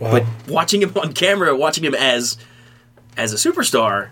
[0.01, 2.37] but watching him on camera, watching him as
[3.17, 4.11] as a superstar,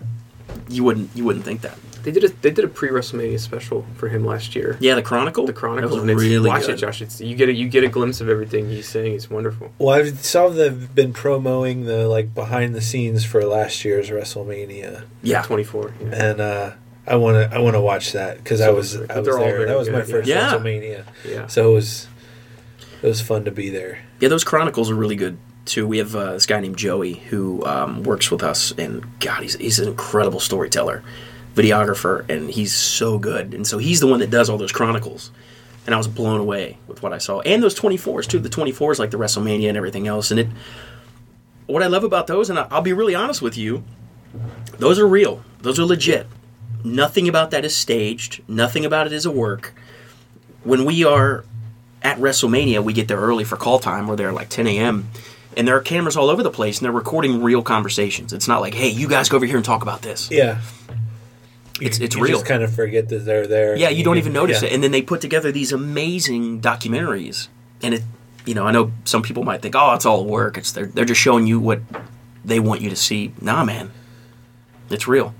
[0.69, 1.77] you wouldn't you wouldn't think that.
[2.03, 4.77] They did a they did a pre WrestleMania special for him last year.
[4.79, 5.47] Yeah, the Chronicle.
[5.47, 5.89] The Chronicle.
[5.89, 6.75] That was and really watch good.
[6.75, 7.01] it, Josh.
[7.01, 9.15] It's, you get a you get a glimpse of everything he's saying.
[9.15, 9.71] It's wonderful.
[9.79, 15.05] Well, I've saw they've been promoting the like behind the scenes for last year's WrestleMania,
[15.23, 15.93] Yeah, Twenty four.
[15.99, 16.07] Yeah.
[16.29, 16.71] and uh,
[17.07, 19.65] I want to I want to watch that because I was I was there.
[19.65, 20.51] That was my good, first yeah.
[20.51, 21.47] WrestleMania, yeah.
[21.47, 22.07] so it was
[23.01, 23.99] it was fun to be there.
[24.19, 25.85] Yeah, those Chronicles are really good too.
[25.85, 29.55] We have uh, this guy named Joey who um, works with us, and God, he's
[29.55, 31.03] he's an incredible storyteller,
[31.53, 33.53] videographer, and he's so good.
[33.53, 35.31] And so he's the one that does all those Chronicles.
[35.85, 38.39] And I was blown away with what I saw, and those twenty fours too.
[38.39, 40.31] The twenty fours, like the WrestleMania and everything else.
[40.31, 40.47] And it,
[41.67, 43.83] what I love about those, and I'll be really honest with you,
[44.79, 45.43] those are real.
[45.61, 46.25] Those are legit.
[46.85, 48.41] Nothing about that is staged.
[48.47, 49.73] Nothing about it is a work.
[50.63, 51.43] When we are
[52.03, 54.07] at WrestleMania, we get there early for call time.
[54.07, 55.09] We're there like 10 a.m.
[55.57, 58.33] And there are cameras all over the place, and they're recording real conversations.
[58.33, 60.29] It's not like, hey, you guys go over here and talk about this.
[60.29, 60.59] Yeah,
[61.81, 62.33] It's it's you real.
[62.33, 63.75] just kind of forget that they're there.
[63.75, 64.67] Yeah, you don't even notice yeah.
[64.67, 64.73] it.
[64.73, 67.47] And then they put together these amazing documentaries.
[67.81, 68.03] And it,
[68.45, 70.57] you know, I know some people might think, oh, it's all work.
[70.57, 71.79] It's they're they're just showing you what
[72.43, 73.33] they want you to see.
[73.41, 73.91] Nah, man,
[74.89, 75.33] it's real.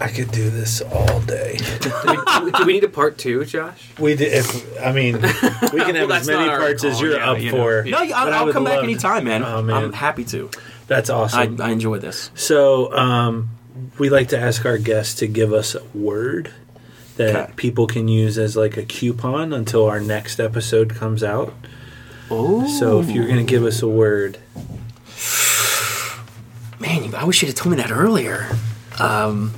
[0.00, 1.58] I could do this all day.
[1.80, 3.90] Do we need a part two, Josh?
[3.98, 4.32] We did.
[4.32, 7.30] If I mean, we can have that's as many not our parts as you're yeah,
[7.30, 7.84] up you know, for.
[7.86, 7.90] yeah.
[7.90, 9.44] No, I'll, But I I'll come back love- anytime, man.
[9.44, 9.76] Oh, man.
[9.84, 10.50] I'm happy to.
[10.86, 11.60] That's awesome.
[11.60, 12.30] I enjoy this.
[12.34, 13.50] So, um,
[13.98, 16.50] we like to ask our guests to give us a word
[17.16, 17.52] that Okay.
[17.56, 21.54] people can use as like a coupon until our next episode comes out.
[22.30, 24.38] Oh, So, if you're going to give us a word,
[26.80, 28.48] man, I wish you'd have told me that earlier.
[28.98, 29.52] Um,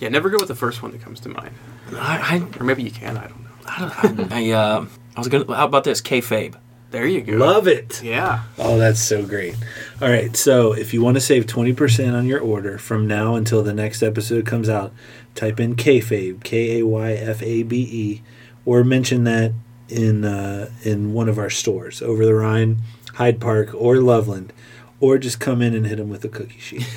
[0.00, 1.54] Yeah, never go with the first one that comes to mind.
[1.92, 3.16] I, Or maybe you can.
[3.16, 3.50] I don't know.
[3.66, 4.86] I, I, don't- I, uh,
[5.16, 5.54] I was gonna.
[5.54, 6.00] How about this?
[6.02, 6.54] Kayfabe.
[6.92, 7.32] There you go.
[7.36, 8.02] love it.
[8.02, 8.44] Yeah.
[8.58, 9.56] Oh, that's so great.
[10.00, 10.36] All right.
[10.36, 14.02] So, if you want to save 20% on your order from now until the next
[14.04, 14.92] episode comes out,
[15.34, 18.22] type in KFABE, K A Y F A B E,
[18.64, 19.52] or mention that
[19.88, 22.78] in uh, in one of our stores over the Rhine,
[23.14, 24.52] Hyde Park, or Loveland.
[24.98, 26.86] Or just come in and hit them with a cookie sheet.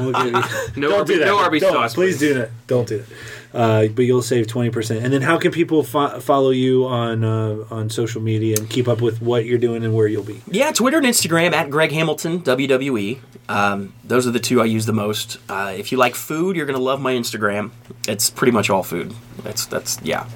[0.00, 1.26] We'll give you- No Don't Arby- do that.
[1.26, 1.72] no Arby's Don't.
[1.72, 2.28] sauce, Please please.
[2.28, 2.50] do that.
[2.68, 3.06] Don't do that.
[3.52, 5.02] Uh, but you'll save twenty percent.
[5.04, 8.86] And then, how can people fo- follow you on uh, on social media and keep
[8.86, 10.42] up with what you're doing and where you'll be?
[10.50, 13.18] Yeah, Twitter and Instagram at Greg Hamilton WWE.
[13.48, 15.38] Um, those are the two I use the most.
[15.48, 17.70] Uh, if you like food, you're gonna love my Instagram.
[18.06, 19.14] It's pretty much all food.
[19.42, 20.28] That's that's yeah.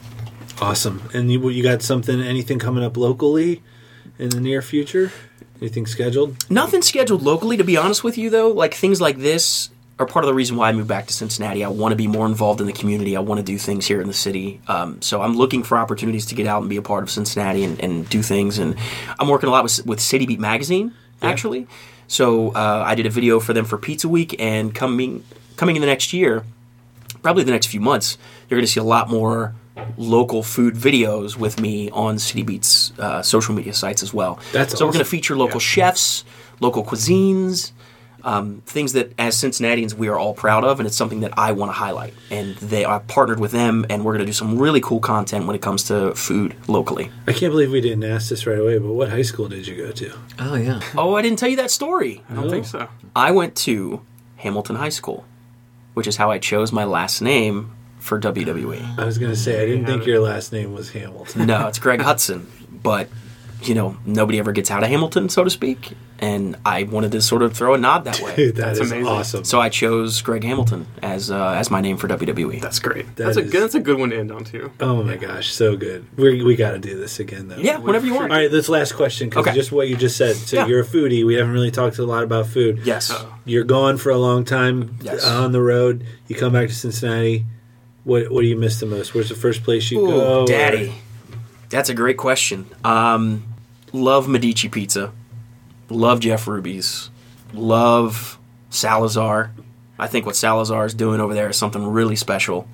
[0.61, 1.03] Awesome.
[1.13, 3.63] And you, you got something, anything coming up locally
[4.19, 5.13] in the near future?
[5.62, 6.51] Anything scheduled?
[6.51, 8.48] Nothing scheduled locally, to be honest with you, though.
[8.48, 11.62] Like things like this are part of the reason why I moved back to Cincinnati.
[11.62, 13.16] I want to be more involved in the community.
[13.16, 14.60] I want to do things here in the city.
[14.66, 17.62] Um, so I'm looking for opportunities to get out and be a part of Cincinnati
[17.62, 18.59] and, and do things.
[18.59, 18.74] And
[19.20, 21.68] I'm working a lot with, with City Beat Magazine, actually.
[22.09, 25.22] So uh, I did a video for them for Pizza Week, and coming
[25.55, 26.44] coming in the next year,
[27.22, 28.18] probably the next few months,
[28.51, 29.55] you're going to see a lot more
[29.97, 34.39] local food videos with me on City Beats uh, social media sites as well.
[34.52, 36.24] That's so we're going to feature local chefs,
[36.60, 37.73] local cuisines,
[38.24, 41.52] um, things that as Cincinnatians we are all proud of, and it's something that I
[41.52, 42.14] want to highlight.
[42.31, 45.47] And they are partnered with them, and we're going to do some really cool content
[45.47, 47.10] when it comes to food locally.
[47.27, 49.77] I can't believe we didn't ask this right away, but what high school did you
[49.77, 50.12] go to?
[50.39, 50.81] Oh yeah.
[50.97, 52.23] Oh, I didn't tell you that story.
[52.31, 52.89] I don't think so.
[53.16, 54.02] I went to
[54.36, 55.24] Hamilton High School,
[55.94, 58.19] which is how I chose my last name for.
[58.20, 58.98] WWE.
[58.98, 61.47] I was going to say, I didn't think your last name was Hamilton.
[61.47, 62.51] No, it's Greg Hudson,
[62.83, 63.09] but
[63.63, 65.93] you know nobody ever gets out of Hamilton, so to speak.
[66.19, 68.37] And I wanted to sort of throw a nod that way.
[68.37, 69.09] Dude, that That's is amazing.
[69.09, 69.45] awesome.
[69.45, 72.61] So I chose Greg Hamilton as uh, as my name for WWE.
[72.61, 73.07] That's great.
[73.17, 73.61] That that's a good.
[73.61, 74.71] That's a good one to end on too.
[74.79, 76.07] oh my gosh, so good.
[76.17, 77.57] we we got to do this again, though.
[77.57, 78.31] yeah, whenever you want.
[78.31, 79.57] All right, this last question, because Okay.
[79.57, 80.37] just what you just said.
[80.37, 80.67] So Yeah.
[80.69, 81.27] you're a foodie.
[81.27, 82.83] We haven't really talked a lot about food.
[82.85, 83.13] Yes.
[83.45, 85.27] You're gone for a long time Yes.
[85.27, 86.05] on the road.
[86.29, 87.47] You come back to Cincinnati.
[88.05, 89.13] What what do you miss the most?
[89.13, 90.47] Where's the first place you Ooh, go?
[90.47, 90.93] Daddy.
[91.73, 92.66] That's a great question.
[92.85, 93.44] Um,
[93.93, 95.12] love Medici Pizza.
[95.89, 97.11] Love Jeff Ruby's.
[97.53, 98.39] Love
[98.70, 99.51] Salazar.
[99.99, 102.66] I think what Salazar is doing over there is something really special.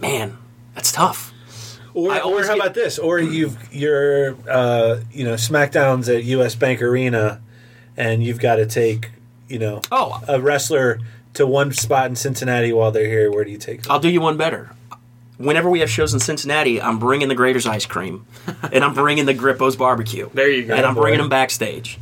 [0.00, 0.36] Man,
[0.74, 1.32] that's tough.
[1.94, 2.98] Or, or how get- about this?
[2.98, 7.40] Or you've you're uh, you know SmackDown's at US Bank Arena,
[7.96, 9.10] and you've got to take
[9.48, 10.22] you know Oh.
[10.28, 11.00] a wrestler
[11.34, 13.30] to one spot in Cincinnati while they're here.
[13.32, 13.92] Where do you take them?
[13.92, 14.70] I'll do you one better.
[15.38, 18.26] Whenever we have shows in Cincinnati, I'm bringing the Graeter's ice cream,
[18.72, 20.28] and I'm bringing the Grippo's barbecue.
[20.34, 20.74] There you go.
[20.74, 21.02] And I'm boy.
[21.02, 21.98] bringing them backstage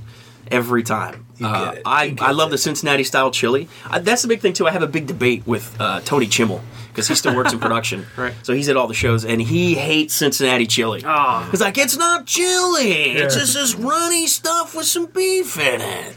[0.50, 1.26] every time.
[1.42, 1.76] Uh, get it.
[1.78, 2.52] You I, I love it.
[2.52, 3.68] the Cincinnati style chili.
[3.88, 4.66] I, that's the big thing too.
[4.66, 8.06] I have a big debate with uh, Tony Chimel because he still works in production.
[8.16, 8.32] Right.
[8.42, 11.02] So he's at all the shows, and he hates Cincinnati chili.
[11.04, 11.46] Oh.
[11.50, 13.12] He's like, it's not chili.
[13.12, 16.16] It's just this runny stuff with some beef in it.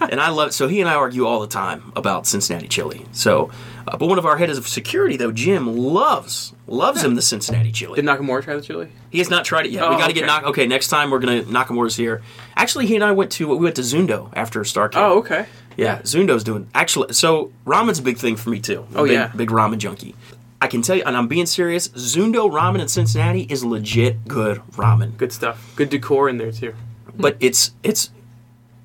[0.00, 0.52] and I love it.
[0.52, 3.04] So he and I argue all the time about Cincinnati chili.
[3.12, 3.50] So,
[3.86, 7.70] uh, but one of our heads of security though, Jim, loves loves him the Cincinnati
[7.72, 7.96] chili.
[7.96, 8.88] Did Nakamura try the chili?
[9.10, 9.84] He has not tried it yet.
[9.84, 10.26] Oh, we got to get okay.
[10.26, 10.44] knock.
[10.44, 12.22] Okay, next time we're gonna Nakamura's here.
[12.56, 14.96] Actually, he and I went to we went to Zundo after Starcade.
[14.96, 15.46] Oh, okay.
[15.76, 17.12] yeah, Zundo's doing actually.
[17.12, 18.86] So ramen's a big thing for me too.
[18.90, 19.28] I'm Oh, big, yeah.
[19.34, 20.14] big ramen junkie.
[20.60, 21.88] I can tell you, and I'm being serious.
[21.88, 25.72] Zundo ramen in Cincinnati is legit good ramen, Good stuff.
[25.76, 26.74] Good decor in there too.
[27.14, 28.10] but it's it's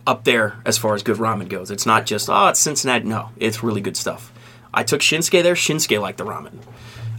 [0.05, 1.71] up there as far as good ramen goes.
[1.71, 3.05] It's not just oh, it's Cincinnati.
[3.07, 4.31] No, it's really good stuff.
[4.73, 5.53] I took Shinsuke there.
[5.55, 6.59] Shinsuke liked the ramen,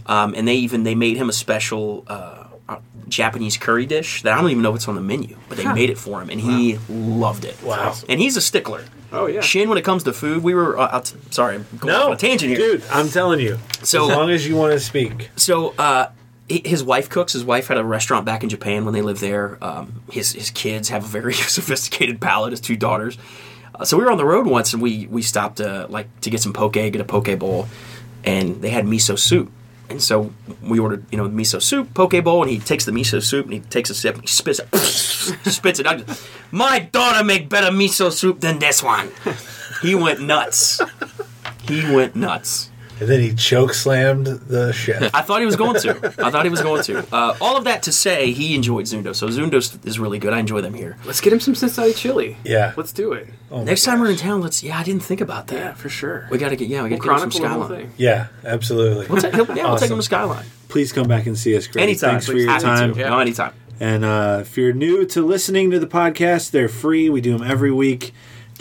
[0.05, 2.77] um, and they even they made him a special uh, uh,
[3.07, 5.89] Japanese curry dish that I don't even know what's on the menu, but they made
[5.89, 7.61] it for him, and he loved it.
[7.63, 7.93] Wow.
[8.09, 8.85] And he's a stickler.
[9.11, 9.41] Oh yeah.
[9.41, 10.77] Shin, when it comes to food, we were.
[10.79, 12.57] Uh, out to- sorry, I'm going off on a tangent here.
[12.57, 12.83] dude.
[12.91, 13.59] I'm telling you.
[13.83, 16.09] So- as long as you want to speak, So uh,
[16.49, 17.33] his wife cooks.
[17.33, 19.57] His wife had a restaurant back in Japan when they lived there.
[19.63, 22.51] Um, his his kids have a very sophisticated palate.
[22.51, 23.17] His two daughters.
[23.75, 26.29] Uh, so we were on the road once, and we we stopped uh, like to
[26.29, 27.67] get some poke, get a poke bowl,
[28.23, 29.51] and they had miso soup.
[29.89, 33.21] And so we ordered, you know, miso soup, poke bowl, and he takes the miso
[33.21, 36.03] soup and he takes a sip and he spits it, spits it out.
[36.51, 39.11] My daughter make better miso soup than this one.
[39.81, 40.81] He went nuts.
[41.67, 42.71] He went nuts.
[43.03, 45.13] And then he choke slammed the chef.
[45.13, 45.91] I thought he was going to.
[46.25, 46.99] I thought he was going to.
[47.13, 49.13] Uh, all of that to say, he enjoyed Zundo.
[49.13, 50.31] So Zundo is really good.
[50.33, 50.97] I enjoy them here.
[51.05, 52.37] Let's get him some Cincinnati chili.
[52.45, 52.73] Yeah.
[52.77, 53.27] Let's do it.
[53.51, 54.63] Oh Next time we're in town, let's.
[54.63, 55.55] Yeah, I didn't think about that.
[55.55, 56.27] Yeah, for sure.
[56.31, 56.69] We got to get.
[56.69, 57.93] Yeah, we got to We'll get him some the skyline.
[57.97, 59.07] Yeah, absolutely.
[59.07, 60.45] We'll take, he'll- yeah, we'll take him to skyline.
[60.69, 61.83] Please come back and see us, Greg.
[61.83, 62.11] Anytime.
[62.11, 62.67] Thanks for your Happy to.
[62.67, 62.97] time.
[62.97, 63.53] No, anytime.
[63.79, 67.09] And uh, if you're new to listening to the podcast, they're free.
[67.09, 68.13] We do them every week.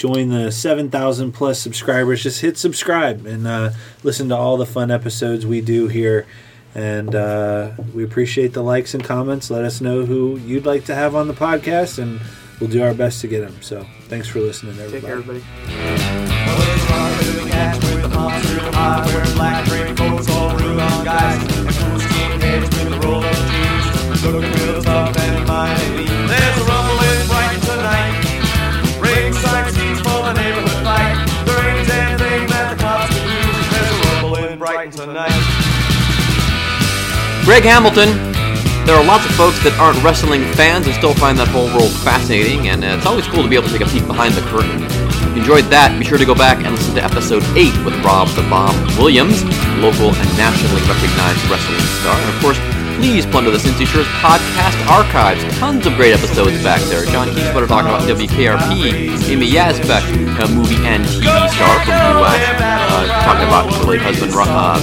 [0.02, 2.24] Join the 7,000 plus subscribers.
[2.24, 3.70] Just hit subscribe and uh,
[4.02, 6.26] listen to all the fun episodes we do here.
[6.74, 9.48] And uh, we appreciate the likes and comments.
[9.48, 12.20] Let us know who you'd like to have on the podcast, and
[12.58, 13.62] we'll do our best to get them.
[13.62, 14.90] So thanks for listening, everybody.
[14.90, 15.40] Take care, everybody.
[26.24, 26.41] Black
[37.44, 38.14] Greg Hamilton.
[38.86, 41.90] There are lots of folks that aren't wrestling fans and still find that whole world
[42.06, 44.46] fascinating, and uh, it's always cool to be able to take a peek behind the
[44.46, 44.78] curtain.
[44.78, 47.98] If you enjoyed that, be sure to go back and listen to episode 8 with
[48.06, 49.42] Rob the Bomb Williams,
[49.82, 52.14] local and nationally recognized wrestling star.
[52.14, 52.58] And of course,
[53.02, 55.42] please plunder the Cincy Shirts podcast archives.
[55.58, 57.02] Tons of great episodes back there.
[57.10, 60.06] John Kiesewetter talking about WKRP, Amy Yasbeck,
[60.38, 64.78] a movie and TV star from the US, uh, talking about her late husband, uh,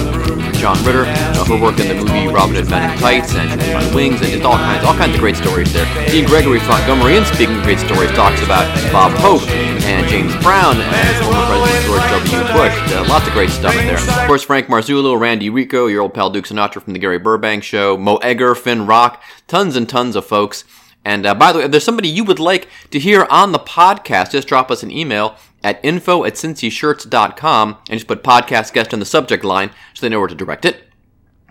[0.60, 3.48] John Ritter, uh, her work in the movie Robin Hood Men in Tights and
[3.94, 5.86] Wings, and just all kinds, all kinds of great stories there.
[6.10, 9.40] Dean Gregory Montgomery, and speaking of great stories, talks about Bob Hope
[9.88, 12.52] and James Brown and former President George W.
[12.52, 12.92] Bush.
[12.92, 13.96] Uh, lots of great stuff in there.
[13.96, 17.64] Of course, Frank Marzullo, Randy Rico, your old pal Duke Sinatra from the Gary Burbank
[17.64, 20.64] Show, Mo Egger, Finn Rock, tons and tons of folks.
[21.06, 23.58] And uh, by the way, if there's somebody you would like to hear on the
[23.58, 28.92] podcast, just drop us an email at info at cincyshirts.com and just put podcast guest
[28.92, 30.84] in the subject line so they know where to direct it.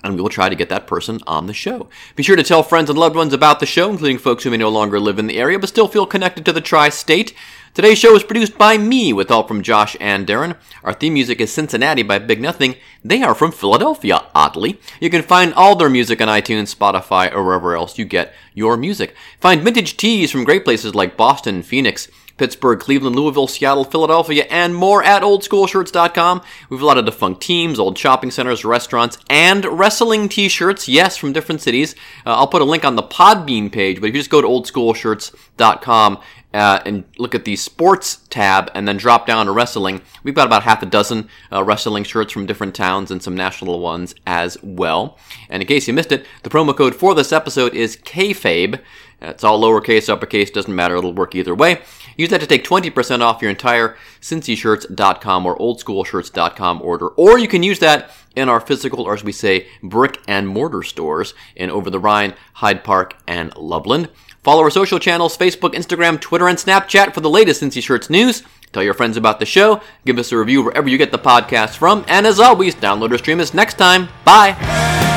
[0.04, 1.90] And we will try to get that person on the show.
[2.16, 4.58] Be sure to tell friends and loved ones about the show, including folks who may
[4.58, 7.34] no longer live in the area but still feel connected to the tri state.
[7.74, 10.58] Today's show is produced by me with help from Josh and Darren.
[10.84, 12.76] Our theme music is Cincinnati by Big Nothing.
[13.04, 14.80] They are from Philadelphia, oddly.
[15.00, 18.76] You can find all their music on iTunes, Spotify, or wherever else you get your
[18.76, 19.16] music.
[19.40, 22.10] Find vintage tees from great places like Boston, Phoenix,
[22.40, 26.42] Pittsburgh, Cleveland, Louisville, Seattle, Philadelphia, and more at oldschoolshirts.com.
[26.70, 31.18] We have a lot of defunct teams, old shopping centers, restaurants, and wrestling t-shirts, yes,
[31.18, 31.96] from different cities.
[32.26, 34.48] Uh, I'll put a link on the Podbean page, but if you just go to
[34.48, 36.20] oldschoolshirts.com
[36.54, 40.48] uh, and look at the sports tab and then drop down to wrestling, we've got
[40.48, 44.58] about half a dozen uh, wrestling shirts from different towns and some national ones as
[44.64, 45.18] well.
[45.50, 48.80] And in case you missed it, the promo code for this episode is KFABE.
[49.22, 51.82] It's all lowercase, uppercase, doesn't matter, it'll work either way.
[52.20, 57.08] Use that to take 20% off your entire cincyshirts.com or oldschoolshirts.com order.
[57.08, 60.84] Or you can use that in our physical, or as we say, brick and mortar
[60.84, 64.10] stores in Over the Rhine, Hyde Park, and Loveland.
[64.44, 68.44] Follow our social channels Facebook, Instagram, Twitter, and Snapchat for the latest Cincy Shirts news.
[68.74, 69.82] Tell your friends about the show.
[70.06, 72.04] Give us a review wherever you get the podcast from.
[72.10, 74.10] And as always, download or stream us next time.
[74.26, 75.09] Bye.